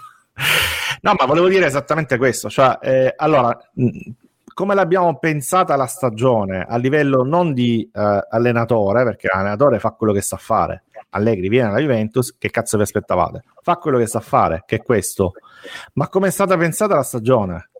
[1.00, 3.56] No, ma volevo dire esattamente questo, cioè, eh, allora,
[4.58, 10.12] come l'abbiamo pensata la stagione a livello non di eh, allenatore, perché l'allenatore fa quello
[10.12, 10.82] che sa fare.
[11.10, 13.44] Allegri viene alla Juventus, che cazzo vi aspettavate?
[13.62, 15.32] Fa quello che sa fare, che è questo.
[15.94, 17.70] Ma come è stata pensata la stagione?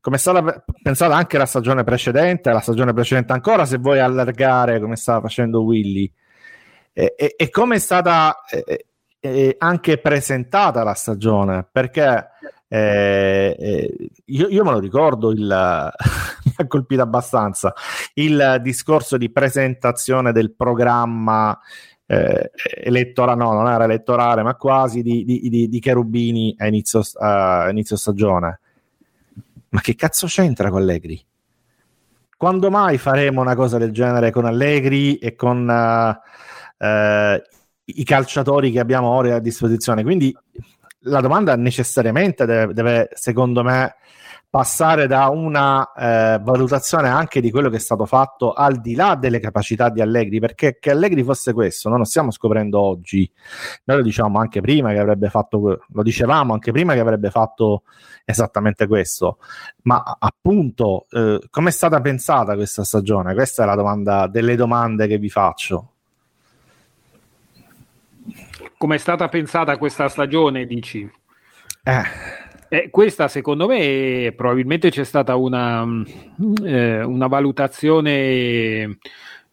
[0.00, 4.80] Come è stata pensata anche la stagione precedente, la stagione precedente ancora, se vuoi allargare
[4.80, 6.10] come stava facendo Willy?
[6.92, 8.86] E, e, e come è stata eh,
[9.20, 11.66] eh, anche presentata la stagione?
[11.70, 12.30] Perché
[12.68, 15.38] eh, eh, io, io, me lo ricordo, il,
[16.44, 17.72] mi ha colpito abbastanza
[18.14, 21.58] il discorso di presentazione del programma
[22.06, 22.50] eh,
[22.82, 27.68] elettorale, no, non era elettorale, ma quasi di, di, di, di Cherubini a inizio, a
[27.70, 28.60] inizio stagione.
[29.68, 31.22] Ma che cazzo c'entra con Allegri?
[32.36, 37.42] Quando mai faremo una cosa del genere con Allegri e con uh, uh,
[37.84, 40.02] i calciatori che abbiamo ora a disposizione?
[40.02, 40.36] Quindi
[41.06, 43.96] la domanda necessariamente deve, deve, secondo me,
[44.48, 49.14] passare da una eh, valutazione anche di quello che è stato fatto al di là
[49.14, 53.30] delle capacità di Allegri, perché che Allegri fosse questo non lo stiamo scoprendo oggi,
[53.84, 57.82] noi lo diciamo anche prima che avrebbe fatto, lo dicevamo anche prima che avrebbe fatto
[58.24, 59.38] esattamente questo,
[59.82, 63.34] ma appunto eh, come è stata pensata questa stagione?
[63.34, 65.95] Questa è la domanda delle domande che vi faccio.
[68.78, 71.08] Come è stata pensata questa stagione, dici?
[71.82, 72.02] Eh.
[72.68, 75.86] Eh, questa secondo me probabilmente c'è stata una,
[76.64, 78.98] eh, una valutazione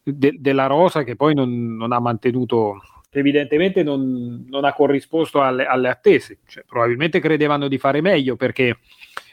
[0.02, 2.82] de- della Rosa che poi non, non ha mantenuto
[3.12, 6.40] evidentemente non, non, ha corrisposto alle, alle attese.
[6.48, 8.80] Cioè, probabilmente credevano di fare meglio perché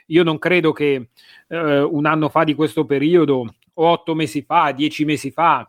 [0.06, 1.08] io non credo che
[1.48, 5.68] eh, un anno fa di questo periodo, o otto mesi fa, dieci mesi fa,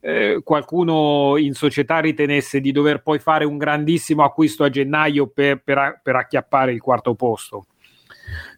[0.00, 5.62] eh, qualcuno in società ritenesse di dover poi fare un grandissimo acquisto a gennaio per,
[5.62, 7.66] per, per acchiappare il quarto posto.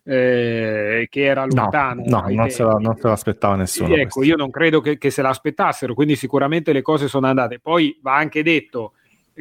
[0.05, 2.03] Eh, che era lontano.
[2.07, 3.89] No, no non, se la, non, se l'aspettava nessuno.
[3.95, 4.23] Ecco, questo.
[4.23, 7.59] io non credo che, che, se l'aspettassero, quindi sicuramente le cose sono andate.
[7.59, 8.93] Poi va anche detto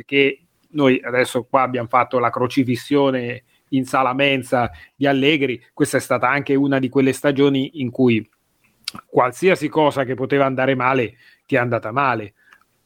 [0.06, 6.00] che noi adesso qua abbiamo fatto la crocifissione in sala mensa di Allegri, questa è
[6.00, 8.28] stata anche una di quelle stagioni in cui
[9.08, 11.16] qualsiasi cosa che poteva andare male
[11.46, 12.34] ti è andata male.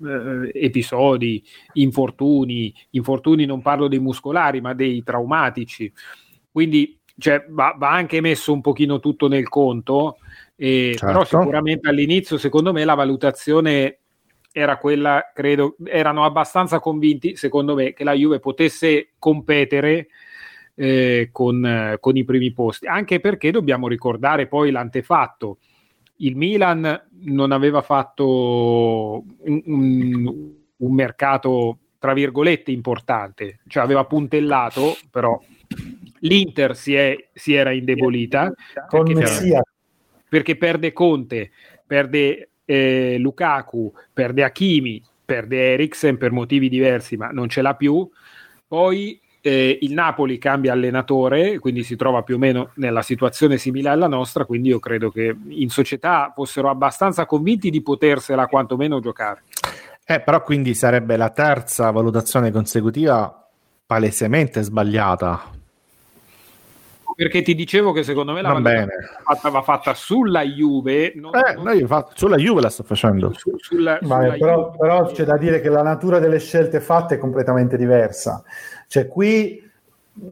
[0.01, 5.91] Eh, episodi, infortuni, infortuni non parlo dei muscolari, ma dei traumatici.
[6.51, 10.17] Quindi cioè, va, va, anche messo un pochino tutto nel conto,
[10.55, 11.05] eh, certo.
[11.05, 13.99] però sicuramente all'inizio, secondo me, la valutazione
[14.51, 20.07] era quella, credo, erano abbastanza convinti, secondo me, che la Juve potesse competere
[20.75, 25.59] eh, con, con, i primi posti, anche perché dobbiamo ricordare poi l'antefatto
[26.21, 34.95] il Milan non aveva fatto un, un, un mercato tra virgolette importante, cioè aveva puntellato,
[35.11, 35.39] però
[36.19, 38.53] l'Inter si, è, si era indebolita.
[38.89, 39.61] Perché,
[40.29, 41.51] perché, perde Conte,
[41.85, 48.09] perde eh, Lukaku, perde Hakimi, perde Eriksen per motivi diversi, ma non ce l'ha più.
[48.65, 53.89] Poi eh, il Napoli cambia allenatore, quindi si trova più o meno nella situazione simile
[53.89, 59.43] alla nostra, quindi io credo che in società fossero abbastanza convinti di potersela quantomeno giocare.
[60.05, 63.47] Eh, però quindi sarebbe la terza valutazione consecutiva
[63.85, 65.57] palesemente sbagliata.
[67.15, 68.93] Perché ti dicevo che secondo me la valutazione
[69.23, 71.11] fatta, va fatta sulla Juve.
[71.15, 71.85] Non, eh, non...
[71.85, 73.33] Fatto, sulla Juve la sto facendo.
[73.33, 77.17] Su, sulla, sulla però, però c'è da dire che la natura delle scelte fatte è
[77.17, 78.41] completamente diversa.
[78.89, 79.63] Cioè qui,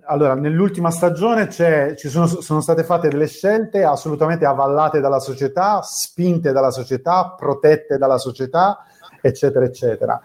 [0.06, 6.52] allora, nell'ultima stagione ci sono, sono state fatte delle scelte assolutamente avallate dalla società, spinte
[6.52, 8.84] dalla società, protette dalla società,
[9.22, 10.20] eccetera, eccetera.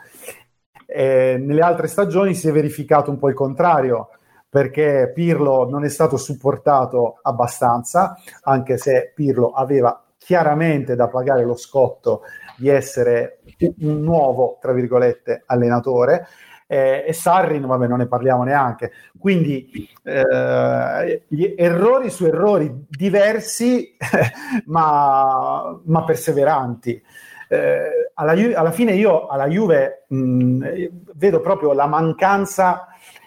[0.87, 4.09] E nelle altre stagioni si è verificato un po' il contrario
[4.49, 11.57] perché Pirlo non è stato supportato abbastanza, anche se Pirlo aveva chiaramente da pagare lo
[11.57, 12.23] scotto
[12.57, 13.41] di essere
[13.81, 16.27] un nuovo, tra virgolette, allenatore
[16.73, 18.93] eh, e Sarri, vabbè, non ne parliamo neanche.
[19.19, 21.23] Quindi eh,
[21.55, 23.95] errori su errori diversi,
[24.67, 27.03] ma, ma, perseveranti.
[27.49, 30.87] Eh, alla, alla, fine io alla Juve mh,
[31.17, 32.87] vedo proprio la mancanza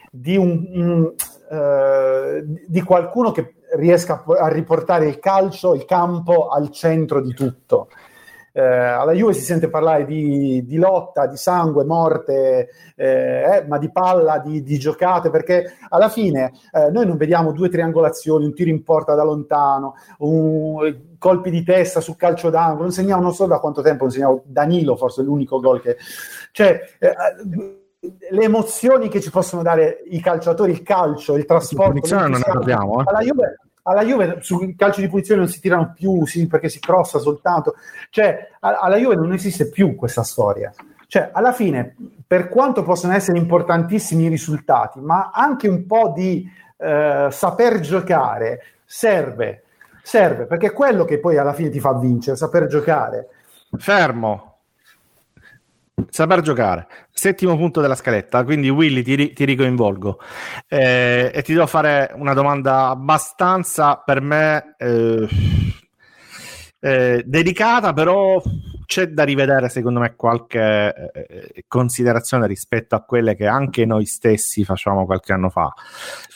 [0.09, 1.13] di, un, un,
[1.49, 7.89] uh, di qualcuno che riesca a riportare il calcio, il campo al centro di tutto.
[8.57, 13.77] Eh, alla Juve si sente parlare di, di lotta, di sangue, morte, eh, eh, ma
[13.77, 18.53] di palla, di, di, giocate, perché alla fine eh, noi non vediamo due triangolazioni, un
[18.53, 23.33] tiro in porta da lontano, un, colpi di testa sul calcio d'angolo, non segniamo non
[23.33, 25.97] so da quanto tempo, non segniamo Danilo, forse l'unico gol che...
[26.53, 27.13] Cioè, eh,
[28.29, 31.91] le emozioni che ci possono dare i calciatori, il calcio, il trasporto.
[33.03, 33.55] Alla Juve
[33.87, 37.75] alla Juve sul calcio di punizione non si tirano più sì, perché si crossa soltanto.
[38.09, 40.73] Cioè, alla Juve non esiste più questa storia.
[41.07, 41.95] Cioè, alla fine,
[42.25, 48.61] per quanto possono essere importantissimi i risultati, ma anche un po' di eh, saper giocare
[48.85, 49.63] serve.
[50.01, 53.27] Serve perché è quello che poi alla fine ti fa vincere, saper giocare.
[53.77, 54.54] Fermo.
[56.09, 60.19] Saper giocare, settimo punto della scaletta, quindi Willy ti, ti ricoinvolgo
[60.67, 65.27] eh, e ti devo fare una domanda abbastanza per me eh,
[66.81, 68.41] eh, delicata, però
[68.85, 74.65] c'è da rivedere secondo me qualche eh, considerazione rispetto a quelle che anche noi stessi
[74.65, 75.73] facevamo qualche anno fa.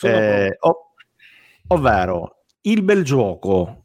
[0.02, 0.88] Eh, ov-
[1.68, 3.84] ovvero il bel gioco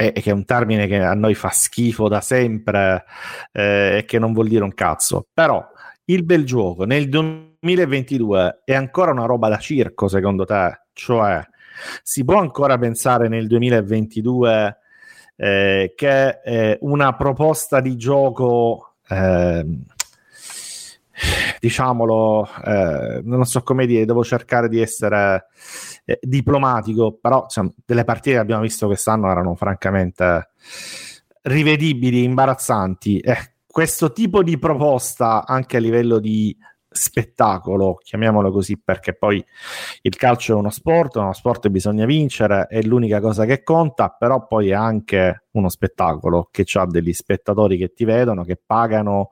[0.00, 3.04] e, che è un termine che a noi fa schifo da sempre
[3.52, 5.62] eh, e che non vuol dire un cazzo, però
[6.06, 10.86] il bel gioco nel 2022 è ancora una roba da circo secondo te?
[10.94, 11.46] Cioè,
[12.02, 14.78] si può ancora pensare nel 2022
[15.36, 19.66] eh, che eh, una proposta di gioco eh,
[21.60, 22.48] diciamolo,
[23.24, 25.48] non so come dire, devo cercare di essere
[26.04, 30.50] eh, diplomatico, però insomma, delle partite che abbiamo visto quest'anno erano francamente
[31.42, 33.18] rivedibili, imbarazzanti.
[33.18, 36.56] Eh, questo tipo di proposta anche a livello di
[36.92, 39.42] spettacolo, chiamiamolo così, perché poi
[40.02, 44.46] il calcio è uno sport, uno sport bisogna vincere, è l'unica cosa che conta, però
[44.46, 49.30] poi è anche uno spettacolo che ha degli spettatori che ti vedono, che pagano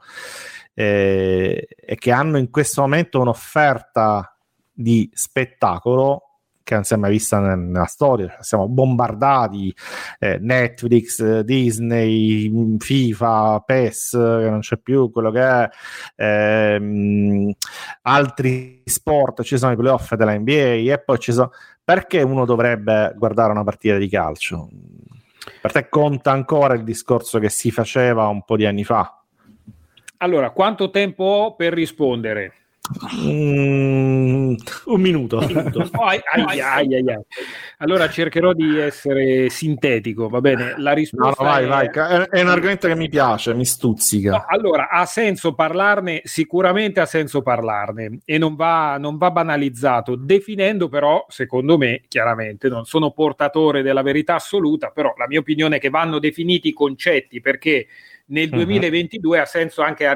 [0.73, 4.39] eh, e che hanno in questo momento un'offerta
[4.73, 6.28] di spettacolo
[6.69, 8.37] che non si è mai vista nella storia.
[8.41, 9.75] Siamo bombardati,
[10.19, 15.69] eh, Netflix, Disney, FIFA, PES, che non c'è più, quello che è,
[16.17, 17.51] ehm,
[18.03, 21.53] altri sport, ci sono i playoff della NBA e poi ci sono...
[21.83, 24.69] Perché uno dovrebbe guardare una partita di calcio?
[25.63, 29.23] Per te conta ancora il discorso che si faceva un po' di anni fa?
[30.19, 32.53] Allora, quanto tempo ho per rispondere?
[33.15, 34.55] Mm,
[34.87, 35.39] un minuto.
[36.01, 37.05] ai, ai, ai,
[37.79, 40.75] allora cercherò di essere sintetico, va bene?
[40.79, 41.91] La risposta no, no, vai, è...
[41.91, 42.27] vai.
[42.31, 44.31] È un argomento che mi piace, mi stuzzica.
[44.31, 46.23] No, allora, ha senso parlarne?
[46.25, 52.69] Sicuramente ha senso parlarne e non va, non va banalizzato, definendo però, secondo me, chiaramente,
[52.69, 56.73] non sono portatore della verità assoluta, però la mia opinione è che vanno definiti i
[56.73, 57.87] concetti perché
[58.29, 59.43] nel 2022 uh-huh.
[59.43, 60.15] ha senso anche ha,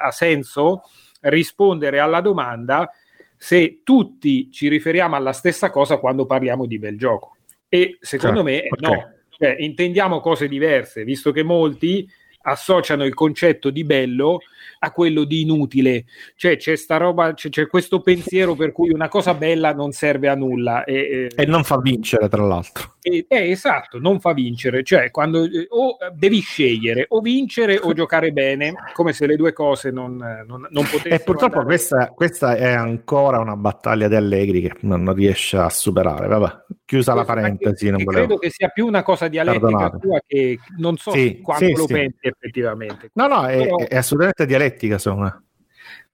[0.00, 0.82] ha senso
[1.22, 2.90] rispondere alla domanda
[3.36, 7.36] se tutti ci riferiamo alla stessa cosa quando parliamo di bel gioco.
[7.68, 8.90] E secondo ah, me okay.
[8.90, 12.08] no, cioè, intendiamo cose diverse, visto che molti
[12.42, 14.40] associano il concetto di bello
[14.84, 16.04] a quello di inutile.
[16.34, 20.28] Cioè c'è, sta roba, c'è, c'è questo pensiero per cui una cosa bella non serve
[20.28, 20.84] a nulla.
[20.84, 22.94] E, e non fa vincere, tra l'altro.
[23.00, 24.82] E, eh, esatto, non fa vincere.
[24.82, 29.52] Cioè quando eh, o devi scegliere o vincere o giocare bene, come se le due
[29.52, 31.14] cose non, non, non potessero...
[31.14, 36.26] E purtroppo questa, questa, è ancora una battaglia di Allegri che non riesce a superare.
[36.26, 37.90] Vabbè, chiusa la parentesi.
[37.90, 41.72] Che, credo che sia più una cosa dialettica tua che non so sì, quanto sì,
[41.74, 41.92] lo sì.
[41.92, 43.10] pensi effettivamente.
[43.14, 43.78] No, no, Però...
[43.78, 45.44] è, è assolutamente dialettica dialettica, insomma.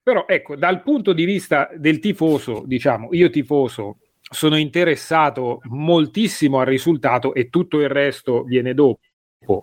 [0.01, 6.65] Però ecco, dal punto di vista del tifoso, diciamo, io tifoso sono interessato moltissimo al
[6.65, 8.99] risultato e tutto il resto viene dopo.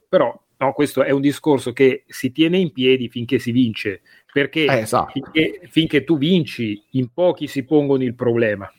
[0.09, 4.03] Però no, questo è un discorso che si tiene in piedi finché si vince,
[4.33, 5.13] perché eh, esatto.
[5.13, 8.71] finché, finché tu vinci in pochi si pongono il problema.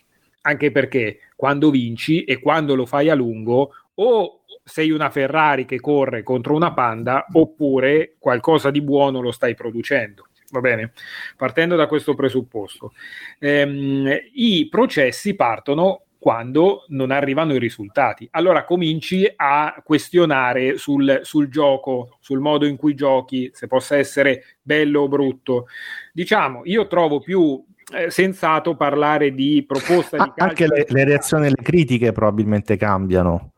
[0.42, 5.80] Anche perché quando vinci e quando lo fai a lungo, o sei una Ferrari che
[5.80, 10.28] corre contro una Panda oppure qualcosa di buono lo stai producendo.
[10.50, 10.92] Va bene?
[11.36, 12.94] Partendo da questo presupposto,
[13.40, 18.28] ehm, i processi partono quando non arrivano i risultati.
[18.32, 24.58] Allora cominci a questionare sul, sul, gioco, sul modo in cui giochi, se possa essere
[24.62, 25.68] bello o brutto.
[26.12, 27.64] Diciamo, io trovo più
[27.94, 30.64] eh, sensato parlare di proposta di calcio.
[30.64, 33.54] Anche le, le reazioni alle critiche probabilmente cambiano.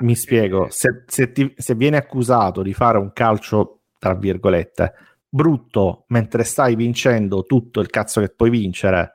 [0.00, 4.94] Mi spiego, se, se, ti, se viene accusato di fare un calcio, tra virgolette,
[5.28, 9.12] brutto mentre stai vincendo tutto il cazzo che puoi vincere,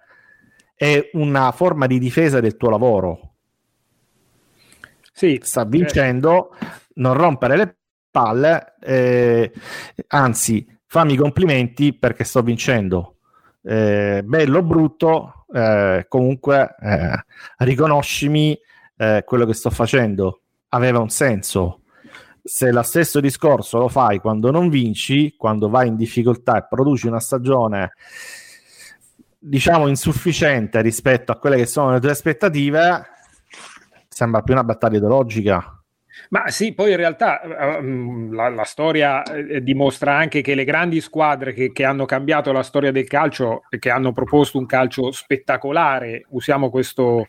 [0.76, 3.34] è una forma di difesa del tuo lavoro.
[5.12, 6.68] Sì, sta vincendo, eh.
[6.96, 7.78] non rompere le
[8.12, 9.52] palle, eh,
[10.08, 13.18] anzi, fammi i complimenti perché sto vincendo.
[13.64, 17.26] Eh, bello o brutto, eh, comunque eh,
[17.60, 18.58] riconoscimi
[18.98, 20.42] eh, quello che sto facendo
[20.76, 21.82] aveva un senso.
[22.44, 27.08] Se lo stesso discorso lo fai quando non vinci, quando vai in difficoltà e produci
[27.08, 27.94] una stagione
[29.48, 33.06] diciamo insufficiente rispetto a quelle che sono le tue aspettative,
[34.08, 35.70] sembra più una battaglia ideologica.
[36.30, 41.02] Ma sì, poi in realtà ehm, la, la storia eh, dimostra anche che le grandi
[41.02, 45.12] squadre che, che, hanno cambiato la storia del calcio e che hanno proposto un calcio
[45.12, 47.28] spettacolare, usiamo questo,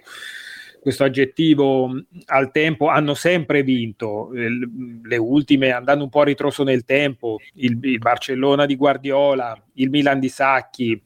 [0.86, 1.90] questo aggettivo
[2.26, 7.76] al tempo, hanno sempre vinto, le ultime andando un po' a ritroso nel tempo, il,
[7.82, 11.02] il Barcellona di Guardiola, il Milan di Sacchi,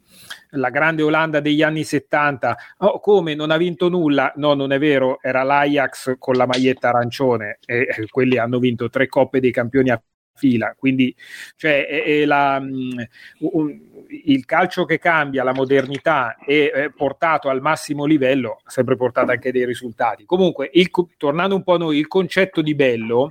[0.51, 2.57] la grande Olanda degli anni 70.
[2.81, 4.31] Oh, come non ha vinto nulla?
[4.37, 8.91] No, non è vero, era l'Ajax con la maglietta arancione e, e quelli hanno vinto
[8.91, 10.03] tre coppe dei campioni a
[10.35, 10.75] fila.
[10.77, 11.15] Quindi,
[11.57, 13.81] cioè, è, è la, un,
[14.25, 19.53] il calcio che cambia, la modernità è portato al massimo livello, ha sempre portato anche
[19.53, 20.25] dei risultati.
[20.25, 23.31] Comunque, il, tornando un po' a noi, il concetto di bello,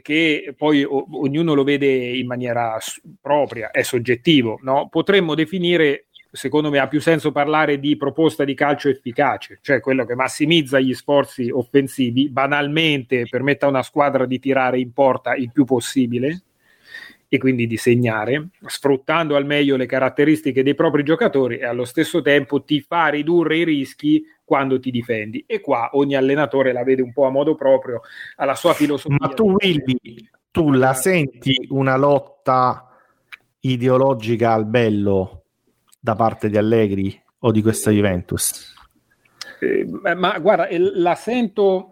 [0.00, 2.78] che poi o, ognuno lo vede in maniera
[3.20, 4.88] propria, è soggettivo, no?
[4.88, 10.06] potremmo definire secondo me ha più senso parlare di proposta di calcio efficace, cioè quello
[10.06, 15.52] che massimizza gli sforzi offensivi, banalmente permette a una squadra di tirare in porta il
[15.52, 16.42] più possibile
[17.28, 22.22] e quindi di segnare, sfruttando al meglio le caratteristiche dei propri giocatori e allo stesso
[22.22, 25.44] tempo ti fa ridurre i rischi quando ti difendi.
[25.46, 28.02] E qua ogni allenatore la vede un po' a modo proprio,
[28.36, 29.16] alla sua filosofia.
[29.18, 32.86] Ma tu, Willy, tu la senti una lotta
[33.60, 35.41] ideologica al bello
[36.04, 38.74] da parte di Allegri o di questa Juventus?
[39.60, 41.90] Eh, ma guarda, la sento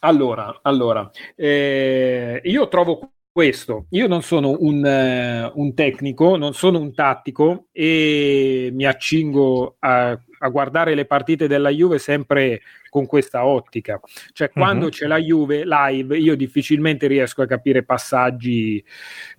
[0.00, 3.86] allora, allora eh, io trovo questo.
[3.90, 10.18] Io non sono un, uh, un, tecnico, non sono un tattico e mi accingo a,
[10.38, 14.00] a, guardare le partite della Juve sempre con questa ottica.
[14.32, 14.90] Cioè, quando uh-huh.
[14.90, 18.82] c'è la Juve live, io difficilmente riesco a capire passaggi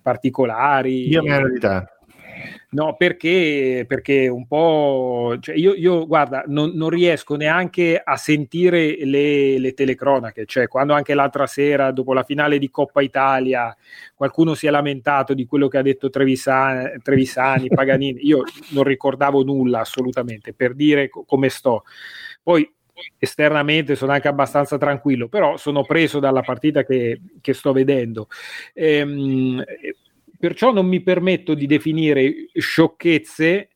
[0.00, 1.08] particolari.
[1.08, 1.97] Io mi di te.
[2.70, 5.36] No, perché, perché un po'...
[5.40, 10.92] Cioè io, io, guarda, non, non, riesco neanche a sentire le, le, telecronache, cioè quando
[10.92, 13.74] anche l'altra sera, dopo la finale di Coppa Italia,
[14.14, 19.42] qualcuno si è lamentato di quello che ha detto Trevisani, Trevisani Paganini, io non ricordavo
[19.42, 21.84] nulla assolutamente, per dire co- come sto.
[22.42, 22.70] Poi
[23.18, 28.28] esternamente sono anche abbastanza tranquillo, però sono preso dalla partita che, che sto vedendo.
[28.74, 29.62] Ehm,
[30.38, 33.70] perciò non mi permetto di definire sciocchezze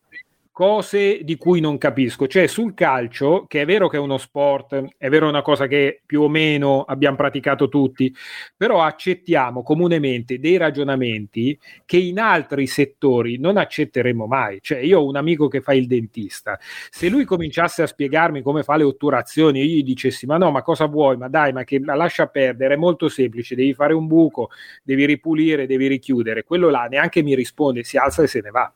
[0.63, 2.29] cose di cui non capisco.
[2.29, 6.03] Cioè sul calcio, che è vero che è uno sport, è vero una cosa che
[6.07, 8.15] più o meno abbiamo praticato tutti,
[8.57, 14.61] però accettiamo comunemente dei ragionamenti che in altri settori non accetteremo mai.
[14.61, 18.63] Cioè io ho un amico che fa il dentista, se lui cominciasse a spiegarmi come
[18.63, 21.17] fa le otturazioni io gli dicessi ma no, ma cosa vuoi?
[21.17, 24.51] Ma dai, ma che la lascia perdere, è molto semplice, devi fare un buco,
[24.85, 26.45] devi ripulire, devi richiudere.
[26.45, 28.73] Quello là neanche mi risponde, si alza e se ne va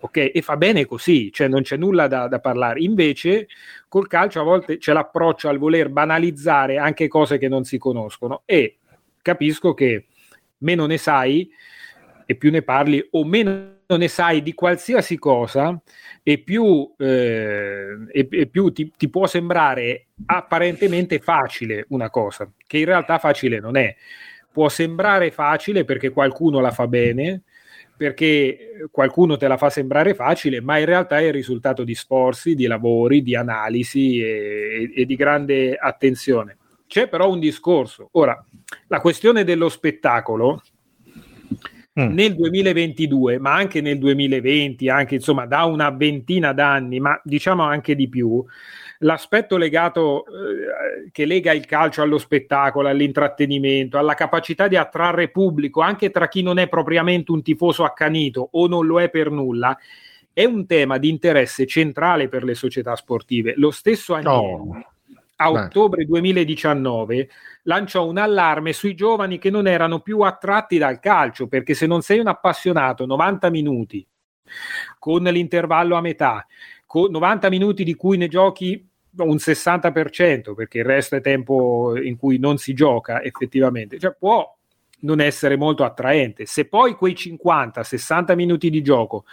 [0.00, 0.30] ok?
[0.32, 2.80] E fa bene così, cioè non c'è nulla da, da, parlare.
[2.80, 3.48] Invece
[3.88, 8.42] col calcio a volte c'è l'approccio al voler banalizzare anche cose che non si conoscono
[8.44, 8.78] e
[9.22, 10.06] capisco che
[10.58, 11.48] meno ne sai
[12.26, 15.78] e più ne parli o meno ne sai di qualsiasi cosa
[16.22, 22.78] e più, eh, e, e più ti, ti, può sembrare apparentemente facile una cosa, che
[22.78, 23.94] in realtà facile non è.
[24.50, 27.42] Può sembrare facile perché qualcuno la fa bene,
[27.96, 32.54] perché qualcuno te la fa sembrare facile, ma in realtà è il risultato di sforzi,
[32.54, 36.58] di lavori, di analisi e, e di grande attenzione.
[36.86, 38.08] C'è però un discorso.
[38.12, 38.44] Ora,
[38.88, 40.62] la questione dello spettacolo
[41.98, 42.12] mm.
[42.12, 47.94] nel 2022, ma anche nel 2020, anche insomma da una ventina d'anni, ma diciamo anche
[47.94, 48.44] di più,
[48.98, 55.80] l'aspetto legato eh, che lega il calcio allo spettacolo, all'intrattenimento, alla capacità di attrarre pubblico
[55.80, 59.76] anche tra chi non è propriamente un tifoso accanito o non lo è per nulla,
[60.32, 63.54] è un tema di interesse centrale per le società sportive.
[63.56, 64.84] Lo stesso Agnelli, oh.
[65.36, 67.28] a ottobre 2019,
[67.62, 72.02] lanciò un allarme sui giovani che non erano più attratti dal calcio, perché se non
[72.02, 74.04] sei un appassionato 90 minuti
[74.98, 76.46] con l'intervallo a metà,
[76.94, 82.16] con 90 minuti di cui ne giochi un 60% perché il resto è tempo in
[82.16, 84.56] cui non si gioca effettivamente, cioè può
[85.00, 86.46] non essere molto attraente.
[86.46, 89.24] Se poi quei 50-60 minuti di gioco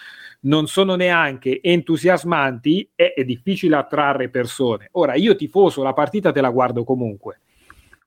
[0.41, 4.89] non sono neanche entusiasmanti, è, è difficile attrarre persone.
[4.93, 7.41] Ora, io tifoso, la partita te la guardo comunque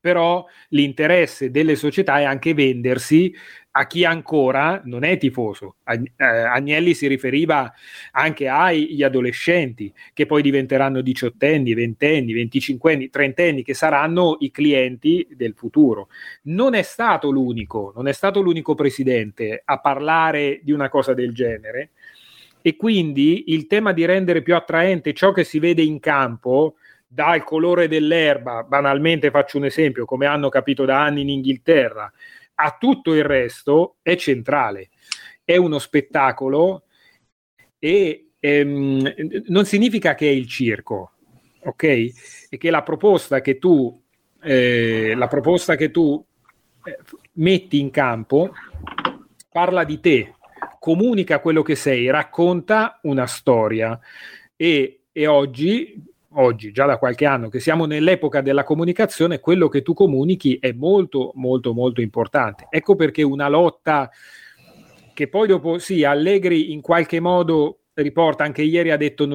[0.04, 3.34] però l'interesse delle società è anche vendersi
[3.70, 5.76] a chi ancora non è tifoso.
[5.86, 7.72] Eh, Agnelli si riferiva
[8.10, 15.54] anche agli adolescenti che poi diventeranno diciottenni, ventenni, venticinquenni, trentenni che saranno i clienti del
[15.56, 16.08] futuro.
[16.42, 21.32] Non è stato l'unico, non è stato l'unico presidente a parlare di una cosa del
[21.32, 21.92] genere
[22.60, 26.74] e quindi il tema di rendere più attraente ciò che si vede in campo
[27.14, 32.12] dal colore dell'erba, banalmente faccio un esempio, come hanno capito da anni in Inghilterra,
[32.56, 34.90] a tutto il resto è centrale.
[35.44, 36.86] È uno spettacolo
[37.78, 39.14] e ehm,
[39.46, 41.12] non significa che è il circo,
[41.60, 41.84] ok?
[41.84, 43.96] E che la proposta che tu,
[44.42, 46.24] eh, la proposta che tu
[46.82, 46.98] eh,
[47.34, 48.52] metti in campo
[49.52, 50.34] parla di te,
[50.80, 53.96] comunica quello che sei, racconta una storia
[54.56, 59.82] e, e oggi oggi, già da qualche anno, che siamo nell'epoca della comunicazione, quello che
[59.82, 62.66] tu comunichi è molto, molto, molto importante.
[62.70, 64.10] Ecco perché una lotta
[65.12, 69.28] che poi dopo, sì, Allegri in qualche modo riporta, anche ieri ha detto,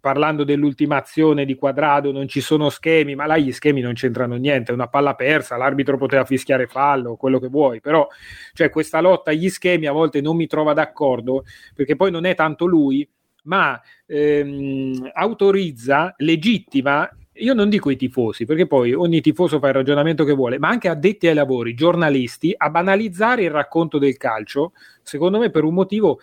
[0.00, 4.70] parlando dell'ultimazione di Quadrado, non ci sono schemi, ma là gli schemi non c'entrano niente,
[4.70, 8.06] è una palla persa, l'arbitro poteva fischiare fallo, quello che vuoi, però
[8.52, 11.44] cioè, questa lotta agli schemi a volte non mi trova d'accordo,
[11.74, 13.08] perché poi non è tanto lui,
[13.44, 17.08] ma ehm, autorizza, legittima
[17.38, 20.68] io non dico i tifosi, perché poi ogni tifoso fa il ragionamento che vuole, ma
[20.68, 24.72] anche addetti ai lavori, giornalisti, a banalizzare il racconto del calcio,
[25.02, 26.20] secondo me per un motivo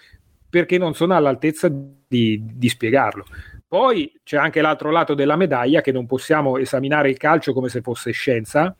[0.49, 3.25] perché non sono all'altezza di, di spiegarlo.
[3.67, 7.81] Poi c'è anche l'altro lato della medaglia che non possiamo esaminare il calcio come se
[7.81, 8.75] fosse scienza,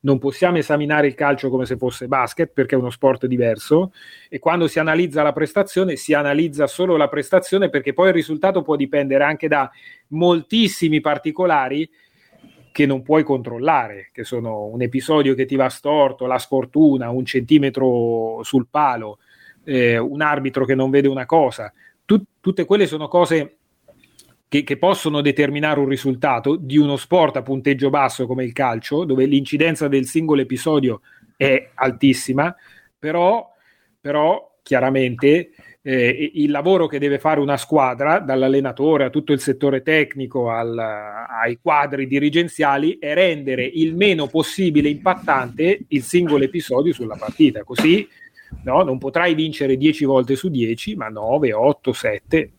[0.00, 3.92] non possiamo esaminare il calcio come se fosse basket perché è uno sport diverso
[4.28, 8.62] e quando si analizza la prestazione si analizza solo la prestazione perché poi il risultato
[8.62, 9.68] può dipendere anche da
[10.08, 11.88] moltissimi particolari
[12.70, 17.24] che non puoi controllare, che sono un episodio che ti va storto, la sfortuna, un
[17.24, 19.18] centimetro sul palo,
[19.64, 21.72] eh, un arbitro che non vede una cosa.
[22.04, 23.56] Tut- tutte quelle sono cose
[24.48, 29.04] che, che, possono determinare un risultato di uno sport a punteggio basso come il calcio,
[29.04, 31.02] dove l'incidenza del singolo episodio
[31.36, 32.54] è altissima,
[32.98, 33.46] però,
[34.00, 35.50] però chiaramente
[35.82, 40.76] eh, il lavoro che deve fare una squadra, dall'allenatore a tutto il settore tecnico al,
[40.78, 47.64] ai quadri dirigenziali, è rendere il meno possibile impattante il singolo episodio sulla partita.
[47.64, 48.08] Così
[48.64, 52.57] no, non potrai vincere 10 volte su 10, ma 9, 8, 7, Insomma.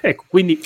[0.00, 0.58] Ecco, quindi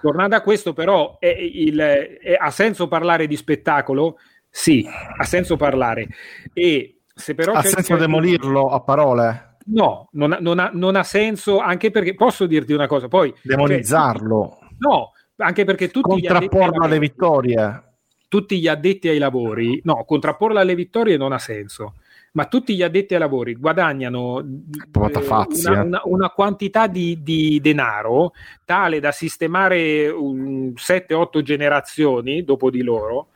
[0.00, 4.18] tornando a questo, però, è, il, è, ha senso parlare di spettacolo?
[4.48, 6.08] Sì, ha senso parlare.
[6.54, 8.00] E se però ha senso il...
[8.00, 9.56] demolirlo a parole?
[9.66, 13.34] No, non ha, non, ha, non ha, senso, anche perché posso dirti una cosa, poi...
[13.42, 14.58] Demonizzarlo?
[14.60, 16.08] Cioè, no, anche perché tutti...
[16.08, 17.82] Contrapporlo alle vittorie?
[18.28, 21.94] Tutti gli addetti ai lavori, no, contrapporlo alle vittorie non ha senso
[22.36, 24.44] ma tutti gli addetti ai lavori guadagnano eh,
[24.92, 25.80] una, eh.
[25.80, 28.32] una, una, quantità di, di, denaro
[28.66, 33.28] tale da sistemare 7-8 generazioni dopo di loro,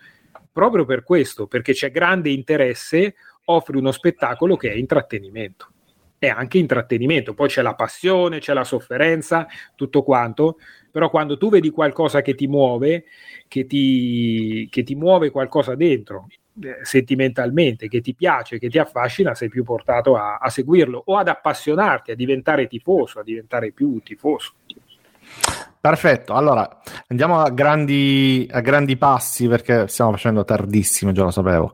[0.53, 3.15] proprio per questo, perché c'è grande interesse,
[3.47, 5.69] offri uno spettacolo che è intrattenimento.
[6.19, 10.59] È anche intrattenimento, poi c'è la passione, c'è la sofferenza, tutto quanto,
[10.91, 13.05] però quando tu vedi qualcosa che ti muove,
[13.49, 16.27] che ti, che ti muove qualcosa dentro,
[16.83, 21.29] sentimentalmente, che ti piace, che ti affascina, sei più portato a, a, seguirlo o ad
[21.29, 24.53] appassionarti, a diventare tifoso, a diventare più tifoso.
[25.81, 31.73] Perfetto, allora andiamo a grandi, a grandi passi perché stiamo facendo tardissimo, già lo sapevo.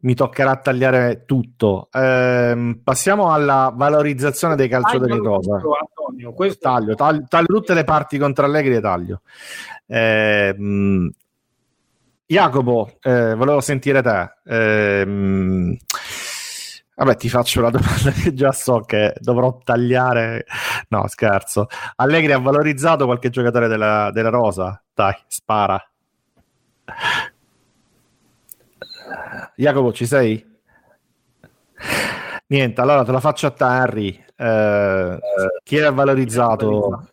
[0.00, 1.88] Mi toccherà tagliare tutto.
[1.90, 5.54] Ehm, passiamo alla valorizzazione dei calciatori rosa.
[5.54, 6.68] Antonio, questo...
[6.68, 9.22] taglio, taglio, taglio, tutte le parti contro Allegri e taglio.
[9.86, 11.10] Ehm,
[12.30, 14.34] Jacopo, eh, volevo sentire te.
[14.44, 15.78] Eh,
[16.94, 20.44] vabbè, ti faccio una domanda che già so che dovrò tagliare.
[20.88, 21.68] No, scherzo.
[21.96, 24.78] Allegri ha valorizzato qualche giocatore della, della Rosa?
[24.92, 25.82] Dai, spara.
[29.56, 30.46] Jacopo, ci sei?
[32.48, 34.24] Niente, allora te la faccio a te, Harry.
[34.36, 35.18] Eh,
[35.64, 37.08] chi ha valorizzato?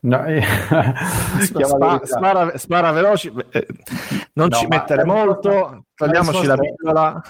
[0.00, 0.42] No, eh,
[1.42, 3.66] spara, spara, spara, veloci, eh,
[4.34, 7.22] non no, ci mettere molto, togliamoci la, la piccola.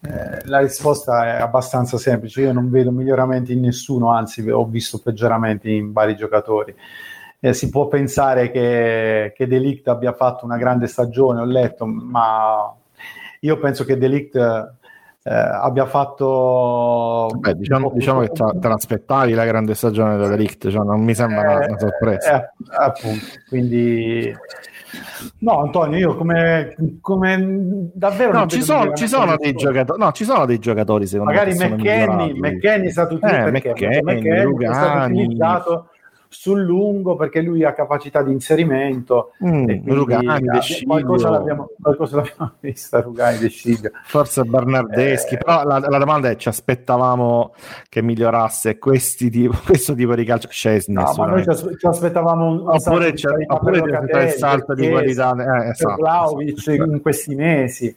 [0.00, 5.00] Eh, la risposta è abbastanza semplice, io non vedo miglioramenti in nessuno, anzi ho visto
[5.00, 6.74] peggioramenti in vari giocatori.
[7.40, 12.72] Eh, si può pensare che, che Delict abbia fatto una grande stagione, ho letto, ma
[13.40, 14.76] io penso che Delict
[15.26, 20.84] eh, abbia fatto Beh, diciamo, diciamo che te l'aspettavi la grande stagione della Licht cioè
[20.84, 22.42] non mi sembra una, una sorpresa.
[22.42, 24.30] eh, appunto quindi
[25.38, 30.24] no Antonio io come, come davvero no ci sono, ci sono dei giocatori no ci
[30.24, 34.42] sono dei giocatori secondo magari me McKenny McKenny è stato utile eh, perché McKenny, McKenny
[34.42, 35.88] Rugani, è stato utilizzato
[36.34, 39.32] sul lungo perché lui ha capacità di inserimento.
[39.44, 43.90] Mm, Rugani, De qualcosa l'abbiamo, qualcosa l'abbiamo vista, Rugani, De Sciglio.
[44.04, 47.54] Forse Bernardeschi, eh, però la, la, domanda è ci aspettavamo
[47.88, 48.78] che migliorasse
[49.30, 50.48] tipo, questo tipo di calcio.
[50.50, 54.90] Scesni, no, ma noi ci, ci aspettavamo un, un oppure, c'è, oppure il salto di
[54.90, 56.90] qualità eh, esatto, Vlaovic esatto.
[56.90, 57.96] in questi mesi.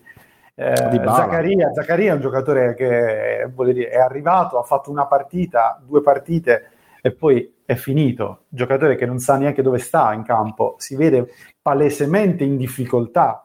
[0.53, 6.01] Eh, Zaccaria, Zaccaria, è un giocatore che dire, è arrivato, ha fatto una partita, due
[6.01, 6.71] partite
[7.01, 8.45] e poi è finito.
[8.49, 11.27] Giocatore che non sa neanche dove sta in campo, si vede
[11.61, 13.41] palesemente in difficoltà.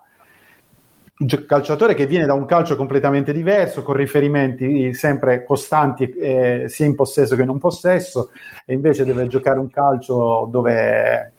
[1.46, 6.96] Calciatore che viene da un calcio completamente diverso, con riferimenti sempre costanti eh, sia in
[6.96, 8.30] possesso che non possesso,
[8.66, 11.32] e invece deve giocare un calcio dove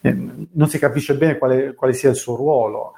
[0.00, 0.12] eh,
[0.52, 2.94] non si capisce bene quale, quale sia il suo ruolo.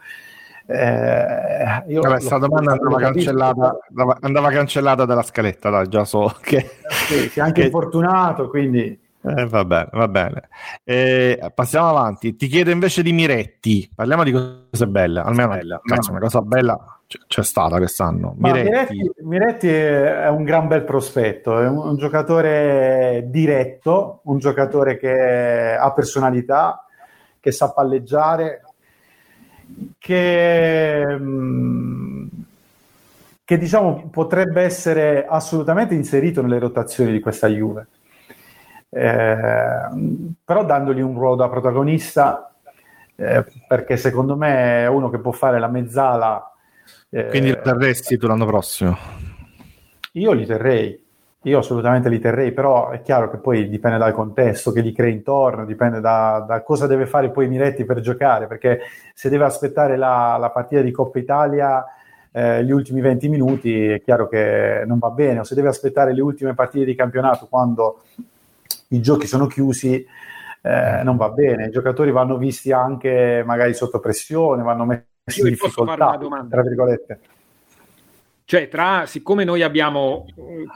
[0.69, 3.79] Eh, io Vabbè, questa domanda andava cancellata,
[4.21, 6.79] andava cancellata, dalla scaletta, dai, già so che...
[6.89, 7.67] Sì, è anche che...
[7.67, 9.05] infortunato, quindi...
[9.23, 10.49] Eh, va bene, va bene.
[10.85, 12.37] Eh, passiamo avanti.
[12.37, 13.91] Ti chiedo invece di Miretti.
[13.93, 15.19] Parliamo di cose belle.
[15.19, 18.35] Almeno bella, cazzo, una cosa bella c'è, c'è stata quest'anno.
[18.37, 18.69] Miretti.
[18.69, 21.59] Miretti, Miretti, è un gran bel prospetto.
[21.59, 26.85] È un, un, giocatore diretto, un giocatore che ha personalità,
[27.41, 28.63] che sa palleggiare,
[29.99, 32.27] che, mm,
[33.45, 37.87] che diciamo potrebbe essere assolutamente inserito nelle rotazioni di questa Juve
[38.97, 42.55] eh, però dandogli un ruolo da protagonista,
[43.15, 46.51] eh, perché secondo me è uno che può fare la mezzala
[47.11, 48.97] Eh, Quindi lo terresti tu l'anno prossimo?
[50.13, 51.06] Io li terrei,
[51.47, 55.13] io assolutamente li terrei, però è chiaro che poi dipende dal contesto che gli crei
[55.13, 58.81] intorno, dipende da, da cosa deve fare poi Miretti per giocare, perché
[59.15, 61.85] se deve aspettare la, la partita di Coppa Italia
[62.33, 66.13] eh, gli ultimi 20 minuti è chiaro che non va bene, o se deve aspettare
[66.13, 68.03] le ultime partite di campionato quando
[68.89, 70.05] i giochi sono chiusi
[70.63, 75.49] eh, non va bene, i giocatori vanno visti anche magari sotto pressione, vanno messi in
[75.49, 76.19] difficoltà,
[76.51, 77.21] tra virgolette.
[78.47, 80.25] Cioè, tra, siccome noi abbiamo,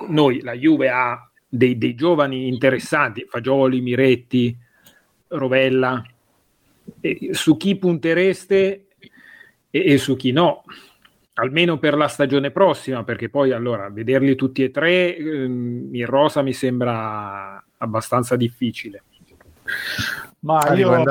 [0.09, 4.59] noi, la Juve ha dei, dei giovani interessanti, Fagioli, Miretti,
[5.29, 6.05] Rovella,
[7.31, 8.87] su chi puntereste
[9.71, 10.65] e, e, su chi no?
[11.35, 16.43] Almeno per la stagione prossima, perché poi allora vederli tutti e tre ehm, in rosa
[16.43, 19.05] mi sembra abbastanza difficile.
[20.43, 21.05] Ma io,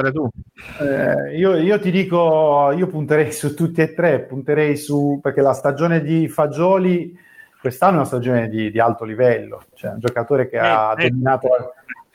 [0.79, 5.53] eh, io, io, ti dico, io punterei su tutti e tre, punterei su, perché la
[5.53, 7.15] stagione di Fagioli
[7.59, 11.09] quest'anno è una stagione di, di alto livello, cioè un giocatore che eh, ha, eh.
[11.09, 11.47] Dominato,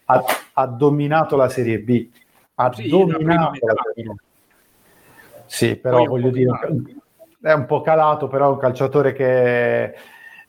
[0.06, 0.24] ha,
[0.54, 2.08] ha, dominato, la Serie B,
[2.56, 4.16] ha sì, dominato la Serie B.
[5.46, 6.50] Sì, però Poi voglio dire,
[7.40, 9.94] è un po' calato, però è un calciatore che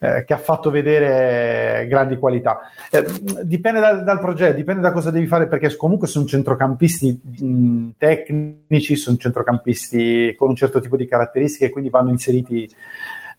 [0.06, 2.60] eh, che ha fatto vedere grandi qualità.
[2.92, 3.06] Eh,
[3.44, 8.96] dipende dal, dal, progetto, dipende da cosa devi fare, perché comunque sono centrocampisti mh, tecnici,
[8.96, 12.70] sono centrocampisti con un certo tipo di caratteristiche, quindi vanno inseriti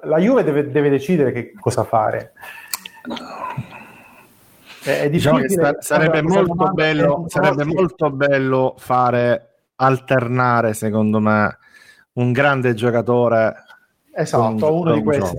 [0.04, 2.34] la Juve deve, deve decidere che cosa fare.
[4.84, 5.50] È diciamo che
[5.80, 9.51] sarebbe, molto bello, sarebbe molto bello fare
[9.82, 11.58] alternare, secondo me,
[12.14, 13.56] un grande giocatore.
[14.14, 15.36] Esatto, uno di questi.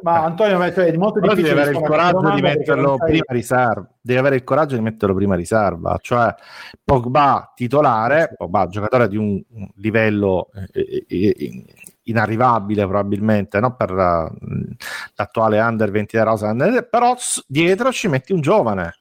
[0.00, 0.24] Ma eh.
[0.24, 1.54] Antonio cioè, è molto Però difficile.
[1.54, 3.88] Devi avere il coraggio di metterlo prima riserva.
[4.00, 5.98] Devi avere il coraggio di metterlo prima riserva.
[6.00, 6.34] Cioè,
[6.82, 9.42] Pogba titolare, Pogba giocatore di un
[9.76, 11.64] livello eh, eh,
[12.04, 13.74] inarrivabile probabilmente no?
[13.76, 16.54] per l'attuale under 20 rosa,
[16.88, 17.14] però
[17.46, 18.94] dietro ci metti un giovane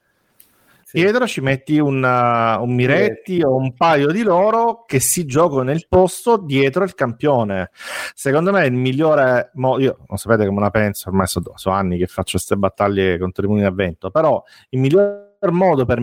[1.01, 5.63] dietro ci metti un, uh, un Miretti o un paio di loro che si giocano
[5.63, 7.71] nel posto dietro il campione.
[8.13, 11.97] Secondo me il migliore modo, io non sapete come la penso, ormai sono so anni
[11.97, 15.99] che faccio queste battaglie contro i mulini a vento, però il miglior modo per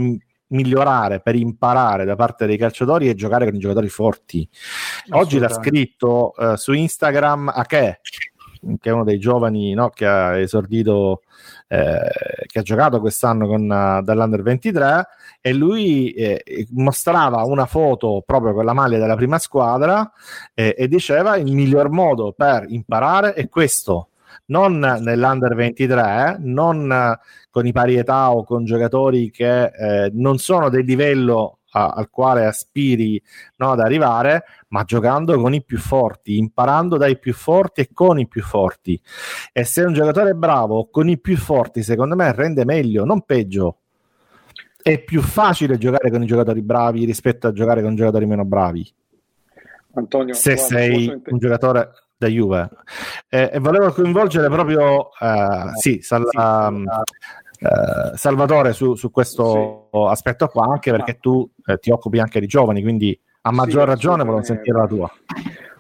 [0.49, 4.49] migliorare, per imparare da parte dei calciatori è giocare con i giocatori forti.
[5.11, 8.01] Oggi l'ha scritto uh, su Instagram a che
[8.79, 11.23] che è uno dei giovani no, che ha esordito,
[11.73, 15.07] eh, che ha giocato quest'anno con, uh, dall'Under 23
[15.41, 20.11] e lui eh, mostrava una foto proprio con la maglia della prima squadra
[20.53, 24.09] eh, e diceva il miglior modo per imparare è questo.
[24.47, 27.17] Non nell'Under 23, non
[27.51, 32.11] con i pari età o con giocatori che eh, non sono del livello a, al
[32.11, 33.23] quale aspiri
[33.57, 38.19] no, ad arrivare, ma giocando con i più forti, imparando dai più forti e con
[38.19, 39.01] i più forti.
[39.53, 43.23] E se un giocatore è bravo con i più forti, secondo me rende meglio, non
[43.23, 43.77] peggio.
[44.83, 48.91] È più facile giocare con i giocatori bravi rispetto a giocare con giocatori meno bravi.
[49.93, 52.69] Antonio, se guarda, sei un giocatore da Juve.
[53.29, 56.85] Eh, e volevo coinvolgere proprio eh, sì, sal, um,
[57.61, 59.99] eh, Salvatore su, su questo sì.
[60.09, 63.89] aspetto qua, anche perché tu eh, ti occupi anche di giovani, quindi a maggior sì,
[63.89, 65.13] ragione volevo sentire la tua.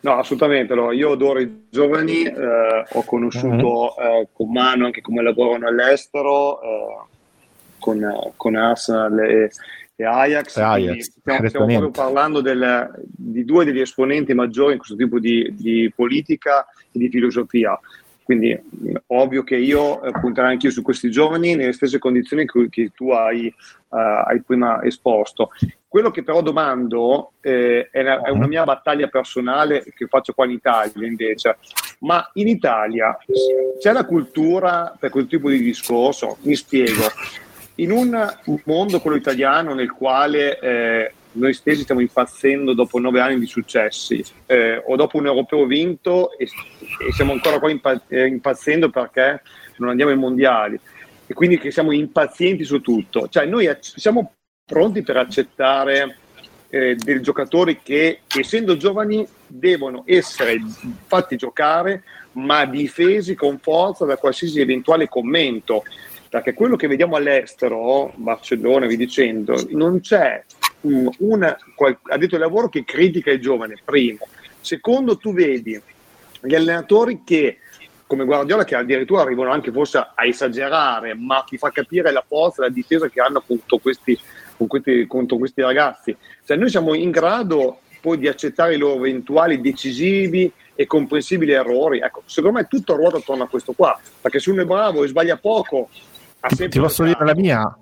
[0.03, 0.75] No, assolutamente.
[0.75, 0.93] No.
[0.93, 4.23] Io adoro i giovani, eh, ho conosciuto mm-hmm.
[4.33, 6.97] con mano anche come lavorano all'estero, eh,
[7.79, 9.51] con, con Arsenal e,
[9.97, 10.57] e Ajax.
[10.57, 15.19] E Ajax stiamo, stiamo proprio parlando del, di due degli esponenti maggiori in questo tipo
[15.19, 17.79] di, di politica e di filosofia.
[18.31, 18.57] Quindi
[19.09, 23.11] ovvio che io eh, punterò anch'io su questi giovani nelle stesse condizioni che, che tu
[23.11, 23.53] hai,
[23.89, 25.51] uh, hai, prima esposto.
[25.89, 30.45] Quello che però domando eh, è, una, è, una, mia battaglia personale che faccio qua
[30.45, 31.59] in Italia invece,
[32.03, 33.19] ma in Italia
[33.81, 36.37] c'è la cultura per quel tipo di discorso?
[36.43, 37.03] Mi spiego.
[37.77, 43.39] In un mondo, quello italiano, nel quale eh, noi stessi stiamo impazzendo dopo nove anni
[43.39, 48.27] di successi eh, o dopo un europeo vinto e, e siamo ancora qua impa- eh,
[48.27, 49.43] impazzendo perché
[49.77, 50.79] non andiamo ai mondiali
[51.27, 53.29] e quindi che siamo impazienti su tutto.
[53.29, 54.33] Cioè noi ac- siamo
[54.65, 56.17] pronti per accettare
[56.69, 60.59] eh, dei giocatori che essendo giovani devono essere
[61.07, 62.03] fatti giocare
[62.33, 65.83] ma difesi con forza da qualsiasi eventuale commento
[66.29, 70.41] perché quello che vediamo all'estero, Barcellona, vi dicendo, non c'è
[70.83, 71.57] un, una,
[72.09, 74.27] addetto ai lavoro che critica il giovane, primo.
[74.61, 75.81] Secondo, tu vedi
[76.43, 77.59] gli allenatori che,
[78.07, 82.63] come Guardiola, che addirittura arrivano anche forse a esagerare, ma ti fa capire la forza
[82.63, 84.19] e la difesa che hanno appunto questi
[84.61, 86.15] con questi, contro questi ragazzi.
[86.45, 92.01] Cioè, noi siamo in grado poi di accettare i loro eventuali decisivi e comprensibili errori.
[92.01, 95.09] Ecco, secondo me tutto ruota attorno a questo qua, perché se uno è bravo e
[95.09, 95.89] sbaglia poco,
[96.49, 97.79] ti, ti posso dire la mia?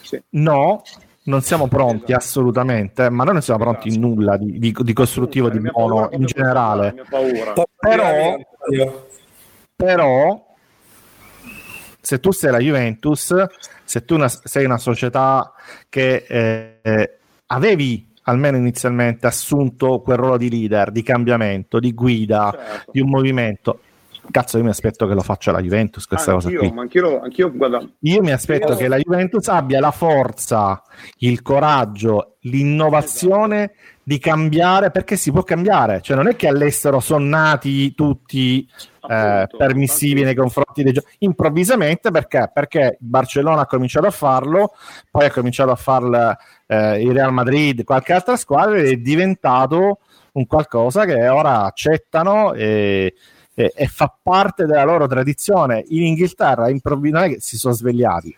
[0.00, 0.20] Sì.
[0.30, 0.82] No,
[1.24, 2.16] non siamo pronti esatto.
[2.16, 6.24] assolutamente, ma noi non siamo pronti in nulla di, di, di costruttivo di buono in
[6.24, 6.94] generale.
[7.78, 8.36] Però,
[9.74, 10.56] però,
[12.00, 13.34] se tu sei la Juventus,
[13.84, 15.52] se tu una, sei una società
[15.88, 22.90] che eh, avevi almeno inizialmente assunto quel ruolo di leader, di cambiamento, di guida, certo.
[22.92, 23.80] di un movimento,
[24.30, 26.78] Cazzo, io mi aspetto che lo faccia la Juventus questa ah, cosa anch'io, qui.
[26.80, 28.78] Anch'io, anch'io, guarda, io mi aspetto io...
[28.78, 30.82] che la Juventus abbia la forza,
[31.18, 33.78] il coraggio, l'innovazione esatto.
[34.02, 36.00] di cambiare, perché si può cambiare.
[36.00, 38.66] Cioè, non è che all'estero sono nati tutti
[39.08, 41.16] eh, permissivi nei confronti dei giochi.
[41.18, 42.50] Improvvisamente perché?
[42.52, 44.72] Perché Barcellona ha cominciato a farlo,
[45.10, 46.36] poi ha cominciato a farlo
[46.66, 49.98] eh, il Real Madrid, qualche altra squadra, ed è diventato
[50.32, 53.14] un qualcosa che ora accettano e
[53.54, 55.84] e, e fa parte della loro tradizione.
[55.88, 58.36] In Inghilterra improvvisamente si sono svegliati.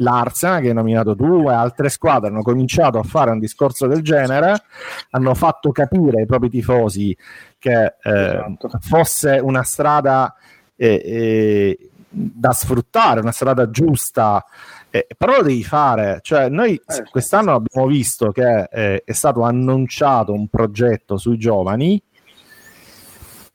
[0.00, 4.02] L'Arsenal, che hai nominato tu, e altre squadre hanno cominciato a fare un discorso del
[4.02, 4.62] genere,
[5.10, 7.16] hanno fatto capire ai propri tifosi
[7.58, 8.70] che eh, esatto.
[8.80, 10.32] fosse una strada
[10.76, 14.44] eh, eh, da sfruttare, una strada giusta.
[14.90, 19.42] Eh, però lo devi fare, cioè noi eh, quest'anno abbiamo visto che eh, è stato
[19.42, 22.00] annunciato un progetto sui giovani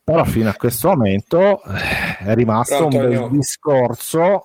[0.03, 4.43] però fino a questo momento eh, è rimasto un bel discorso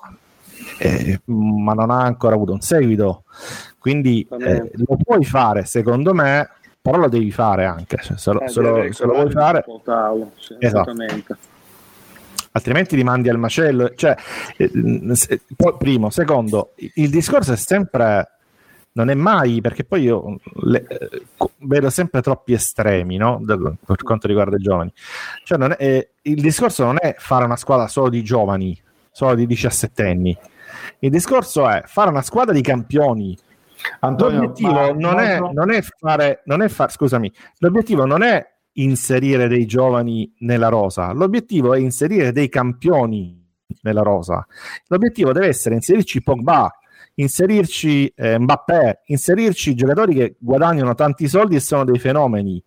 [0.79, 3.25] eh, ma non ha ancora avuto un seguito.
[3.79, 6.49] Quindi eh, lo puoi fare secondo me
[6.81, 7.99] però lo devi fare anche.
[8.01, 10.93] Cioè, se, lo, eh, se, lo, se lo vuoi fare portalo, sì, esatto.
[12.53, 13.93] altrimenti rimandi al macello.
[13.95, 14.17] Cioè,
[14.57, 14.71] eh,
[15.79, 16.11] primo.
[16.11, 18.38] Secondo il discorso è sempre
[18.99, 21.23] non è mai perché poi io le, eh,
[21.59, 23.41] vedo sempre troppi estremi no?
[23.45, 24.93] per quanto riguarda i giovani.
[25.45, 28.79] Cioè è, eh, il discorso non è fare una squadra solo di giovani,
[29.13, 30.37] solo di 17 anni.
[30.99, 33.39] Il discorso è fare una squadra di campioni.
[34.01, 39.47] Antonio, l'obiettivo non, è, non, è, fare, non è fare, scusami, l'obiettivo non è inserire
[39.47, 43.39] dei giovani nella rosa, l'obiettivo è inserire dei campioni
[43.83, 44.45] nella rosa.
[44.89, 46.78] L'obiettivo deve essere inserirci Pogba,
[47.19, 52.63] inserirci eh, Mbappé, inserirci giocatori che guadagnano tanti soldi e sono dei fenomeni.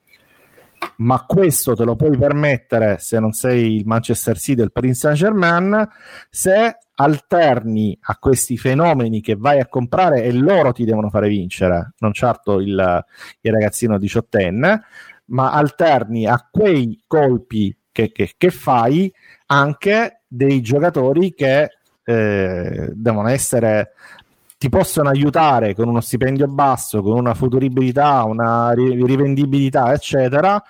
[0.97, 5.17] Ma questo te lo puoi permettere se non sei il Manchester City il Paris Saint
[5.17, 5.87] Germain,
[6.29, 11.93] se alterni a questi fenomeni che vai a comprare e loro ti devono fare vincere,
[11.99, 13.05] non certo il,
[13.41, 14.81] il ragazzino diciottenne,
[15.25, 19.11] ma alterni a quei colpi che, che, che fai
[19.47, 21.69] anche dei giocatori che
[22.03, 23.93] eh, devono essere
[24.61, 30.63] ti possono aiutare con uno stipendio basso, con una futuribilità, una rivendibilità, eccetera,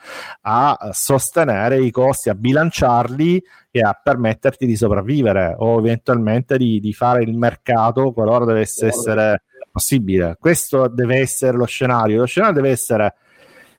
[0.43, 6.93] a sostenere i costi, a bilanciarli e a permetterti di sopravvivere o eventualmente di, di
[6.93, 10.37] fare il mercato qualora dovesse essere possibile.
[10.39, 12.19] Questo deve essere lo scenario.
[12.19, 13.15] Lo scenario deve essere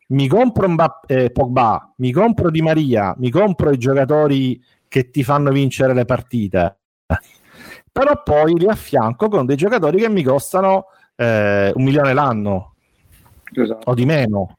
[0.09, 5.25] mi compro Mbappé, eh, Pogba, mi compro Di Maria, mi compro i giocatori che ti
[5.25, 6.77] fanno vincere le partite
[7.93, 12.75] però poi li affianco con dei giocatori che mi costano eh, un milione l'anno
[13.53, 13.91] esatto.
[13.91, 14.57] o di meno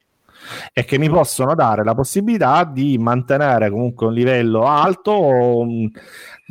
[0.72, 5.90] e che mi possono dare la possibilità di mantenere comunque un livello alto mh,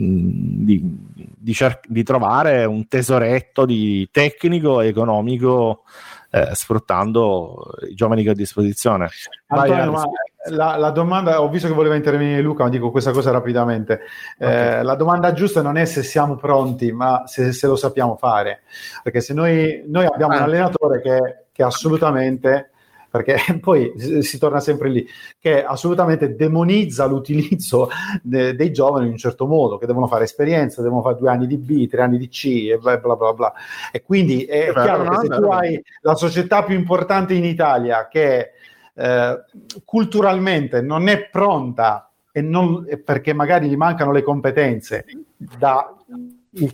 [0.00, 0.80] mm, di,
[1.14, 5.82] di, cer- di, trovare un tesoretto di tecnico e economico
[6.30, 9.10] eh, sfruttando i giovani che ho a disposizione.
[9.48, 10.04] Antonio, Vai,
[10.50, 14.00] la, la, domanda, ho visto che voleva intervenire Luca, ma dico questa cosa rapidamente.
[14.38, 14.82] Eh, okay.
[14.84, 18.62] la domanda giusta non è se siamo pronti, ma se, se lo sappiamo fare.
[19.02, 20.38] Perché se noi, noi abbiamo ah.
[20.38, 22.70] un allenatore che, che assolutamente
[23.12, 23.92] perché poi
[24.22, 25.06] si torna sempre lì,
[25.38, 27.90] che assolutamente demonizza l'utilizzo
[28.22, 31.46] de, dei giovani in un certo modo, che devono fare esperienza, devono fare due anni
[31.46, 33.34] di B, tre anni di C e bla bla bla.
[33.34, 33.52] bla.
[33.92, 38.08] E quindi è, è chiaro che se tu hai la società più importante in Italia
[38.08, 38.52] che
[38.94, 39.44] eh,
[39.84, 45.04] culturalmente non è pronta e non, perché magari gli mancano le competenze
[45.36, 45.94] da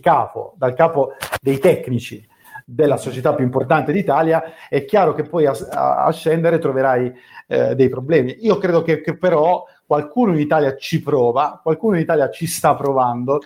[0.01, 2.25] capo, dal capo dei tecnici
[2.65, 7.11] della società più importante d'Italia, è chiaro che poi a, a, a scendere troverai
[7.47, 8.37] eh, dei problemi.
[8.41, 12.75] Io credo che, che, però qualcuno in Italia ci prova, qualcuno in Italia ci sta
[12.75, 13.41] provando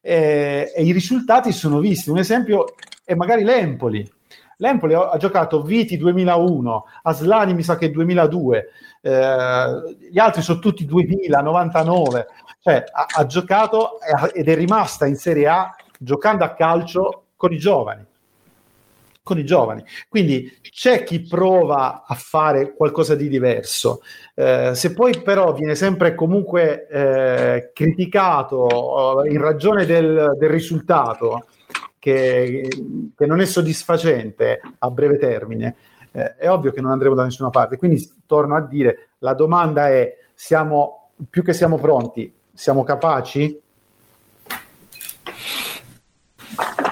[0.00, 2.08] eh, e i risultati sono visti.
[2.08, 2.74] Un esempio
[3.04, 4.10] è magari l'Empoli.
[4.58, 8.68] L'Empoli ha, giocato Viti 2001, Aslani mi sa che 2002,
[9.00, 12.26] eh, gli altri sono tutti 2000, 99,
[12.60, 13.98] cioè ha, ha giocato
[14.32, 18.06] ed è rimasta in Serie A giocando a calcio con i giovani
[19.22, 19.84] con i giovani.
[20.08, 24.02] Quindi c'è chi prova a fare qualcosa di diverso.
[24.34, 31.46] Eh, se poi però viene sempre comunque eh, criticato in ragione del, del risultato,
[32.02, 32.68] che,
[33.16, 35.76] che, non è soddisfacente a breve termine,
[36.10, 37.76] eh, è ovvio che non andremo da nessuna parte.
[37.76, 43.56] Quindi torno a dire, la domanda è, siamo, più che siamo pronti, siamo capaci?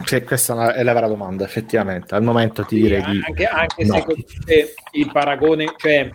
[0.05, 2.15] Sì, questa è la vera domanda, effettivamente.
[2.15, 3.21] Al momento ti sì, direi di...
[3.27, 3.95] Anche, anche no.
[3.95, 6.09] me il paragone, cioè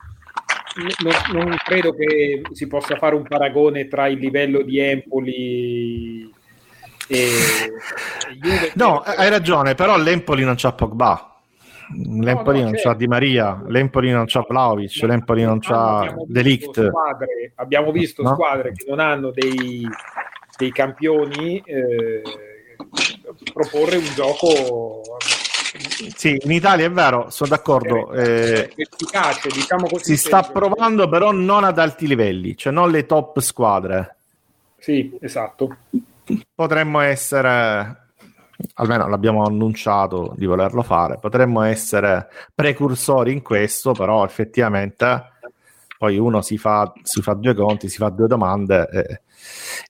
[1.03, 6.33] non, non, credo che si possa fare un paragone tra il livello di Empoli
[7.07, 7.29] e,
[8.39, 8.71] Juve.
[8.75, 11.31] No, hai ragione, però l'Empoli non c'ha Pogba.
[11.93, 12.89] L'Empoli no, no, non certo.
[12.89, 16.87] c'ha Di Maria, l'Empoli non c'ha Vlaovic, no, l'Empoli non c'ha Delict.
[16.87, 19.87] Squadre, abbiamo visto squadre che non hanno dei,
[20.57, 22.23] dei campioni eh,
[23.53, 25.01] proporre un gioco
[26.15, 28.11] sì, in Italia è vero, sono d'accordo.
[28.13, 30.15] Eh, efficace, diciamo così.
[30.15, 34.15] Si sta provando, però non ad alti livelli, cioè non le top squadre.
[34.77, 35.75] Sì, esatto.
[36.53, 38.09] Potremmo essere,
[38.75, 45.33] almeno l'abbiamo annunciato di volerlo fare, potremmo essere precursori in questo, però effettivamente
[45.97, 48.89] poi uno si fa, si fa due conti, si fa due domande.
[48.89, 49.21] Eh,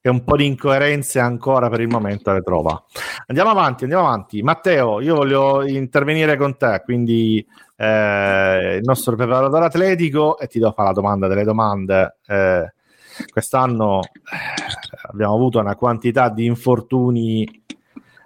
[0.02, 2.84] e un po' di incoerenze ancora per il momento le trova.
[3.28, 4.42] Andiamo avanti, andiamo avanti.
[4.42, 7.46] Matteo, io voglio intervenire con te, quindi
[7.76, 12.18] eh, il nostro preparatore atletico e ti do fare la domanda delle domande.
[12.28, 12.74] Eh,
[13.32, 14.10] quest'anno eh,
[15.10, 17.64] abbiamo avuto una quantità di infortuni.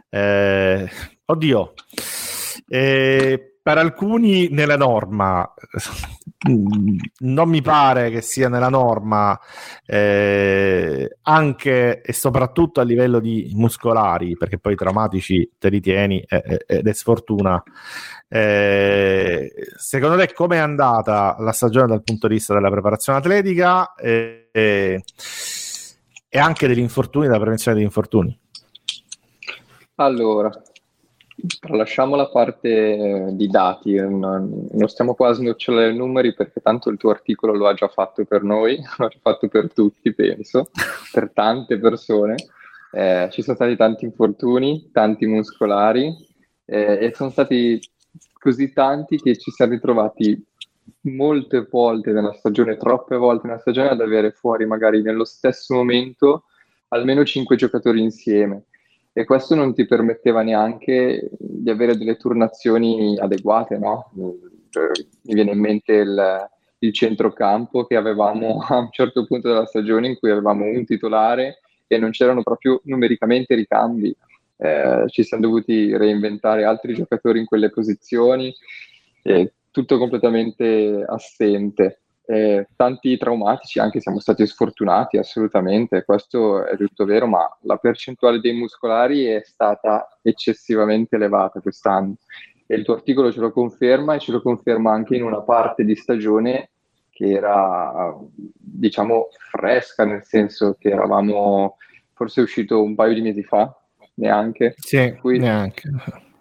[0.09, 0.89] Eh,
[1.25, 1.73] oddio,
[2.67, 5.53] eh, per alcuni nella norma,
[7.19, 9.39] non mi pare che sia nella norma
[9.85, 16.63] eh, anche e soprattutto a livello di muscolari, perché poi traumatici te li tieni eh,
[16.65, 17.61] ed è sfortuna.
[18.31, 24.49] Eh, secondo te com'è andata la stagione dal punto di vista della preparazione atletica e,
[24.51, 25.03] e,
[26.29, 28.39] e anche degli infortuni, della prevenzione degli infortuni?
[29.95, 30.49] Allora,
[31.59, 36.89] Tralasciamo la parte di dati, non, non stiamo qua a snocciolare i numeri perché tanto
[36.89, 40.69] il tuo articolo lo ha già fatto per noi, lo ha fatto per tutti, penso,
[41.13, 42.35] per tante persone.
[42.91, 46.13] Eh, ci sono stati tanti infortuni, tanti muscolari
[46.65, 47.79] eh, e sono stati
[48.39, 50.43] così tanti che ci siamo ritrovati
[51.01, 56.45] molte volte nella stagione, troppe volte nella stagione ad avere fuori magari nello stesso momento
[56.89, 58.63] almeno cinque giocatori insieme
[59.13, 64.11] e questo non ti permetteva neanche di avere delle turnazioni adeguate, no?
[64.13, 66.49] Mi viene in mente il,
[66.79, 71.59] il centrocampo che avevamo a un certo punto della stagione in cui avevamo un titolare
[71.87, 74.15] e non c'erano proprio numericamente ricambi.
[74.61, 78.53] Eh, ci siamo dovuti reinventare altri giocatori in quelle posizioni,
[79.23, 82.01] eh, tutto completamente assente.
[82.25, 88.39] Eh, tanti traumatici, anche siamo stati sfortunati assolutamente, questo è tutto vero, ma la percentuale
[88.39, 92.17] dei muscolari è stata eccessivamente elevata quest'anno.
[92.67, 95.83] E il tuo articolo ce lo conferma e ce lo conferma anche in una parte
[95.83, 96.69] di stagione
[97.09, 101.77] che era diciamo fresca, nel senso che eravamo
[102.13, 103.75] forse uscito un paio di mesi fa,
[104.19, 104.75] neanche.
[104.77, 105.91] Sì, Quindi, neanche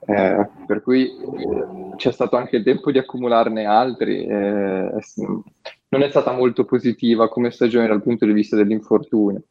[0.08, 4.24] eh, per cui eh, c'è stato anche il tempo di accumularne altri.
[4.24, 4.90] Eh,
[5.90, 9.42] non è stata molto positiva come stagione dal punto di vista dell'infortunio.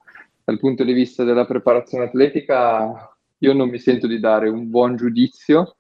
[0.43, 4.95] Dal punto di vista della preparazione atletica, io non mi sento di dare un buon
[4.95, 5.75] giudizio,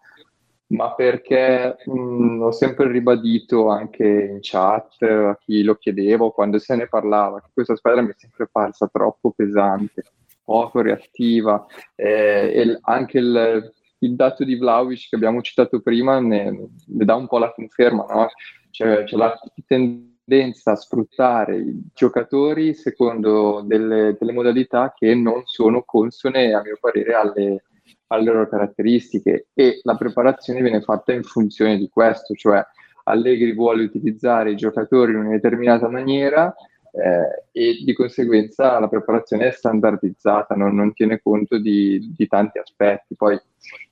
[0.67, 6.59] ma perché mh, mm, ho sempre ribadito anche in chat a chi lo chiedevo quando
[6.59, 10.03] se ne parlava che questa squadra mi è sempre parsa troppo pesante,
[10.47, 11.65] poco reattiva
[11.95, 17.15] eh, e anche il il dato di Vlaovic che abbiamo citato prima ne, ne dà
[17.15, 18.27] un po' la conferma, no?
[18.69, 25.83] cioè, c'è la tendenza a sfruttare i giocatori secondo delle, delle modalità che non sono
[25.83, 27.63] consone, a mio parere, alle,
[28.07, 32.63] alle loro caratteristiche e la preparazione viene fatta in funzione di questo, cioè
[33.05, 36.53] Allegri vuole utilizzare i giocatori in una determinata maniera
[36.91, 42.57] eh, e di conseguenza la preparazione è standardizzata, non, non tiene conto di, di, tanti
[42.59, 43.15] aspetti.
[43.15, 43.39] Poi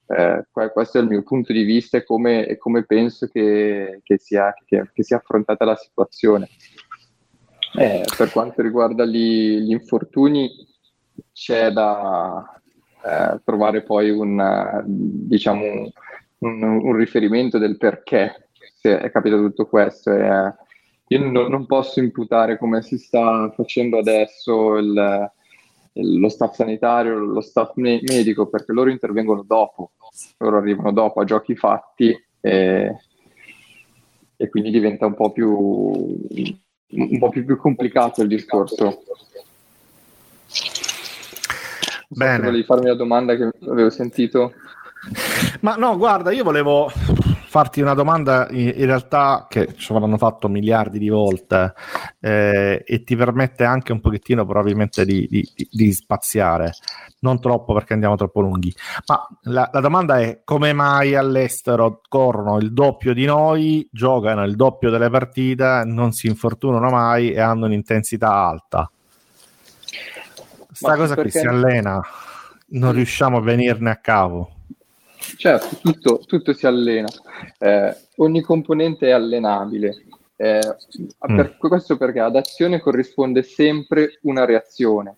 [0.07, 4.53] eh, questo è il mio punto di vista e come, come penso che, che, sia,
[4.65, 6.49] che, che, sia, affrontata la situazione.
[7.77, 10.49] Eh, per quanto riguarda gli, gli infortuni,
[11.34, 12.61] c'è da
[13.03, 15.63] eh, trovare poi un, diciamo,
[16.39, 18.49] un, un, riferimento del perché
[18.81, 20.11] è capitato tutto questo.
[20.11, 20.55] E,
[21.07, 25.32] io non, non, posso imputare come si sta facendo adesso il,
[25.94, 29.91] il, lo staff sanitario, lo staff me- medico, perché loro intervengono dopo,
[30.40, 32.95] loro arrivano dopo a giochi fatti e,
[34.36, 36.57] e quindi diventa un po' più
[36.88, 39.03] un po' più, più complicato il discorso.
[42.07, 42.45] Bene.
[42.45, 44.53] Volevi farmi la domanda che avevo sentito?
[45.61, 46.91] Ma no, guarda, io volevo
[47.56, 51.73] farti una domanda in, in realtà che ci avranno fatto miliardi di volte
[52.19, 56.73] eh, e ti permette anche un pochettino probabilmente di, di, di, spaziare,
[57.19, 58.76] non troppo perché andiamo troppo lunghi,
[59.07, 64.57] ma la, la, domanda è come mai all'estero corrono il doppio di noi, giocano il
[64.57, 68.91] doppio delle partite, non si infortunano mai e hanno un'intensità alta?
[70.73, 71.32] Sta cosa perché...
[71.32, 72.02] qui si allena,
[72.72, 74.55] non riusciamo a venirne a capo.
[75.38, 77.07] Certo, tutto, tutto si allena,
[77.60, 80.06] eh, ogni componente è allenabile.
[80.38, 80.60] Eh,
[81.31, 81.35] mm.
[81.35, 85.15] per, questo perché ad azione corrisponde sempre una reazione.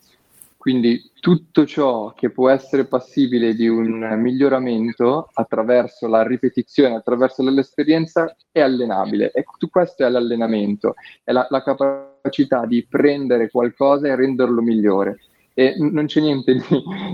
[0.57, 8.35] Quindi tutto ciò che può essere passibile di un miglioramento attraverso la ripetizione, attraverso l'esperienza,
[8.51, 9.31] è allenabile.
[9.31, 15.19] E questo è l'allenamento, è la, la capacità di prendere qualcosa e renderlo migliore.
[15.53, 16.61] E non c'è niente di,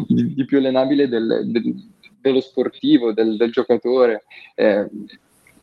[0.08, 1.93] di, di più allenabile del, del
[2.24, 4.24] dello sportivo, del, del giocatore.
[4.56, 4.90] Eh,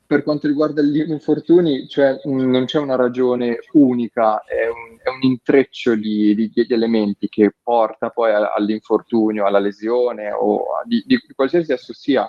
[0.06, 5.20] per quanto riguarda gli infortuni, cioè, non c'è una ragione unica, è un, è un
[5.22, 11.16] intreccio di, di, di, elementi che porta poi all'infortunio, alla lesione o a, di, di,
[11.32, 12.28] qualsiasi esso sia.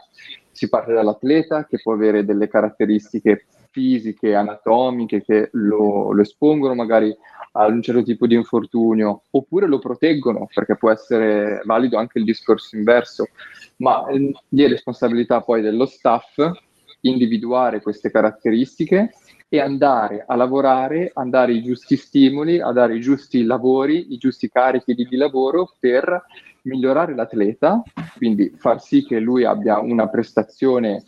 [0.51, 7.15] Si parte dall'atleta che può avere delle caratteristiche fisiche, anatomiche che lo, lo espongono magari
[7.53, 12.25] a un certo tipo di infortunio, oppure lo proteggono, perché può essere valido anche il
[12.25, 13.27] discorso inverso,
[13.81, 16.39] ma è responsabilità poi dello staff
[17.01, 19.11] individuare queste caratteristiche
[19.49, 24.17] e andare a lavorare, a dare i giusti stimoli, a dare i giusti lavori, i
[24.17, 26.23] giusti carichi di, lavoro per
[26.61, 27.81] migliorare l'atleta,
[28.17, 31.03] quindi far sì che lui abbia una prestazione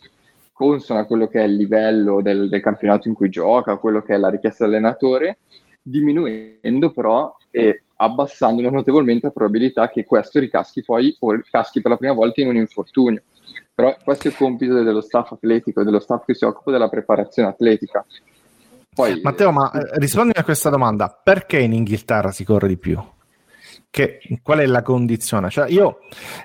[0.51, 4.15] consona a quello che è il livello del, del campionato in cui gioca, quello che
[4.15, 5.37] è la richiesta dell'allenatore
[5.81, 11.97] diminuendo però e abbassando notevolmente la probabilità che questo ricaschi poi o caschi per la
[11.97, 13.21] prima volta in un infortunio.
[13.73, 16.89] Però questo è il compito dello staff atletico e dello staff che si occupa della
[16.89, 18.05] preparazione atletica.
[18.93, 23.01] Poi, Matteo, ma eh, rispondi a questa domanda: perché in Inghilterra si corre di più?
[23.93, 25.51] Che, qual è la condizione?
[25.51, 25.99] Cioè io,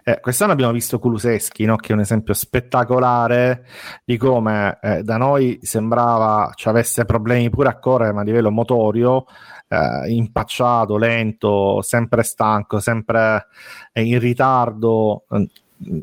[0.04, 1.76] eh, quest'anno abbiamo visto Kuluseschi, no?
[1.76, 3.64] che è un esempio spettacolare
[4.04, 8.50] di come eh, da noi sembrava ci avesse problemi pure a correre, ma a livello
[8.50, 9.24] motorio,
[9.66, 13.46] eh, impacciato, lento, sempre stanco, sempre
[13.94, 15.24] eh, in ritardo.
[15.30, 15.48] Eh,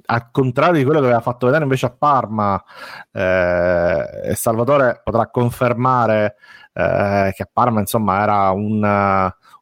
[0.05, 2.59] al contrario di quello che aveva fatto vedere invece a Parma,
[3.11, 6.37] eh, Salvatore potrà confermare
[6.75, 8.83] che a Parma insomma era un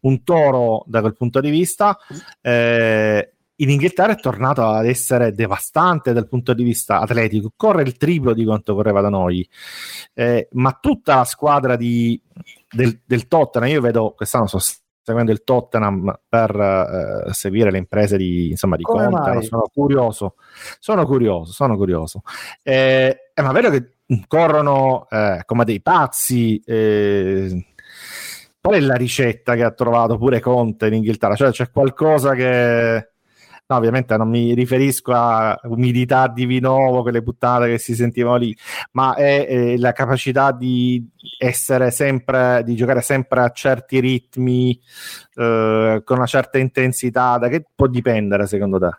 [0.03, 1.97] un toro da quel punto di vista.
[2.41, 7.97] Eh, in Inghilterra è tornato ad essere devastante dal punto di vista atletico, corre il
[7.97, 9.47] triplo di quanto correva da noi,
[10.13, 12.19] eh, ma tutta la squadra di,
[12.69, 14.59] del, del, Tottenham, io vedo quest'anno sto
[15.03, 16.55] seguendo il Tottenham per
[17.27, 20.35] eh, seguire le imprese di, insomma, di Conte, sono curioso,
[20.79, 22.21] sono curioso, sono curioso.
[22.63, 23.97] Eh, eh ma vedo che
[24.27, 27.65] corrono eh, come dei pazzi, eh,
[28.65, 31.35] Qual è la ricetta che ha trovato pure Conte in Inghilterra?
[31.35, 33.09] Cioè c'è qualcosa che...
[33.67, 38.55] No, ovviamente non mi riferisco a umidità di Vinovo, quelle buttate che si sentivano lì,
[38.91, 41.05] ma è, è, la capacità di
[41.37, 44.79] essere sempre, di giocare sempre a certi ritmi,
[45.35, 47.37] eh, con una certa intensità.
[47.37, 48.97] Da che può dipendere secondo te?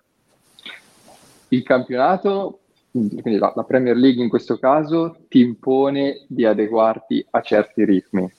[1.48, 2.58] Il campionato,
[2.90, 8.30] quindi la, la Premier League in questo caso, ti impone di adeguarti a certi ritmi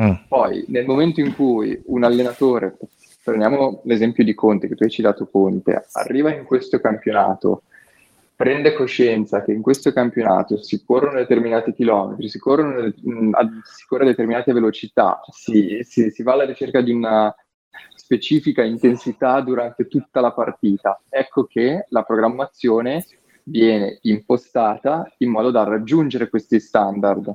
[0.00, 0.12] Mm.
[0.28, 2.76] Poi, nel momento in cui un allenatore,
[3.22, 7.62] prendiamo l'esempio di Conte, che tu hai citato Conte, arriva in questo campionato,
[8.36, 13.32] prende coscienza che in questo campionato si corrono determinati chilometri, si, corrono, mm,
[13.64, 17.34] si corre a determinate velocità, si, si, si va alla ricerca di una
[17.94, 21.02] specifica intensità durante tutta la partita.
[21.08, 23.04] Ecco che la programmazione
[23.42, 27.34] viene impostata in modo da raggiungere questi standard.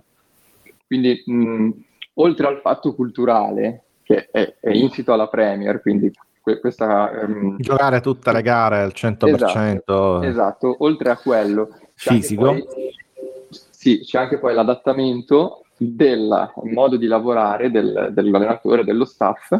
[0.88, 1.72] Quindi mh, mm,
[2.16, 6.12] oltre al fatto culturale che è, è insito alla Premier, quindi
[6.60, 7.56] questa, um...
[7.58, 9.34] giocare tutte le gare al 100%.
[9.34, 10.76] Esatto, esatto.
[10.80, 12.44] oltre a quello fisico.
[12.44, 12.66] Poi,
[13.70, 19.56] sì, c'è anche poi l'adattamento del modo di lavorare del, dell'allenatore, dello staff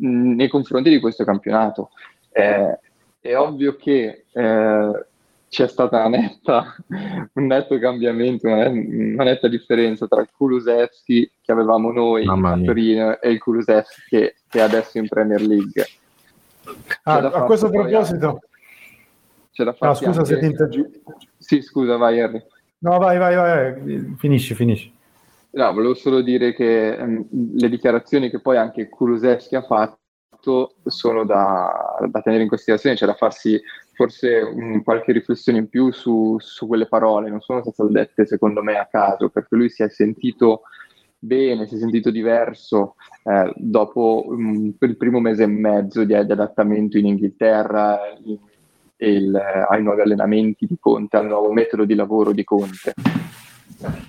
[0.00, 1.90] nei confronti di questo campionato.
[2.32, 2.78] Eh,
[3.20, 5.06] è ovvio che eh,
[5.54, 6.74] c'è stata una netta,
[7.34, 13.20] un netto cambiamento, una, una, netta differenza tra il Kulusevski che avevamo noi a Torino
[13.20, 15.86] e il Kulusevski che, che è adesso in Premier League.
[17.04, 18.40] Ah, a questo proposito...
[19.52, 19.92] C'è da fare.
[19.92, 20.24] No, scusa anche...
[20.24, 21.16] se ti interrompo.
[21.38, 22.44] Sì, scusa, vai Harry.
[22.78, 24.92] No, vai, vai, vai, finisci, finisci.
[25.50, 30.00] No, volevo solo dire che um, le dichiarazioni che poi anche Kulusevski ha fatto
[30.86, 33.62] sono da, da, tenere in considerazione, cioè da farsi
[33.94, 38.62] forse un, qualche riflessione in più su, su, quelle parole, non sono state dette secondo
[38.62, 40.62] me a caso, perché lui si è sentito
[41.18, 46.32] bene, si è sentito diverso eh, dopo um, il primo mese e mezzo di, di
[46.32, 48.38] adattamento in Inghilterra in,
[48.98, 52.94] il, ai nuovi allenamenti di Conte, al nuovo metodo di lavoro di Conte.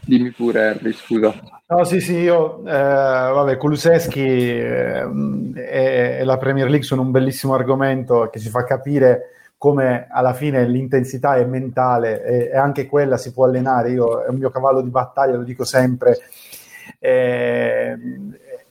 [0.05, 1.33] Dimmi pure, Harry, scusa.
[1.67, 5.07] No, sì, sì, io, eh, vabbè, Kuluseschi eh,
[5.55, 10.35] e, e, la Premier League sono un bellissimo argomento che ci fa capire come alla
[10.35, 13.89] fine l'intensità è mentale e, e anche quella si può allenare.
[13.89, 16.19] Io, è un mio cavallo di battaglia, lo dico sempre.
[16.99, 17.97] Eh,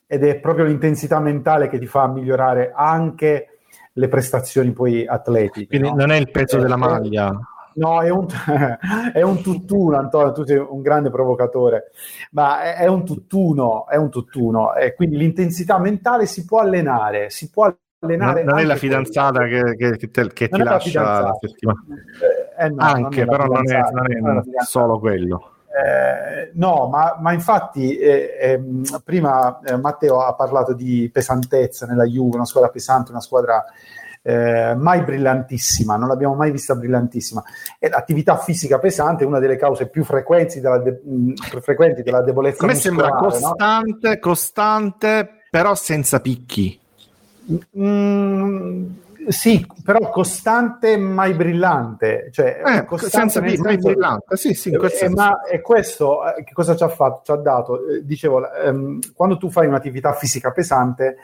[0.07, 3.59] ed è proprio l'intensità mentale che ti fa migliorare anche
[3.93, 5.67] le prestazioni poi atletiche.
[5.67, 5.97] Quindi no?
[5.97, 7.37] non è il peso della maglia.
[7.75, 8.29] No, è un,
[9.13, 11.91] è un tutt'uno, Antonio, tu sei un grande provocatore,
[12.31, 14.77] ma è, è un tutt'uno, è un tutt'uno.
[14.77, 17.65] E quindi l'intensità mentale si può allenare, si può
[18.05, 18.45] allenare.
[18.45, 21.85] Non, non è la fidanzata che, che, che, te, che ti lascia la settimana.
[22.59, 23.81] Eh, no, anche, non però non è,
[24.21, 25.51] non è, solo quello.
[25.75, 28.63] Eh, no, ma, ma infatti eh, eh,
[29.03, 33.65] prima eh, Matteo ha parlato di pesantezza nella Juve, una squadra pesante, una squadra
[34.23, 37.43] eh, mai brillantissima, non l'abbiamo mai vista brillantissima.
[37.79, 41.01] E l'attività fisica pesante è una delle cause più frequenti della, de-
[41.51, 42.65] più frequenti della debolezza.
[42.65, 44.19] A me sembra costante, no?
[44.21, 46.81] costante, però senza picchi.
[47.79, 48.87] Mm,
[49.29, 52.29] sì, però costante, mai brillante.
[52.33, 54.71] Cioè, eh, senza senso, mai brillante, sì, sì.
[54.71, 57.21] Eh, ma e questo eh, che cosa ci ha fatto?
[57.25, 61.17] Ci ha dato, eh, dicevo, ehm, quando tu fai un'attività fisica pesante,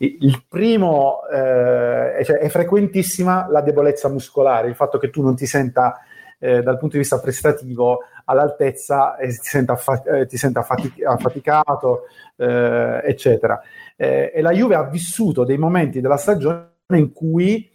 [0.00, 5.44] il primo eh, cioè, è frequentissima la debolezza muscolare, il fatto che tu non ti
[5.46, 6.00] senta
[6.38, 11.04] eh, dal punto di vista prestativo all'altezza e ti senta, affa- eh, ti senta affatic-
[11.04, 12.04] affaticato,
[12.36, 13.60] eh, eccetera.
[14.00, 17.68] Eh, e la Juve ha vissuto dei momenti della stagione in cui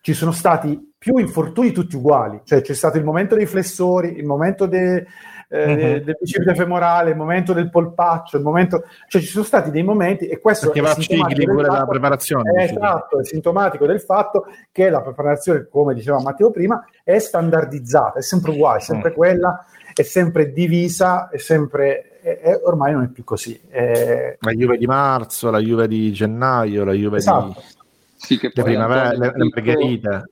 [0.00, 4.24] ci sono stati più infortuni tutti uguali, cioè c'è stato il momento dei flessori, il
[4.24, 5.06] momento de,
[5.48, 6.04] eh, uh-huh.
[6.04, 10.28] del bicipite femorale, il momento del polpaccio, il momento, cioè ci sono stati dei momenti
[10.28, 12.52] e questo Perché è sintomatico pure fatto, preparazione.
[12.52, 18.18] È esatto, è sintomatico del fatto che la preparazione, come diceva Matteo prima, è standardizzata,
[18.18, 19.16] è sempre uguale, è sempre uh-huh.
[19.16, 23.58] quella, è sempre divisa, è sempre e, e ormai non è più così.
[23.68, 24.36] È...
[24.40, 27.54] La Juve di marzo, la Juve di gennaio, la Juve esatto.
[27.56, 27.78] di
[28.16, 30.30] sì, che poi, primavera, le, le margherite.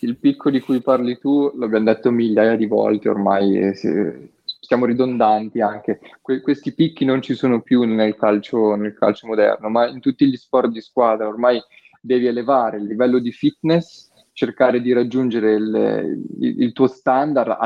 [0.00, 4.30] Il picco di cui parli tu l'abbiamo detto migliaia di volte ormai, eh,
[4.60, 6.00] siamo ridondanti anche.
[6.20, 10.26] Que- questi picchi non ci sono più nel calcio, nel calcio moderno, ma in tutti
[10.26, 11.60] gli sport di squadra ormai
[12.00, 17.56] devi elevare il livello di fitness, cercare di raggiungere il, il, il tuo standard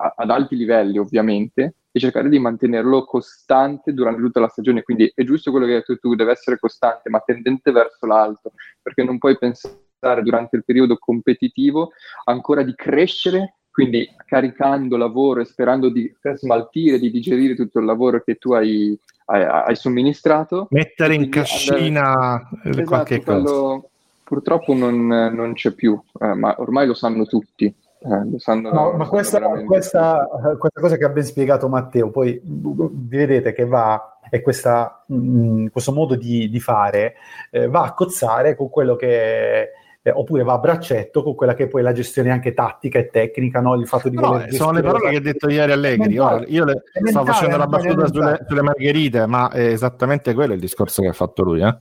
[0.00, 4.82] ad, ad alti livelli ovviamente, e cercare di mantenerlo costante durante tutta la stagione.
[4.82, 8.52] Quindi è giusto quello che hai detto tu, deve essere costante, ma tendente verso l'alto,
[8.80, 11.90] perché non puoi pensare durante il periodo competitivo
[12.24, 18.22] ancora di crescere, quindi caricando lavoro e sperando di smaltire, di digerire tutto il lavoro
[18.22, 18.96] che tu hai,
[19.26, 20.68] hai, hai somministrato.
[20.70, 22.60] Mettere in cascina andare...
[22.64, 23.86] esatto, qualche cosa.
[24.22, 27.72] Purtroppo non, non c'è più, eh, ma ormai lo sanno tutti.
[28.02, 30.26] Eh, no, ma questa, questa,
[30.58, 35.14] questa, cosa che ha ben spiegato Matteo, poi vi vedete che va, e questa, mh,
[35.14, 37.14] mm, questo modo di, di fare
[37.50, 39.68] eh, va a cozzare con quello che
[40.02, 43.10] eh, oppure va a braccetto con quella che è poi la gestione anche tattica e
[43.10, 43.74] tecnica, no?
[43.74, 46.18] il fatto di no, sono le parole che ha detto ieri Allegri.
[46.18, 50.60] Ora, io le, stavo facendo la battuta sulle, sulle, margherite, ma è esattamente quello il
[50.60, 51.76] discorso che ha fatto lui, eh?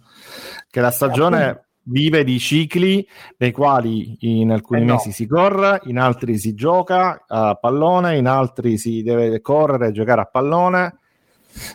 [0.69, 3.05] che la stagione vive di cicli
[3.37, 4.93] nei quali in alcuni eh no.
[4.93, 9.91] mesi si corre, in altri si gioca a pallone, in altri si deve correre e
[9.91, 10.97] giocare a pallone.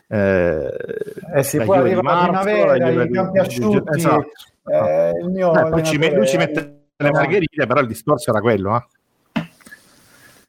[0.08, 0.70] Eh,
[1.34, 3.96] eh si può arrivare a primavera, i campi asciutti.
[3.96, 4.28] Esatto.
[4.66, 8.40] Eh, il mio eh, poi ci, lui ci mette le margherite, però il discorso era
[8.40, 8.76] quello.
[8.76, 8.86] Eh.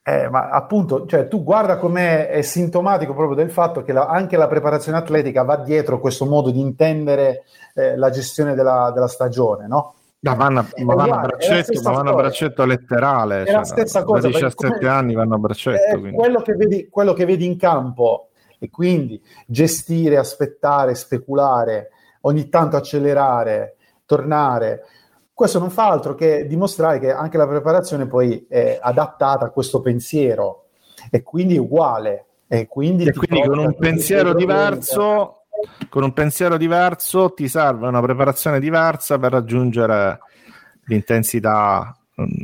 [0.07, 4.37] Eh, ma appunto, cioè, tu guarda com'è è sintomatico proprio del fatto che la, anche
[4.37, 9.65] la preparazione atletica va dietro questo modo di intendere eh, la gestione della, della stagione,
[9.65, 9.95] no?
[10.19, 13.41] Ma vanno, ma vanno, a braccetto, ma vanno a braccetto letterale.
[13.41, 14.21] È cioè, la stessa cosa.
[14.21, 15.99] Da 17 come, anni vanno a braccetto.
[15.99, 18.29] Quello che, vedi, quello che vedi in campo
[18.59, 21.89] e quindi gestire, aspettare, speculare,
[22.21, 24.83] ogni tanto accelerare, tornare
[25.35, 29.81] questo non fa altro che dimostrare che anche la preparazione poi è adattata a questo
[29.81, 30.67] pensiero.
[31.11, 32.25] E quindi è uguale.
[32.47, 35.41] E quindi, e quindi con un pensiero diverso,
[35.89, 40.19] con un pensiero diverso ti serve una preparazione diversa per raggiungere
[40.85, 41.93] l'intensità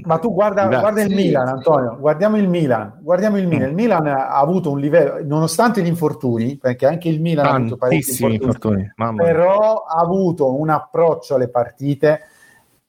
[0.04, 3.70] Ma tu guarda, guarda, il Milan, Antonio, guardiamo il Milan, guardiamo il Milan.
[3.70, 7.78] Il Milan ha avuto un livello, nonostante gli infortuni, perché anche il Milan ha avuto
[7.78, 12.24] parecchi infortuni, infortuni però ha avuto un approccio alle partite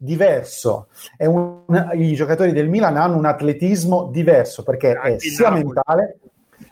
[0.03, 0.89] diverso.
[1.19, 6.19] Un, I giocatori del Milan hanno un atletismo diverso perché è sia mentale,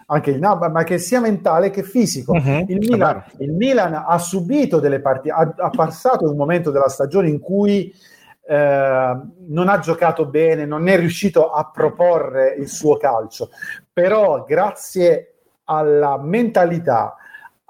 [0.07, 2.33] anche il Napoli, ma che sia mentale che fisico.
[2.33, 2.65] Uh-huh.
[2.67, 7.29] Il, Milan, il, Milan, ha subito delle partite, ha, ha passato un momento della stagione
[7.29, 7.95] in cui
[8.49, 13.51] eh, non ha giocato bene, non è riuscito a proporre il suo calcio,
[13.93, 15.35] però grazie
[15.65, 17.15] alla mentalità,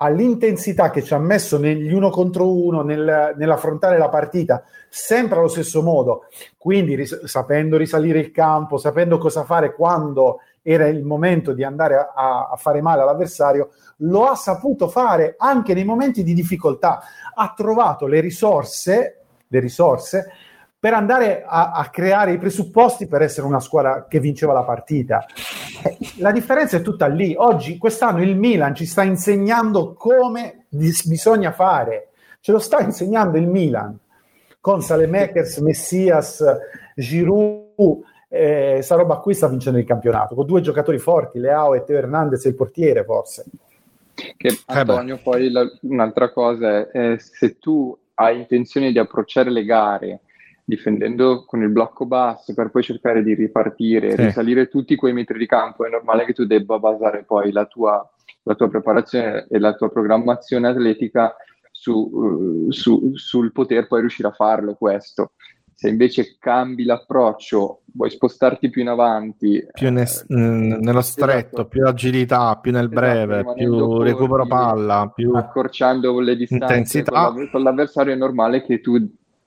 [0.03, 5.49] all'intensità che ci ha messo negli uno contro uno nel, nell'affrontare la partita, sempre allo
[5.49, 6.25] stesso modo,
[6.57, 11.97] quindi ris- sapendo risalire il campo, sapendo cosa fare quando era il momento di andare
[11.97, 17.01] a, a, fare male all'avversario, lo ha saputo fare anche nei momenti di difficoltà,
[17.35, 20.33] ha trovato le risorse, le risorse
[20.81, 25.27] per andare a, a, creare i presupposti per essere una squadra che vinceva la partita.
[25.85, 27.35] Eh, la differenza è tutta lì.
[27.37, 32.09] Oggi, quest'anno, il Milan ci sta insegnando come dis- bisogna fare.
[32.41, 33.95] Ce lo sta insegnando il Milan
[34.59, 36.43] con Salemakers, Messias,
[36.97, 38.03] Giroud.
[38.33, 41.99] Eh, sta roba qui sta vincendo il campionato con due giocatori forti, Leao e Teo
[41.99, 43.45] Hernandez, il portiere, forse.
[44.15, 48.99] Che eh Antonio, eh poi la, un'altra cosa è eh, se tu hai intenzione di
[48.99, 50.21] approcciare le gare
[50.71, 54.23] difendendo con il blocco basso per poi cercare di ripartire, sì.
[54.23, 58.09] risalire tutti quei metri di campo, è normale che tu debba basare poi la tua,
[58.45, 61.35] la tua preparazione e la tua programmazione atletica
[61.71, 65.33] su, uh, su, sul poter poi riuscire a farlo questo.
[65.75, 71.69] Se invece cambi l'approccio, vuoi spostarti più in avanti, più ne, eh, nello stretto, esatto.
[71.69, 77.33] più agilità, più nel esatto, breve, più corti, recupero palla, più accorciando le distanze intensità.
[77.51, 78.99] con l'avversario, è normale che tu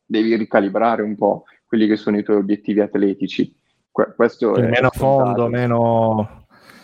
[0.05, 3.55] devi ricalibrare un po' quelli che sono i tuoi obiettivi atletici.
[3.91, 6.41] Que- questo è meno fondo, meno...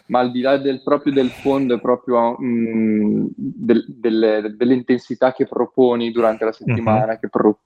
[0.07, 5.33] Ma al di là del, proprio del fondo, è proprio mh, mm, del, delle, dell'intensità
[5.33, 7.19] che proponi durante la settimana, mm-hmm.
[7.19, 7.59] che pro-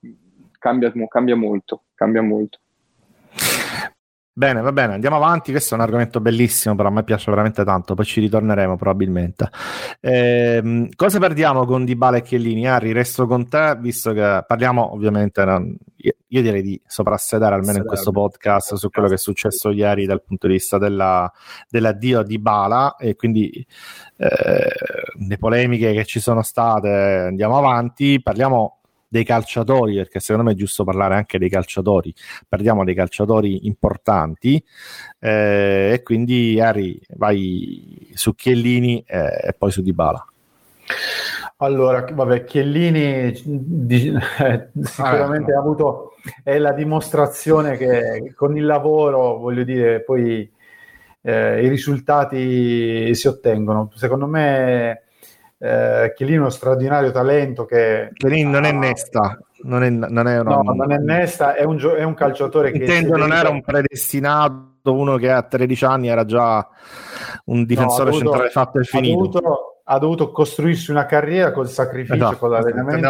[0.59, 2.59] cambia, cambia molto, cambia molto.
[4.35, 5.51] Bene, va bene, andiamo avanti.
[5.51, 7.93] Questo è un argomento bellissimo, però a me piace veramente tanto.
[7.93, 9.47] Poi ci ritorneremo probabilmente.
[9.99, 12.67] Eh, cosa perdiamo con Dybala e Chiellini?
[12.67, 15.45] Harry, resto con te, visto che parliamo ovviamente.
[15.45, 19.69] Non, io, io, direi di soprassedere almeno in questo podcast su quello che è successo
[19.69, 21.31] ieri dal punto di vista della,
[21.69, 23.63] dell'addio a Dybala e quindi
[24.17, 24.71] eh,
[25.27, 26.89] le polemiche che ci sono state.
[27.27, 28.79] Andiamo avanti, parliamo
[29.13, 32.11] dei calciatori, perché secondo me è giusto parlare anche dei calciatori,
[32.49, 34.61] parliamo dei calciatori importanti
[35.19, 40.25] eh, e quindi Ari vai su Chiellini eh, e poi su Dybala.
[41.57, 45.59] Allora, vabbè, Chiellini di, eh, sicuramente ah, no.
[45.59, 50.51] ha avuto è la dimostrazione che con il lavoro, voglio dire, poi
[51.21, 53.91] eh, i risultati si ottengono.
[53.93, 55.02] Secondo me
[55.63, 58.09] eh, Chiellini è uno straordinario talento che...
[58.13, 60.55] Chiellini non è Nesta, non è, non è, una...
[60.57, 62.79] no, non è Nesta, è un, gio- è un calciatore che...
[62.79, 66.67] Intendo, non era un predestinato, uno che a 13 anni era già
[67.45, 69.13] un difensore no, centrale fatto e finito.
[69.13, 73.05] Ha dovuto, ha dovuto costruirsi una carriera col sacrificio, esatto, con l'allenamento.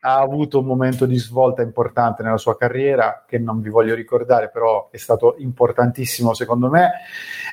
[0.00, 4.50] Ha avuto un momento di svolta importante nella sua carriera, che non vi voglio ricordare,
[4.50, 6.92] però è stato importantissimo secondo me.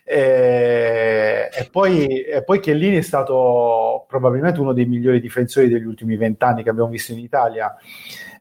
[0.04, 6.16] E, e, poi, e poi Chiellini è stato probabilmente uno dei migliori difensori degli ultimi
[6.16, 7.76] vent'anni che abbiamo visto in Italia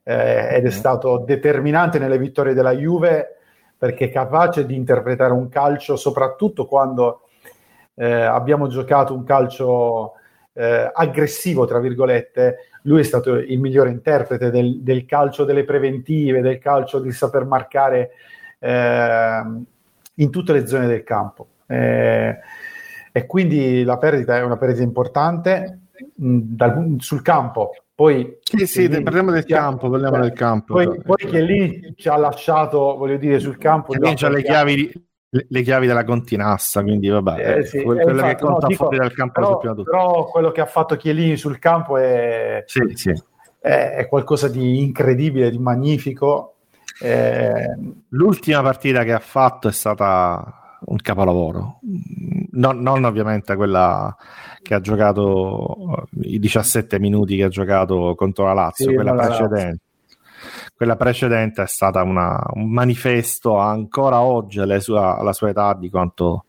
[0.03, 3.37] eh, ed è stato determinante nelle vittorie della Juve
[3.77, 7.29] perché è capace di interpretare un calcio soprattutto quando
[8.01, 10.15] eh, abbiamo giocato un calcio
[10.55, 16.41] eh, aggressivo, tra virgolette, lui è stato il migliore interprete del, del, calcio delle preventive,
[16.41, 18.13] del calcio di saper marcare
[18.59, 19.43] eh,
[20.15, 21.49] in tutte le zone del campo.
[21.67, 22.39] Eh,
[23.13, 25.81] e quindi la perdita è una perdita importante
[26.15, 27.73] mh, dal, sul campo.
[27.95, 30.73] Poi, sì, sì, lì, parliamo del campo, parliamo del campo.
[30.73, 33.93] Poi, poi che lì ci ha lasciato, voglio dire, sul campo.
[33.93, 38.35] Che c'ha le chiavi di le, chiavi della continassa, quindi vabbè, eh, sì, quello, infatti,
[38.35, 41.97] che conta no, fuori dal campo però, però, quello che ha fatto Chiellini sul campo
[41.97, 43.13] è, sì, sì.
[43.61, 46.57] è, è qualcosa di incredibile, di magnifico.
[47.01, 47.77] Eh,
[48.09, 51.79] L'ultima partita che ha fatto è stata un capolavoro,
[52.53, 54.15] non, non ovviamente quella
[54.63, 59.55] che ha giocato i 17 minuti che ha giocato contro la Lazio, quella precedente.
[59.55, 59.79] Lazio
[60.81, 65.91] quella precedente è stata una, un manifesto ancora oggi alla sua, alla sua età di
[65.91, 66.47] quanto,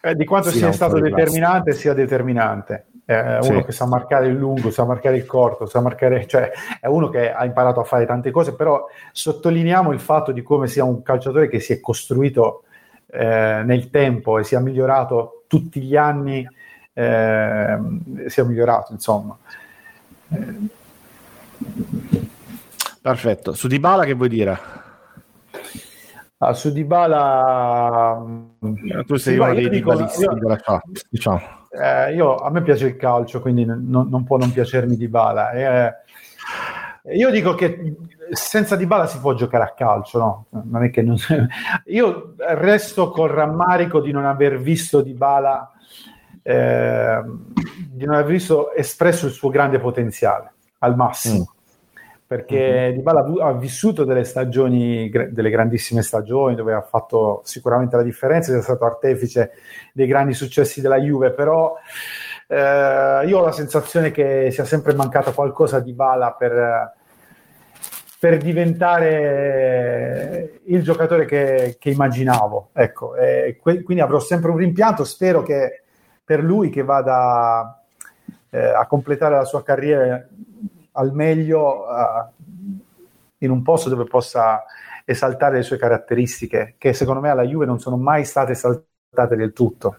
[0.00, 2.86] eh, di quanto sia, sia stato determinante sia determinante.
[3.04, 3.64] uno sì.
[3.64, 7.32] che sa marcare il lungo, sa marcare il corto, sa marcare, cioè è uno che
[7.32, 11.48] ha imparato a fare tante cose, però sottolineiamo il fatto di come sia un calciatore
[11.48, 12.62] che si è costruito
[13.10, 16.48] eh, nel tempo e si è migliorato tutti gli anni,
[16.92, 17.78] eh,
[18.26, 19.36] si è migliorato, insomma.
[23.08, 23.54] Perfetto.
[23.54, 24.58] Su Dybala che vuoi dire?
[26.36, 28.22] Ah, su Dybala
[29.06, 31.40] tu sei uno dei dibalisti della chat, diciamo
[31.70, 35.50] eh, io, a me piace il calcio, quindi non, non può non piacermi Di Bala.
[35.52, 35.94] Eh,
[37.14, 37.96] io dico che
[38.30, 40.46] senza Di Bala si può giocare a calcio, no?
[40.64, 41.16] Non è che non...
[41.86, 45.70] Io resto col rammarico di non aver visto Di Bala,
[46.42, 47.22] eh,
[47.90, 51.52] di non aver visto espresso il suo grande potenziale al massimo.
[51.52, 51.56] Mm
[52.28, 52.92] perché mm-hmm.
[52.92, 58.60] Dybala ha vissuto delle stagioni, delle grandissime stagioni dove ha fatto sicuramente la differenza, è
[58.60, 59.52] stato artefice
[59.94, 61.74] dei grandi successi della Juve, però
[62.46, 66.92] eh, io ho la sensazione che sia sempre mancato qualcosa di Bala per,
[68.18, 69.80] per diventare
[70.64, 72.68] il giocatore che, che immaginavo.
[72.74, 73.14] Ecco,
[73.58, 75.82] que- quindi avrò sempre un rimpianto, spero che
[76.22, 77.82] per lui che vada
[78.50, 80.26] eh, a completare la sua carriera
[80.98, 82.82] al meglio uh,
[83.38, 84.64] in un posto dove possa
[85.04, 89.52] esaltare le sue caratteristiche, che secondo me alla Juve non sono mai state esaltate del
[89.52, 89.96] tutto.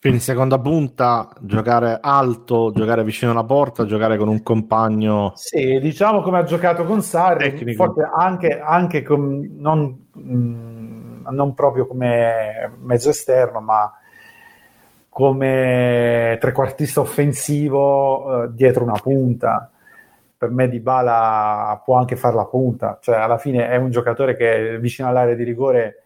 [0.00, 5.32] Quindi seconda punta, giocare alto, giocare vicino alla porta, giocare con un compagno.
[5.34, 11.52] Sì, diciamo come ha giocato con Sarri, forse anche, anche con, non, mh, mm, non,
[11.52, 13.92] proprio come mezzo esterno, ma
[15.20, 19.70] come trequartista offensivo eh, dietro una punta.
[20.34, 24.34] Per me Di Bala può anche fare la punta, cioè alla fine è un giocatore
[24.34, 26.02] che vicino all'area di rigore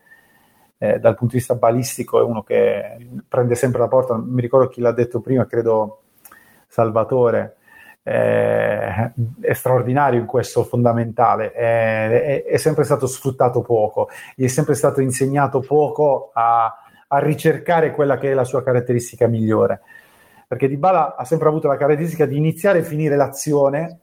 [0.78, 4.16] eh, dal punto di vista balistico è uno che prende sempre la porta.
[4.16, 6.00] Mi ricordo chi l'ha detto prima, credo
[6.66, 7.58] Salvatore.
[8.02, 14.48] Eh, è straordinario in questo fondamentale, è, è, è sempre stato sfruttato poco, gli è
[14.48, 16.83] sempre stato insegnato poco a,
[17.14, 19.80] a ricercare quella che è la sua caratteristica migliore.
[20.48, 24.00] Perché Dybala ha sempre avuto la caratteristica di iniziare e finire l'azione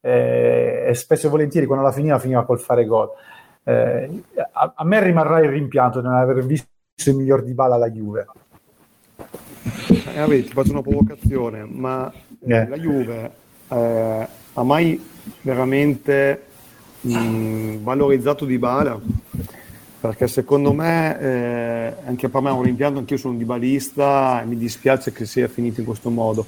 [0.00, 3.10] eh, e spesso e volentieri quando la finiva finiva col fare gol.
[3.64, 6.66] Eh, a, a, me rimarrà il rimpianto di non aver visto
[7.06, 8.26] il miglior Dybala alla Juve.
[9.16, 12.68] Eh, vabbè, ti faccio una provocazione, ma eh.
[12.68, 13.30] la Juve
[13.68, 15.10] eh, ha mai
[15.42, 16.42] veramente
[17.02, 19.00] mh, valorizzato Dybala?
[20.02, 24.46] Perché secondo me, eh, anche per me è un rimpianto, anch'io sono di balista e
[24.46, 26.44] mi dispiace che sia finito in questo modo.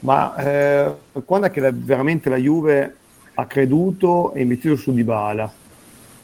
[0.00, 2.96] Ma eh, quando è che la, veramente la Juve
[3.34, 5.52] ha creduto e investito su Dybala?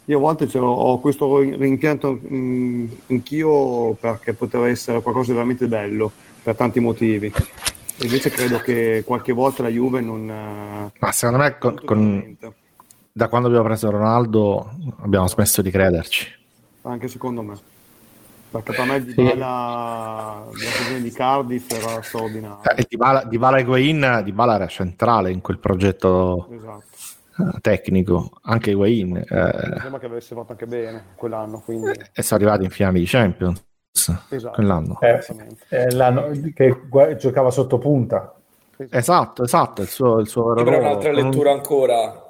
[0.06, 5.66] Io a volte ho questo rimpianto mh, mm, anch'io perché poteva essere qualcosa di veramente
[5.66, 6.10] bello
[6.42, 7.30] per tanti motivi.
[7.96, 10.24] Invece credo che qualche volta la Juve non...
[10.98, 12.36] Ma secondo me con, con,
[13.18, 14.70] da quando abbiamo preso Ronaldo
[15.00, 16.36] abbiamo smesso di crederci
[16.82, 17.54] anche secondo me.
[18.50, 20.64] Perché per me Di Bala, sì.
[20.64, 22.74] la stagione di Cardiff era straordinaria.
[22.74, 26.84] Eh, di Bala, di Bala Higuain, Di Bala era centrale in quel progetto esatto.
[27.38, 29.16] Eh, tecnico, anche Higuain.
[29.18, 31.60] Eh, sembra che avesse fatto anche bene quell'anno.
[31.60, 31.90] Quindi...
[32.12, 33.62] E sono arrivati in finale di Champions
[34.30, 34.54] esatto.
[34.54, 34.98] quell'anno.
[35.00, 35.20] Eh,
[35.68, 36.84] eh, l'anno che
[37.18, 38.32] giocava sotto punta.
[38.90, 42.27] Esatto, esatto, il suo, il suo Però un'altra lettura ancora,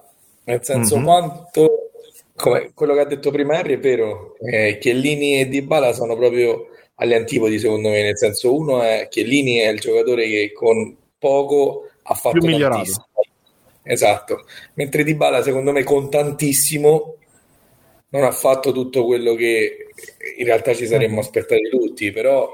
[0.48, 1.04] nel senso mm-hmm.
[1.04, 1.90] quanto
[2.34, 6.68] come quello che ha detto prima Harry è vero, eh, Chiellini e Dybala sono proprio
[6.94, 11.88] agli antipodi secondo me, nel senso uno è Chiellini è il giocatore che con poco
[12.02, 13.06] ha fatto Più tantissimo.
[13.82, 14.44] Esatto,
[14.74, 17.16] mentre Dybala secondo me con tantissimo
[18.10, 19.88] non ha fatto tutto quello che
[20.38, 21.18] in realtà ci saremmo mm.
[21.18, 22.50] aspettati tutti, però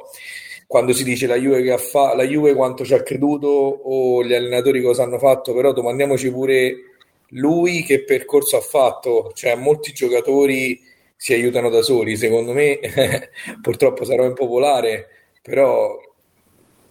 [0.66, 4.25] quando si dice la Juve, che ha fa- la Juve quanto ci ha creduto o
[4.25, 6.94] gli allenatori cosa hanno fatto, però domandiamoci pure
[7.35, 9.31] lui che percorso ha fatto?
[9.35, 10.81] Cioè, molti giocatori
[11.16, 12.78] si aiutano da soli, secondo me
[13.62, 15.09] purtroppo sarò impopolare,
[15.43, 15.98] però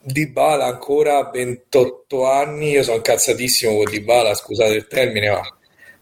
[0.02, 5.42] Di Bala ancora 28 anni, io sono incazzatissimo con Di Bala, scusate il termine, ma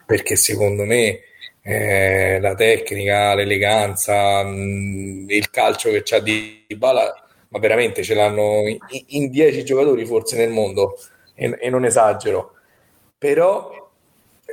[0.06, 1.20] perché secondo me
[1.62, 7.14] eh, la tecnica, l'eleganza, mh, mm, il calcio che c'ha Di Bala,
[7.50, 8.64] ma veramente ce l'hanno
[9.08, 10.98] in 10 giocatori forse nel mondo
[11.36, 12.54] e, e non esagero.
[13.18, 13.81] Però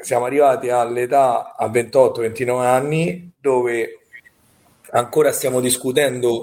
[0.03, 3.99] siamo arrivati all'età a 28-29 anni dove
[4.91, 6.43] ancora stiamo discutendo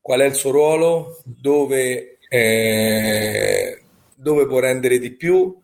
[0.00, 3.82] qual è il suo ruolo, dove, eh,
[4.14, 5.56] dove può rendere di più,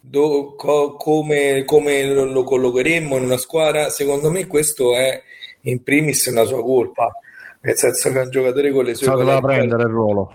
[0.00, 3.90] do, co, come, come, lo collocheremmo in una squadra.
[3.90, 5.22] Secondo me questo è
[5.62, 7.12] in primis una sua colpa,
[7.60, 9.06] nel senso che è un giocatore con le sue...
[9.08, 10.32] Doveva prendere il ruolo.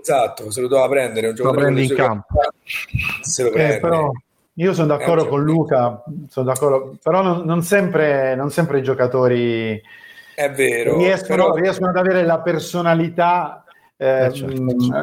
[0.00, 2.38] Esatto, se lo doveva prendere un Lo prendi in campo.
[3.22, 3.80] Se lo Eh, prende.
[3.80, 4.10] però
[4.58, 8.82] io sono d'accordo Eh, con Luca, sono d'accordo, però non, non sempre, non sempre i
[8.82, 9.80] giocatori
[10.34, 10.96] È vero.
[10.96, 13.64] riescono, però- riescono ad avere la personalità
[13.98, 14.94] eh, Eh, certo, mh,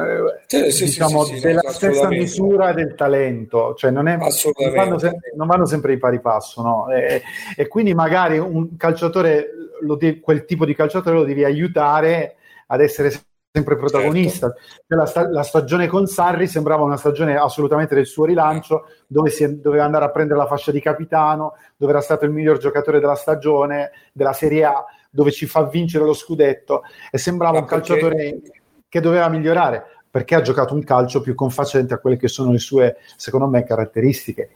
[0.48, 4.28] eh, Sì, diciamo, sì, sì, della stessa misura del talento, cioè non, è, non,
[4.72, 6.88] vanno sempre, non vanno sempre di pari passo, no?
[6.90, 7.22] e,
[7.56, 9.48] e quindi magari un calciatore,
[9.80, 12.36] lo devi- quel tipo di calciatore lo devi aiutare
[12.68, 13.10] ad essere
[13.54, 14.52] sempre protagonista.
[14.52, 14.96] Certo.
[14.96, 19.44] La, sta- la stagione con Sarri sembrava una stagione assolutamente del suo rilancio, dove si
[19.44, 22.98] è- doveva andare a prendere la fascia di capitano, dove era stato il miglior giocatore
[22.98, 26.82] della stagione, della Serie A, dove ci fa vincere lo scudetto
[27.12, 28.40] e sembrava Ma un perché- calciatore
[28.88, 32.58] che doveva migliorare perché ha giocato un calcio più confacente a quelle che sono le
[32.58, 34.50] sue, secondo me, caratteristiche.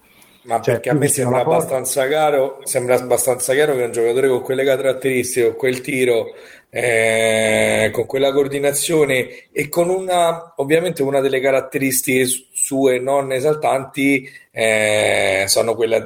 [0.45, 4.41] Ma Cioè, perché a me sembra abbastanza chiaro, sembra abbastanza chiaro che un giocatore con
[4.41, 6.27] quelle caratteristiche, con quel tiro,
[6.71, 14.29] eh, con quella coordinazione e con una, ovviamente una delle caratteristiche su- sue non esaltanti
[14.51, 16.03] eh, sono quelle,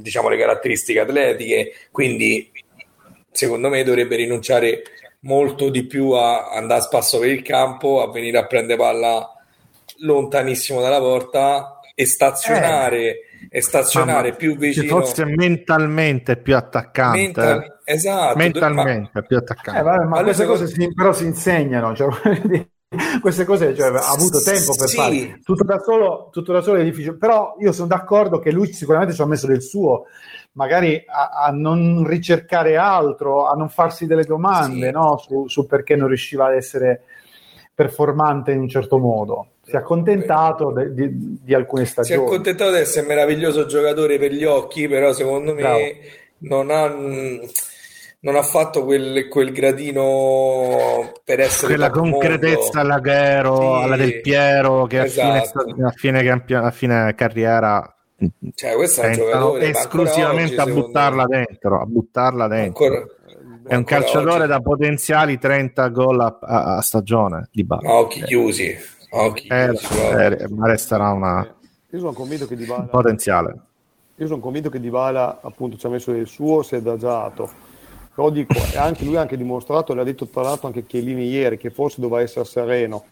[0.00, 2.50] diciamo, le caratteristiche atletiche, quindi
[3.30, 4.82] secondo me dovrebbe rinunciare
[5.20, 9.32] molto di più a andare a spasso per il campo, a venire a prendere palla
[9.98, 14.98] lontanissimo dalla porta e stazionare, e stazionare Ma- più Se vicino.
[15.00, 19.80] fosse mentalmente più attaccante, Mental- esatto, mentalmente più attaccante.
[19.80, 22.08] Eh, vabbè, ma Ma queste cose si- però si insegnano, cioè,
[23.20, 24.96] queste cose cioè, ha avuto tempo per Sì.
[24.96, 28.72] fare tutto da, solo, tutto da solo è difficile, però io sono d'accordo che lui
[28.72, 30.06] sicuramente ci ha messo del suo,
[30.52, 34.92] magari a, a non ricercare altro, a non farsi delle domande Sì.
[34.92, 37.02] no, su, su perché non riusciva ad essere
[37.74, 39.46] performante in un certo modo.
[39.70, 42.26] Si è accontentato de- di, di alcune si è stagioni.
[42.26, 45.78] accontentato di essere un meraviglioso giocatore per gli occhi, però secondo me Bravo.
[46.38, 46.86] non ha,
[48.22, 54.20] non ha fatto quel, quel gradino per essere Quella concretezza alla Ghero, Sì, alla del
[54.20, 55.74] Piero, che a, fine, esatto.
[55.84, 57.96] a fine a fine carriera
[58.54, 62.84] Cioè, questo è un giocatore esclusivamente oggi, a buttarla me, dentro, a buttarla dentro.
[62.84, 63.06] ancora-
[63.66, 64.46] È un calciatore oggi.
[64.48, 67.86] da potenziali 30 gol a, a- a stagione di base.
[67.86, 68.76] a occhi chiusi,
[69.10, 71.54] occhi Eh, eh, ma resterà una,
[71.90, 73.60] Io sono convinto che Dybala, potenziale.
[74.16, 77.68] io sono convinto che Dybala appunto ci ha messo del suo, si è adagiato.
[78.14, 81.56] Però dico, e anche lui ha anche dimostrato, l'ha detto tra l'altro anche Chiellini ieri,
[81.56, 83.04] che forse doveva essere sereno.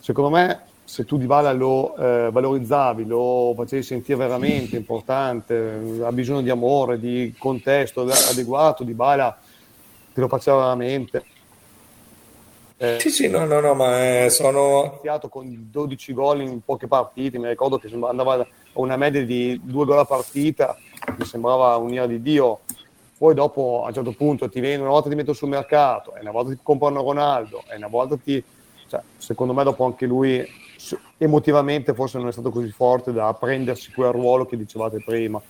[0.00, 6.12] Secondo me, se tu Dybala lo eh, valorizzavi, lo facevi sentire veramente importante, eh, ha
[6.12, 9.38] bisogno di amore, di contesto adeguato, Dybala
[10.12, 11.24] te lo faceva veramente.
[12.80, 14.84] Eh, Sì, sì, no, no, no, ma eh, sono...
[14.92, 19.60] iniziato con 12 gol in poche partite, mi ricordo che andava a una media di
[19.62, 20.76] due gol a partita,
[21.16, 22.60] mi sembrava un'ira di Dio.
[23.18, 26.20] Poi dopo a un certo punto ti viene una volta ti metto sul mercato, e
[26.20, 28.42] una volta ti comprano Ronaldo, e una volta ti...
[28.86, 30.46] Cioè, secondo me dopo anche lui
[31.18, 35.42] emotivamente forse non è stato così forte da prendersi quel ruolo che dicevate prima.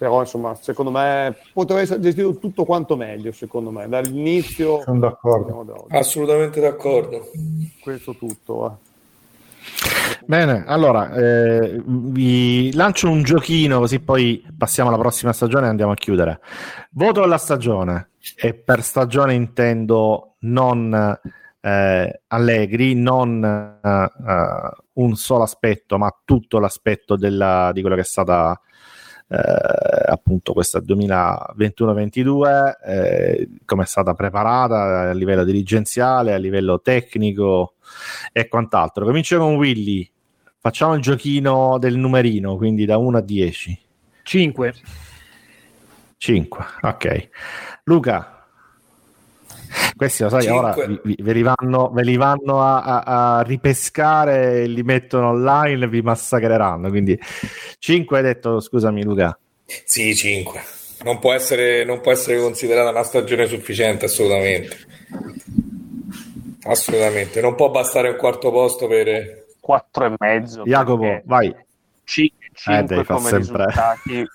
[0.00, 5.86] Però insomma, secondo me poteva essere gestito tutto quanto meglio, secondo me, dall'inizio Sono d'accordo.
[5.90, 7.30] Assolutamente d'accordo.
[7.82, 8.66] Questo tutto.
[8.66, 8.88] eh.
[10.24, 15.92] Bene, allora eh, vi lancio un giochino così poi passiamo alla prossima stagione e andiamo
[15.92, 16.40] a chiudere.
[16.92, 21.20] Voto alla stagione e per stagione intendo non
[21.60, 28.02] eh, Allegri, non eh, eh, un solo aspetto, ma tutto l'aspetto della- di quello che
[28.02, 28.58] è stata
[29.32, 37.74] appunto questa 2021-22, eh, come è stata preparata a livello dirigenziale, a livello tecnico
[38.32, 39.04] e quant'altro.
[39.04, 40.10] Comincio con Willy.
[40.58, 43.78] Facciamo il giochino del numerino, quindi da 1 a 10.
[44.22, 44.74] 5.
[46.16, 47.28] 5, ok.
[47.84, 48.39] Luca,
[49.96, 50.58] questi lo sai, Cinque.
[50.58, 55.28] ora vi- vi- ve li vanno, ve li vanno a, a- a ripescare, li mettono
[55.28, 56.88] online e vi massacreranno.
[56.88, 57.18] Quindi
[57.78, 59.38] 5 hai detto, scusami Luca.
[59.84, 60.60] Sì, 5.
[61.04, 64.76] Non può essere, non può essere considerata una stagione sufficiente, assolutamente.
[66.64, 67.40] Assolutamente.
[67.40, 69.46] Non può bastare un quarto posto per...
[69.60, 70.62] Quattro e mezzo.
[70.64, 71.54] Jacopo, vai.
[72.04, 74.26] ci- cinque devi far come sempre- risultati,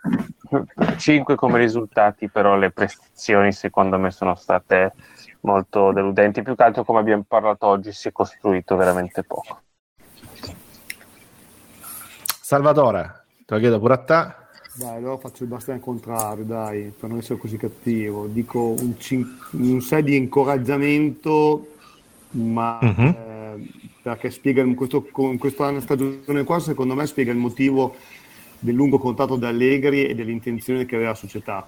[0.98, 4.94] 5 come risultati, però le prestazioni secondo me sono state
[5.46, 6.42] molto deludenti.
[6.42, 9.62] Più che altro, come abbiamo parlato oggi, si è costruito veramente poco.
[12.42, 14.44] Salvatore, te lo chiedo pure a te.
[14.78, 18.28] Dai, allora faccio il bastian contrario, dai, per non essere così cattivo.
[18.28, 21.68] Dico un, cin- un 6 di incoraggiamento,
[22.32, 23.16] ma Mhm.
[23.16, 23.70] eh,
[24.02, 27.96] perché spiega in, questo, in questa stagione qua, secondo me, spiega il motivo
[28.60, 31.66] del lungo contratto da Allegri e delle intenzioni che aveva la società.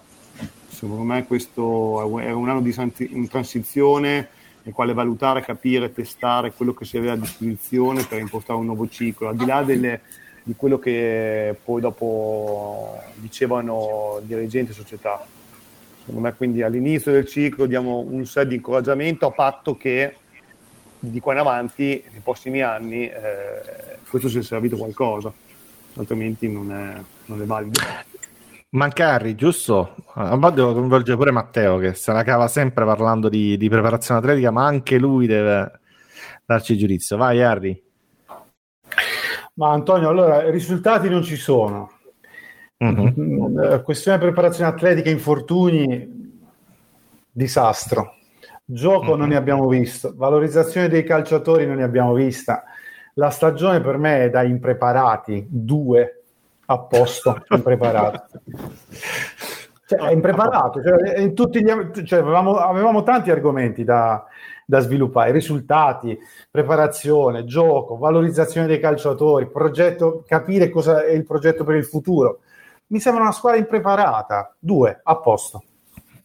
[0.78, 4.28] Secondo me questo è un anno di transizione
[4.62, 8.88] nel quale valutare, capire, testare quello che si aveva a disposizione per impostare un nuovo
[8.88, 10.02] ciclo, al di là delle,
[10.44, 15.26] di quello che poi dopo dicevano dirigenti e società.
[16.02, 20.16] Secondo me quindi all'inizio del ciclo diamo un set di incoraggiamento a patto che
[21.00, 25.34] di qua in avanti, nei prossimi anni, eh, questo sia servito qualcosa,
[25.96, 27.80] altrimenti non è, non è valido.
[28.70, 29.96] Manca Harry, giusto?
[30.16, 34.20] A volte devo coinvolgere pure Matteo che se la cava sempre parlando di, di preparazione
[34.20, 35.80] atletica, ma anche lui deve
[36.46, 37.16] darci giudizio.
[37.16, 37.82] Vai Harry.
[39.54, 41.92] Ma Antonio, allora, i risultati non ci sono.
[42.84, 43.82] Mm-hmm.
[43.84, 46.36] Questione preparazione atletica, infortuni,
[47.32, 48.16] disastro.
[48.66, 49.18] Gioco mm-hmm.
[49.18, 52.64] non ne abbiamo visto, valorizzazione dei calciatori non ne abbiamo vista.
[53.14, 56.17] La stagione per me è da impreparati, due
[56.70, 58.40] a posto, impreparati.
[59.88, 64.22] Cioè, è impreparato, cioè, tutti gli, cioè, avevamo, avevamo tanti argomenti da,
[64.66, 66.18] da sviluppare, risultati,
[66.52, 72.40] preparazione, gioco, valorizzazione dei calciatori, progetto, capire cosa è il progetto per il futuro.
[72.88, 75.64] Mi sembra una squadra impreparata, due, a posto,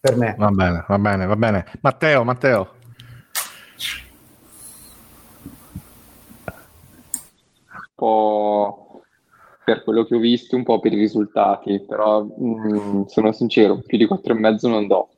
[0.00, 0.34] per me.
[0.36, 1.64] Va bene, va bene, va bene.
[1.82, 2.68] Matteo, Matteo.
[7.70, 8.81] Un po'
[9.72, 13.80] per quello che ho visto, un po' per i risultati, però mh, mm, sono sincero,
[13.80, 15.08] più di quattro e mezzo non do.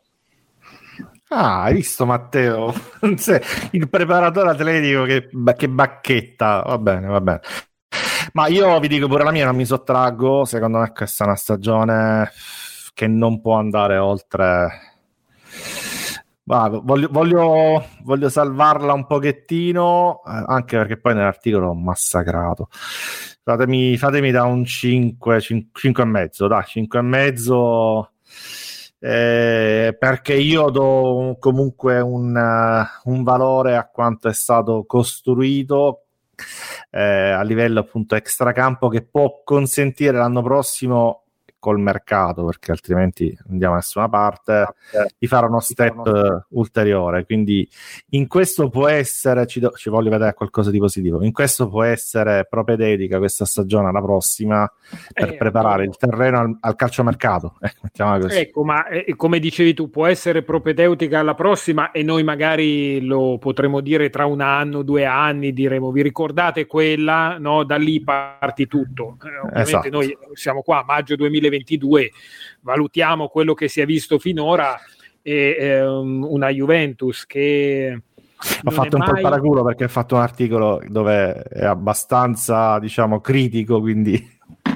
[1.29, 2.73] Ah, hai visto Matteo?
[3.73, 6.63] Il preparatore atletico che, che bacchetta.
[6.65, 7.41] Va bene, va bene.
[8.35, 10.45] Ma io vi dico pure la mia, non mi sottraggo.
[10.45, 12.31] Secondo me questa è una stagione
[12.93, 14.69] che non può andare oltre.
[16.45, 22.69] Va, voglio, voglio, voglio, salvarla un pochettino, eh, anche perché poi nell'articolo ho massacrato.
[23.45, 28.11] Fatemi, fatemi da un 5, 5, 5 e mezzo, dai, 5 e mezzo
[28.99, 36.05] eh, perché io do comunque un, uh, un, valore a quanto è stato costruito
[36.91, 41.24] eh, a livello appunto extracampo che può consentire l'anno prossimo
[41.65, 44.75] col mercato, perché altrimenti andiamo da nessuna parte,
[45.17, 47.25] di fare uno step ulteriore.
[47.25, 47.67] Quindi
[48.11, 51.83] in questo può essere, ci, do, ci, voglio vedere qualcosa di positivo, in questo può
[51.83, 54.71] essere propedeutica questa stagione alla prossima
[55.11, 57.55] per eh, preparare il terreno al, al calciomercato.
[57.97, 63.01] Eh, ecco, ma eh, come dicevi tu, può essere propedeutica alla prossima e noi magari
[63.05, 67.63] lo potremo dire tra un anno, due anni, diremo vi ricordate quella, no?
[67.63, 69.17] Da lì parti tutto.
[69.23, 69.89] Eh, ovviamente esatto.
[69.91, 72.11] noi siamo qua a maggio 2020 2022
[72.61, 74.79] valutiamo quello che si è visto finora
[75.23, 78.03] e ehm, una Juventus che
[78.63, 79.11] ho fatto un mai...
[79.11, 84.33] po' il paraculo perché ho fatto un articolo dove è abbastanza diciamo critico quindi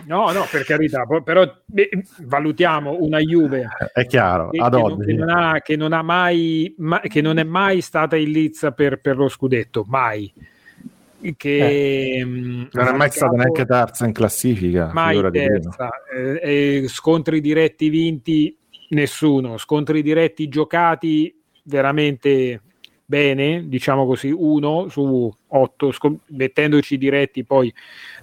[0.07, 1.91] No, no, per carità, però beh,
[2.23, 4.97] valutiamo una Juve è chiaro, che, ad che, oggi.
[4.97, 8.31] Non, che, non ha, che, non ha mai, ma, che non è mai stata in
[8.31, 10.33] lizza per, per lo scudetto, mai
[11.37, 15.91] che eh, mm, non è mai stata neanche terza in classifica mai terza.
[16.43, 18.57] Eh, scontri diretti vinti
[18.91, 19.57] nessuno.
[19.59, 22.63] Scontri diretti giocati veramente
[23.05, 27.73] bene diciamo così uno su otto scom- mettendoci diretti poi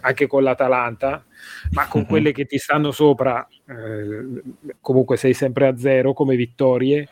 [0.02, 1.26] anche con l'Atalanta.
[1.72, 4.42] Ma con quelle che ti stanno sopra eh,
[4.80, 7.08] comunque sei sempre a zero come vittorie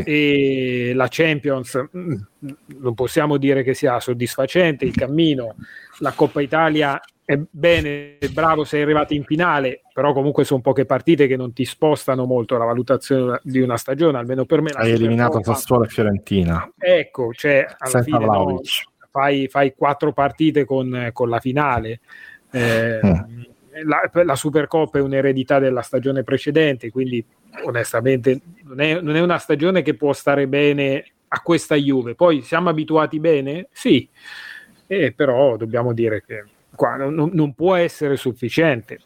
[0.00, 0.02] sì.
[0.04, 2.14] e la Champions mm,
[2.78, 5.56] non possiamo dire che sia soddisfacente il cammino
[5.98, 10.86] la Coppa Italia è bene, è bravo sei arrivato in finale però comunque sono poche
[10.86, 14.92] partite che non ti spostano molto la valutazione di una stagione almeno per me hai
[14.92, 18.60] eliminato Sassuolo e Fiorentina ecco cioè alla fine no,
[19.10, 22.00] fai, fai, quattro partite con, con la finale
[22.50, 23.42] eh, mm.
[23.84, 27.24] La, la Supercoppa è un'eredità della stagione precedente quindi
[27.64, 32.14] onestamente non è, non è, una stagione che può stare bene a questa Juve.
[32.14, 33.68] Poi siamo abituati bene?
[33.72, 34.08] Sì,
[34.86, 36.44] eh, però dobbiamo dire che
[36.74, 39.00] qua non, non, può essere sufficiente,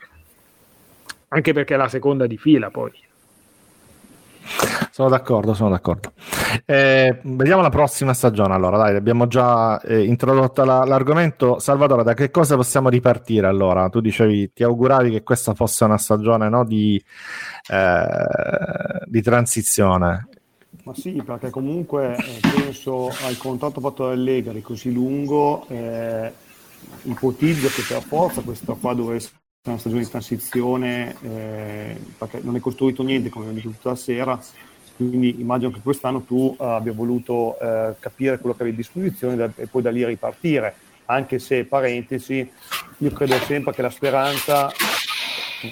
[1.29, 2.93] anche perché è la seconda di fila poi.
[4.91, 6.13] Sono d'accordo, sono d'accordo.
[6.65, 8.55] Eh, vediamo la prossima stagione.
[8.55, 11.59] Allora, dai, abbiamo già eh, introdotto la, l'argomento.
[11.59, 13.47] Salvatore, da che cosa possiamo ripartire?
[13.47, 17.03] Allora, tu dicevi, ti auguravi che questa fosse una stagione no, di,
[17.71, 20.29] eh, di transizione.
[20.85, 26.33] Ma sì, perché comunque eh, penso al contratto fatto dall'Allegri così lungo, eh,
[27.03, 29.31] ipotizzo che per forza questa qua dovesse
[29.71, 33.97] una stagione di transizione eh, perché non è costruito niente come abbiamo detto tutta la
[33.97, 34.41] sera
[34.97, 39.37] quindi immagino che quest'anno tu uh, abbia voluto uh, capire quello che avevi a disposizione
[39.37, 40.75] da, e poi da lì ripartire.
[41.05, 42.51] Anche se parentesi
[42.99, 44.73] io credo sempre che la speranza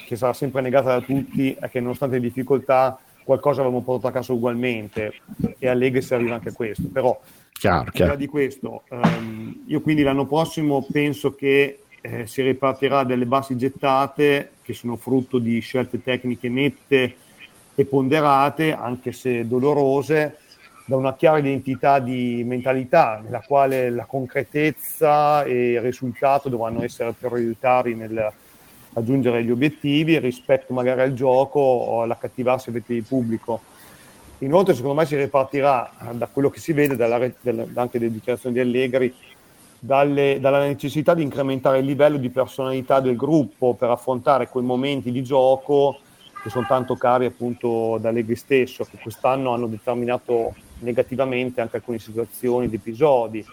[0.06, 4.12] che sarà sempre negata da tutti è che nonostante le difficoltà qualcosa avremo portato a
[4.12, 5.14] casa ugualmente.
[5.58, 6.88] E a Lega servirà anche questo.
[6.92, 7.18] Però
[7.50, 8.16] chiaro, chiaro.
[8.16, 14.50] di questo, ehm, io quindi l'anno prossimo penso che eh, si ripartirà delle basi gettate
[14.60, 17.16] che sono frutto di scelte tecniche nette
[17.74, 20.36] e ponderate, anche se dolorose,
[20.84, 27.14] da una chiara identità di mentalità, nella quale la concretezza e il risultato dovranno essere
[27.18, 28.32] prioritari nel
[28.92, 33.62] raggiungere gli obiettivi rispetto magari al gioco o all'accattivarsi di pubblico.
[34.40, 38.54] Inoltre, secondo me, si ripartirà da quello che si vede dalla del- anche dalle dichiarazioni
[38.54, 39.14] di Allegri,
[39.84, 45.12] dalle- dalla necessità di incrementare il livello di personalità del gruppo per affrontare quei momenti
[45.12, 45.98] di gioco
[46.42, 51.98] che sono tanto cari appunto da Allegri stesso, che quest'anno hanno determinato negativamente anche alcune
[51.98, 53.44] situazioni ed episodi.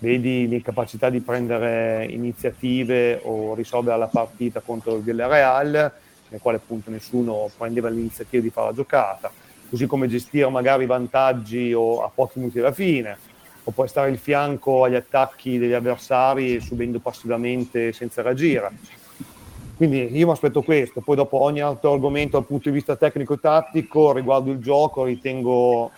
[0.00, 5.92] Vedi l'incapacità di prendere iniziative o risolvere la partita contro il Villarreal,
[6.28, 9.30] nel quale appunto nessuno prendeva l'iniziativa di fare la giocata,
[9.68, 13.27] così come gestire magari vantaggi o a pochi minuti alla fine,
[13.68, 18.70] o poi stare il fianco agli attacchi degli avversari subendo passivamente senza reagire.
[19.76, 24.12] Quindi io mi aspetto questo, poi dopo ogni altro argomento dal punto di vista tecnico-tattico
[24.14, 25.90] riguardo il gioco ritengo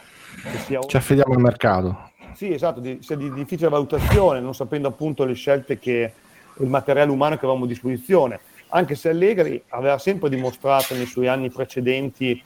[0.42, 2.10] che sia Ci affidiamo al mercato.
[2.34, 6.12] sì, esatto, di, sia di difficile valutazione, non sapendo appunto le scelte che
[6.58, 8.40] il materiale umano che avevamo a disposizione.
[8.70, 12.42] Anche se Allegri aveva sempre dimostrato nei suoi anni precedenti,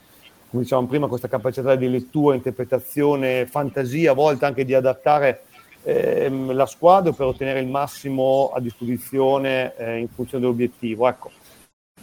[0.55, 5.43] come dicevamo prima, questa capacità di lettura, interpretazione, fantasia, a volte anche di adattare
[5.83, 11.09] ehm, la squadra per ottenere il massimo a disposizione eh, in funzione dell'obiettivo.
[11.09, 11.31] Ecco,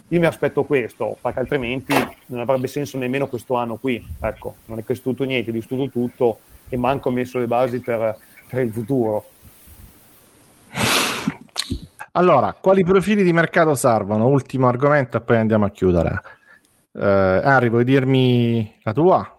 [0.09, 1.95] io mi aspetto questo, perché altrimenti
[2.27, 4.05] non avrebbe senso nemmeno questo anno qui.
[4.21, 8.15] Ecco, non è cresciuto niente, è distrutto tutto e manco messo le basi per,
[8.47, 9.25] per il futuro.
[12.11, 14.27] Allora, quali profili di mercato servono?
[14.27, 16.21] Ultimo argomento e poi andiamo a chiudere.
[16.95, 19.37] Eh, Henry, vuoi dirmi la tua?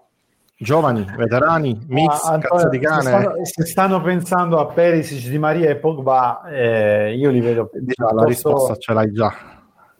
[0.56, 3.02] Giovani, veterani, mix, Ah, Antonio, di Se cane?
[3.02, 8.12] stanno, se stanno pensando a Perisic, Di Maria e Pogba, eh, io li vedo Già,
[8.12, 9.32] la risposta ce l'hai già.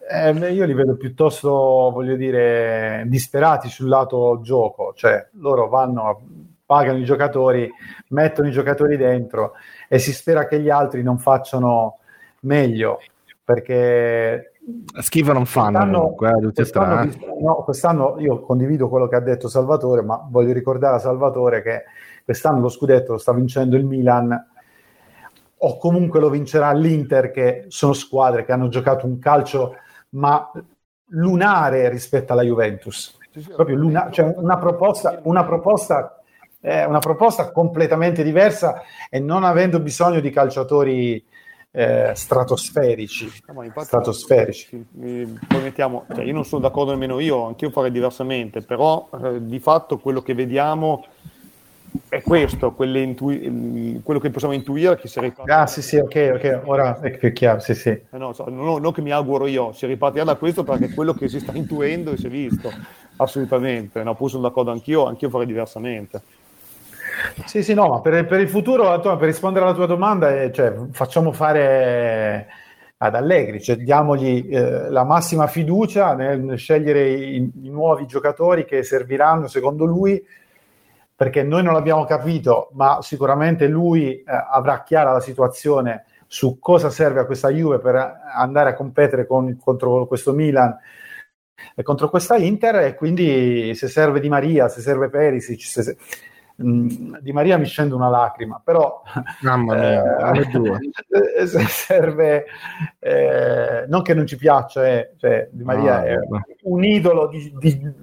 [0.09, 1.49] Eh, io li vedo piuttosto,
[1.93, 6.21] voglio dire, disperati sul lato gioco, cioè loro vanno,
[6.65, 7.69] pagano i giocatori,
[8.09, 9.53] mettono i giocatori dentro
[9.87, 11.97] e si spera che gli altri non facciano
[12.41, 12.99] meglio,
[13.43, 14.53] perché
[14.99, 19.19] Schifo non fanno Quest'anno- comunque, eh, tutti quest'anno, no, quest'anno io condivido quello che ha
[19.19, 21.83] detto Salvatore, ma voglio ricordare a Salvatore che
[22.23, 24.53] quest'anno lo scudetto lo sta vincendo il Milan.
[25.57, 29.75] O comunque lo vincerà l'Inter, che sono squadre che hanno giocato un calcio
[30.09, 30.51] ma
[31.09, 33.17] lunare rispetto alla Juventus.
[33.55, 36.19] Proprio luna- cioè una proposta, una proposta,
[36.61, 41.23] eh, una proposta completamente diversa e non avendo bisogno di calciatori
[41.75, 43.29] eh, stratosferici.
[43.53, 44.85] No, infatti- stratosferici.
[45.47, 49.59] Poi mettiamo- cioè, io non sono d'accordo nemmeno io, anch'io farei diversamente, però eh, di
[49.59, 51.05] fatto quello che vediamo
[52.09, 55.61] è questo, intui- quello che possiamo intuire che si ripartirà.
[55.61, 57.89] Ah, sì, sì, ok, ok, ora è più chiaro, sì, sì.
[57.89, 61.27] Eh no, non, non che mi auguro io, si ripartirà da questo perché quello che
[61.27, 62.71] si sta intuendo e si è visto,
[63.17, 64.01] assolutamente.
[64.03, 66.21] No, poi sono d'accordo anch'io, anch'io farei diversamente.
[67.45, 70.73] Sì, sì, no, ma per, per il futuro, per rispondere alla tua domanda, eh, cioè,
[70.91, 72.47] facciamo fare
[72.97, 78.83] ad Allegri, cioè, diamogli eh, la massima fiducia nel scegliere i, i nuovi giocatori che
[78.83, 80.23] serviranno secondo lui,
[81.15, 86.89] perché noi non l'abbiamo capito, ma sicuramente lui eh, avrà chiara la situazione su cosa
[86.89, 87.95] serve a questa Juve per
[88.35, 90.75] andare a competere con- contro questo Milan
[91.75, 95.97] e contro questa Inter e quindi se serve Di Maria, se serve Perisic, se, se-
[96.55, 99.01] mh, Di Maria mi scende una lacrima, però
[99.41, 102.45] Mamma mia, eh, serve
[102.99, 106.17] eh, non che non ci piaccia, eh, cioè, Di Maria Ah, è
[106.63, 107.93] un idolo di, di,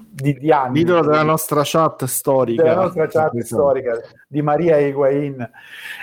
[0.00, 0.78] di, di anni.
[0.78, 2.62] L'idolo della nostra chat storica.
[2.62, 5.50] della nostra chat storica di Maria e Higuain.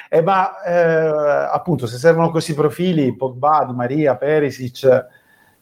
[0.10, 5.08] Eh, ma eh, appunto, se servono questi profili, Pogba, Di Maria, Perisic,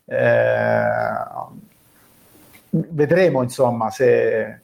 [0.05, 0.83] eh,
[2.69, 4.62] vedremo insomma se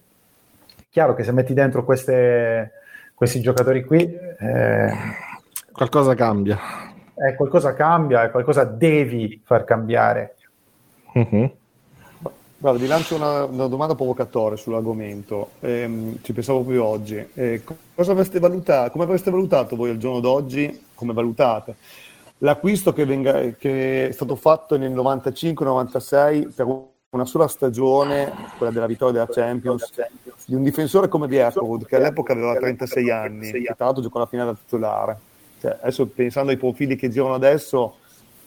[0.89, 2.71] chiaro che se metti dentro queste,
[3.13, 4.91] questi giocatori qui eh,
[5.71, 6.57] Qualcosa cambia.
[7.15, 10.35] eh, qualcosa cambia e qualcosa devi far cambiare.
[11.13, 11.51] Mhm.
[12.61, 17.25] Guarda, vi lancio una, una domanda provocatoria sull'argomento, Ehm, ci pensavo proprio oggi.
[17.33, 17.63] Eh,
[17.95, 21.75] avreste valutato, come avreste valutato voi al giorno d'oggi, come valutate,
[22.39, 26.65] l'acquisto che, venga- che è stato fatto nel 95-96 per
[27.11, 29.91] una sola stagione, quella della vittoria della Champions,
[30.45, 34.27] di un difensore come Bjerkwood, che all'epoca aveva 36 anni, che tra l'altro giocò la
[34.27, 35.19] finale da titolare.
[35.59, 37.95] Cioè, adesso pensando ai profili che girano adesso,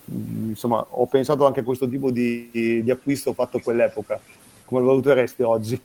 [0.04, 4.20] mh, insomma, ho pensato anche a questo tipo di, di acquisto fatto a quell'epoca.
[4.64, 5.80] Come lo valutereste oggi?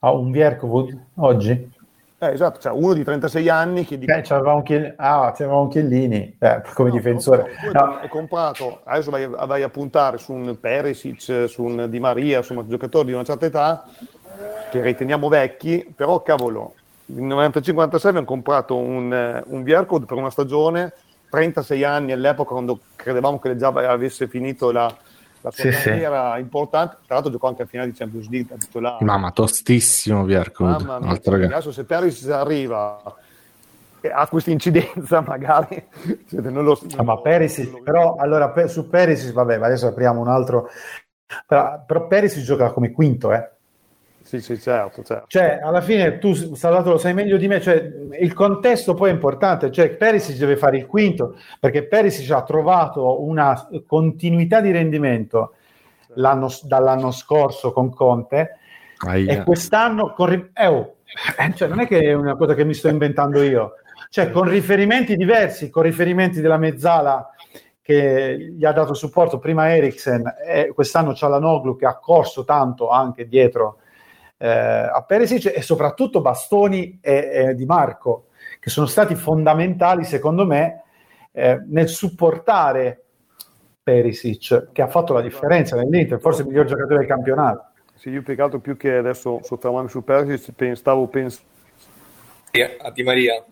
[0.00, 1.70] Ha un Vierkovood oggi?
[2.18, 3.98] Eh, esatto, cioè uno di 36 anni che...
[4.00, 7.50] Eh, c'aveva un, Chiell- ah, c'aveva un Chiellini eh, come No, difensore.
[7.72, 7.98] No.
[8.00, 12.64] hai comprato, adesso vai, vai a puntare su un Perisic, su un Di Maria, insomma,
[12.66, 13.84] giocatori di una certa età
[14.70, 16.74] che riteniamo vecchi, però cavolo,
[17.06, 20.92] nel 95-96 abbiamo comprato un, un Viercode per una stagione,
[21.30, 24.92] 36 anni all'epoca quando credevamo che già avesse finito la,
[25.44, 25.84] la sua Sì, sì.
[25.90, 29.04] carriera importante, tra l'altro giocò anche a finale di Champions League da titolare.
[29.04, 30.64] Mamma, tostissimo Pierco.
[30.64, 33.02] Mamma mia, adesso se Perisic arriva
[34.00, 35.86] e ha questa incidenza magari
[36.28, 40.20] cioè, non lo, Ah, ma Perisic, però allora pe- su Perisic, vabbè, ma adesso apriamo
[40.20, 40.68] un altro.
[41.46, 43.50] Però, però Perisic gioca come quinto, eh.
[44.40, 45.26] Sì sì certo, certo.
[45.28, 49.12] Cioè, alla fine tu, Salvatore, lo sai meglio di me, cioè, il contesto poi è
[49.12, 55.54] importante, cioè Perisic deve fare il quinto, perché Perisic ha trovato una continuità di rendimento
[56.14, 58.58] l'anno- dall'anno scorso con Conte
[58.98, 59.32] Aia.
[59.32, 60.96] e quest'anno con, eh, oh,
[61.38, 63.74] eh, cioè, non è che è una cosa che mi sto inventando io,
[64.10, 67.30] cioè con riferimenti diversi, con riferimenti della mezzala
[67.84, 72.42] che gli ha dato supporto prima Eriksen e quest'anno c'è la Noglu che ha corso
[72.44, 73.80] tanto anche dietro
[74.36, 78.26] eh, a Perisic e soprattutto Bastoni e, e Di Marco
[78.60, 80.82] che sono stati fondamentali secondo me
[81.32, 83.02] eh, nel supportare
[83.82, 87.66] Perisic che ha fatto la differenza nell'Inter, forse il miglior giocatore del campionato.
[87.94, 91.48] Sì, io più che altro più che adesso soffermarmi su Perisic stavo pensando
[92.80, 93.44] a Di Maria.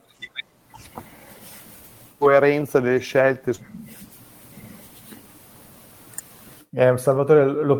[2.17, 3.53] coerenza delle scelte
[6.75, 7.77] Eh, Salvatore lo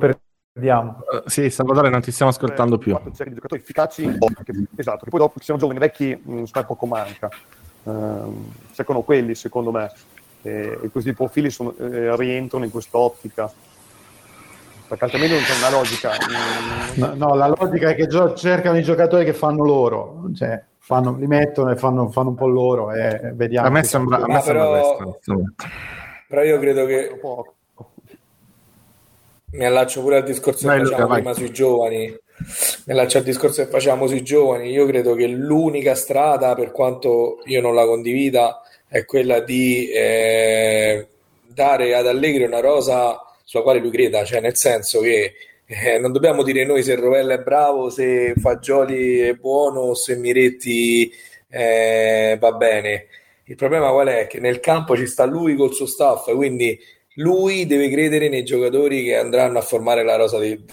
[0.63, 0.99] perdiamo.
[1.11, 2.93] Eh, Sì, Salvatore, non ti stiamo ascoltando più.
[2.93, 6.21] quattro cerchi di giocatori efficaci che, esatto, che poi dopo che siano giovani e vecchi
[6.23, 7.29] mh, sai poco manca
[7.85, 9.91] Ehm, secondo quelli secondo me
[10.43, 13.51] e, e questi profili sono- eh, rientrano in quest'ottica
[14.87, 18.79] perché altrimenti non c'è una logica Mm, No, no, la logica è che gio- cercano
[18.79, 22.93] i giocatori che fanno loro, cioè fanno- li mettono e fanno, fanno un po' loro
[22.93, 23.67] e vediamo.
[23.67, 25.19] A me sembra, a me sembra però- questo.
[26.29, 27.55] Però io credo che poco.
[29.53, 31.23] Mi allaccio pure al discorso Vai, che Luca, facciamo vai.
[31.23, 32.19] prima sui giovani.
[32.85, 34.71] Mi allaccio al discorso che facciamo sui giovani.
[34.71, 41.07] Io credo che l'unica strada, per quanto io non la condivida, è quella di eh,
[41.47, 45.35] dare ad Allegri una rosa sulla quale lui creda, cioè nel senso che
[45.67, 51.13] eh, non dobbiamo dire noi se Rovella è bravo, se Fagioli è buono, se Miretti
[51.51, 53.07] eh, va bene.
[53.45, 54.27] Il problema qual è?
[54.27, 56.79] Che nel campo ci sta lui col suo staff, quindi
[57.17, 60.65] lui deve credere nei giocatori che andranno a formare la rosa di-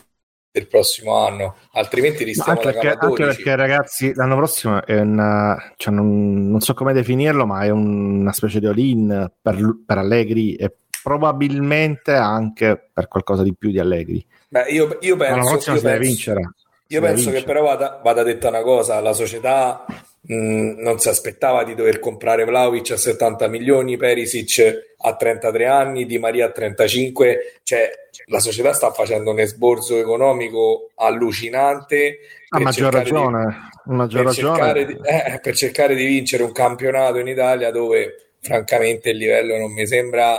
[0.51, 3.35] del prossimo anno, altrimenti rischiamo anche, perché, anche 12.
[3.43, 8.21] perché, ragazzi, l'anno prossimo è una, cioè non, non so come definirlo, ma è un-
[8.21, 13.79] una specie di all-in per, per Allegri e probabilmente anche per qualcosa di più di
[13.79, 14.25] Allegri.
[14.49, 16.51] Beh, io, io Ma l'anno penso, prossimo io deve penso- vincere.
[16.91, 19.85] Io penso che però vada, vada detta una cosa, la società
[20.35, 26.05] mh, non si aspettava di dover comprare Vlaovic a 70 milioni, Perisic a 33 anni,
[26.05, 27.89] Di Maria a 35, cioè
[28.25, 33.43] la società sta facendo un esborso economico allucinante A per maggior di- ragione,
[33.85, 34.55] a maggior per ragione.
[34.57, 39.57] cercare, di, eh, per cercare di vincere un campionato in Italia dove francamente il livello
[39.57, 40.37] non mi sembra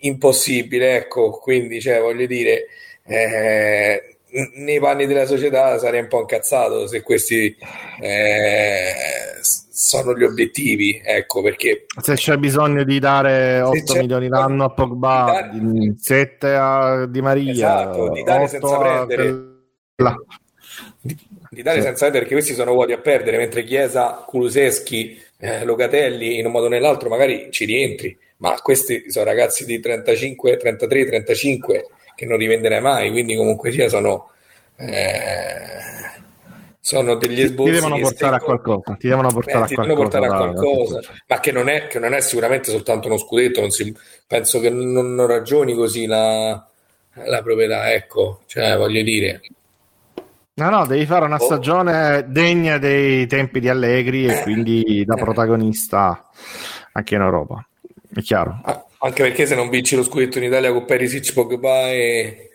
[0.00, 2.66] impossibile, ecco, quindi cioè, voglio dire,
[3.04, 4.16] eh,
[4.54, 7.56] nei panni della società sarei un po' incazzato se questi
[8.00, 8.92] eh,
[9.42, 14.70] sono gli obiettivi, ecco, perché Se c'è bisogno di dare 8 c'è- milioni l'anno a
[14.70, 19.44] Pogba, di dare- 7 a Di Maria, Esatto, di dare 8 senza prendere.
[19.94, 20.16] quella-
[21.00, 21.16] di,
[21.50, 21.86] di dare Sì.
[21.86, 26.52] senza vedere perché questi sono vuoti a perdere, mentre Chiesa, Kuluseschi, eh, Locatelli in un
[26.52, 31.86] modo o nell'altro magari ci rientri, ma questi sono ragazzi di 35, 33, 35
[32.20, 34.28] che non rivenderai mai, quindi comunque sia sono,
[34.76, 35.78] eh,
[36.78, 39.88] sono degli esborsi ti devono portare a qualcosa, ti devono portare eh, a ti qualcosa.
[39.88, 43.16] devono portare a da- qualcosa, ma che non, è, che non è sicuramente soltanto uno
[43.16, 46.62] scudetto, si- penso che non, non ragioni così la,
[47.24, 49.40] la proprietà, ecco, cioè voglio dire...
[50.52, 51.44] No, no, devi fare una Oh.
[51.44, 56.28] stagione degna dei tempi di Allegri e quindi da protagonista
[56.92, 57.66] anche in Europa.
[58.14, 58.60] È chiaro.
[58.64, 62.50] Ah, Anche perché se non vinci lo scudetto in Italia con Perisic, Pogba e,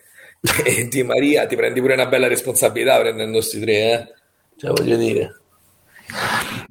[0.64, 4.14] e Di Maria ti prendi pure una bella responsabilità prendendo questi tre, eh?
[4.56, 5.40] Cioè, voglio dire.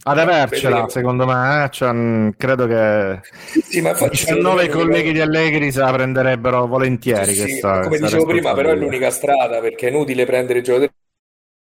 [0.03, 3.21] Ad avercela, secondo me, eh, cioè, mh, credo che
[3.63, 7.33] Sì, infatti 19 colleghi di Allegri se la prenderebbero volentieri.
[7.33, 10.91] Sì, questa, come questa dicevo prima, però è l'unica strada perché è inutile prendere giocatori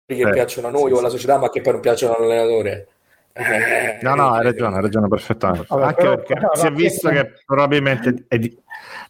[0.06, 2.88] che Eh, piacciono a noi sì, o alla società, ma che poi non piacciono all'allenatore.
[4.02, 5.66] No, no, hai ragione, hai ragione perfettamente.
[5.68, 8.56] Vabbè, Anche però- perché però- si è visto che probabilmente è di-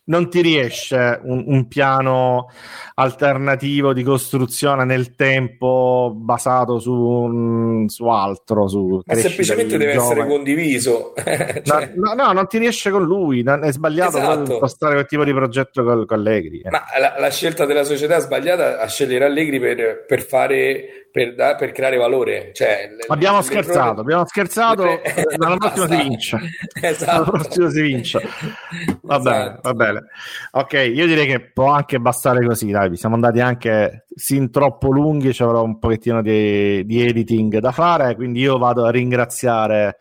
[0.04, 2.48] non ti riesce un, un, piano
[2.94, 8.66] alternativo di costruzione nel tempo basato su, su altro.
[8.66, 10.12] Su Ma semplicemente deve giovani.
[10.12, 11.12] essere condiviso.
[11.62, 11.62] cioè...
[11.94, 13.42] no, no, no, non ti riesce con lui.
[13.42, 14.52] È sbagliato esatto.
[14.54, 16.60] impostare quel tipo di progetto con, con Allegri.
[16.60, 16.70] Eh.
[16.70, 21.34] Ma la, la, scelta della società è sbagliata a scegliere Allegri per, per fare per,
[21.34, 22.50] da, per, creare valore.
[22.54, 24.84] Cioè, abbiamo le, scherzato, le abbiamo scherzato.
[25.36, 26.38] L'anno prossimo si vince.
[26.82, 27.10] Esatto.
[27.12, 28.18] L'anno prossimo si vince.
[29.02, 29.20] Va esatto.
[29.22, 30.04] bene, va bene.
[30.52, 32.70] Ok, io direi che può anche bastare così.
[32.70, 35.32] Dai, siamo andati anche sin troppo lunghi.
[35.32, 38.14] Ci avrò un pochettino di, di editing da fare.
[38.14, 39.98] Quindi io vado a ringraziare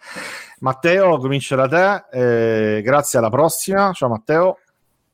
[0.60, 1.18] Matteo.
[1.18, 2.78] Comincio da te.
[2.78, 3.92] Eh, grazie, alla prossima.
[3.92, 4.60] Ciao, Matteo.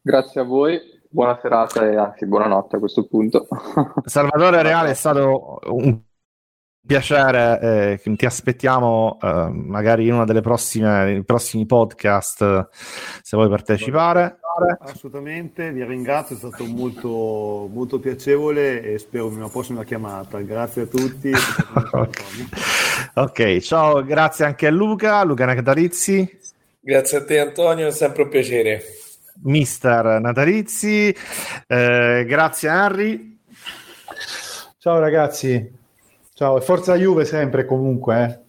[0.01, 3.47] Grazie a voi buona serata e anzi buonanotte a questo punto.
[4.05, 5.99] Salvatore Reale è stato un
[6.85, 12.69] piacere, eh, ti aspettiamo eh, magari in una delle prossime nei prossimi podcast
[13.23, 14.37] se vuoi partecipare.
[14.79, 20.39] Assolutamente, vi ringrazio, è stato molto, molto piacevole e spero una prossima chiamata.
[20.41, 21.31] Grazie a tutti.
[23.15, 26.39] ok, ciao, grazie anche a Luca, Luca Natalizzi.
[26.79, 28.83] Grazie a te Antonio, è sempre un piacere
[29.43, 31.15] mister Natalizzi.
[31.67, 33.39] Eh, grazie Henry.
[34.77, 35.75] Ciao ragazzi.
[36.33, 38.45] Ciao, e forza Juve sempre comunque, eh.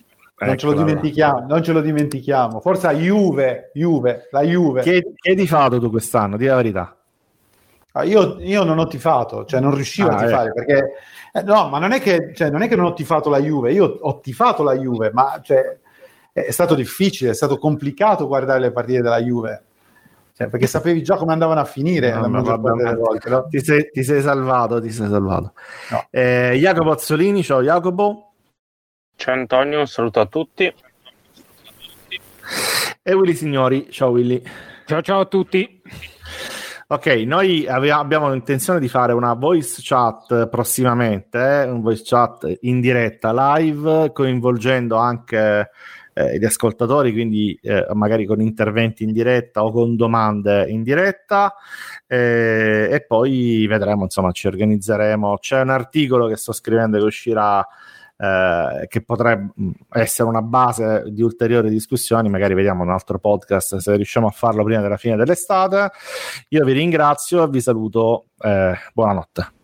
[0.47, 4.83] Non ce, non ce, lo dimentichiamo, Forza Juve, Juve, la Juve.
[4.83, 6.36] Che, che hai tifato tu quest'anno?
[6.36, 6.97] Di la verità.
[7.92, 10.55] Ah, io, io, non ho tifato, cioè non riuscivo ah, a tifare ecco.
[10.55, 10.92] perché
[11.33, 13.73] eh, no, ma non è, che, cioè, non è che non ho tifato la Juve,
[13.73, 15.76] io ho tifato la Juve, ma cioè,
[16.31, 19.65] è stato difficile, è stato complicato guardare le partite della Juve
[20.39, 23.49] cioè, perché sapevi già come andavano a finire no, no, vabbè, volte, no?
[23.49, 25.52] ti, sei, ti, sei, salvato, ti sei salvato.
[25.91, 26.07] No.
[26.10, 28.34] Eh, Jacopo Azzolini, ciao Jacopo.
[29.17, 30.73] Ciao Antonio, un saluto a tutti.
[33.02, 34.41] E Willy Signori, ciao Willy.
[34.86, 35.83] Ciao ciao a tutti.
[36.86, 41.65] Ok, noi ave- abbiamo l'intenzione di fare una voice chat prossimamente, eh?
[41.65, 45.70] un voice chat in diretta live, coinvolgendo anche
[46.18, 51.55] eh, gli ascoltatori, quindi eh, magari con interventi in diretta o con domande in diretta
[52.06, 55.36] eh, e poi vedremo, insomma, ci organizzeremo.
[55.38, 57.64] C'è un articolo che sto scrivendo che uscirà
[58.16, 63.76] eh, che potrebbe mm, essere una base di ulteriori discussioni, magari vediamo un altro podcast
[63.76, 65.92] se riusciamo a farlo prima della fine dell'estate.
[66.48, 69.58] Io vi ringrazio e vi saluto, eh, buonanotte.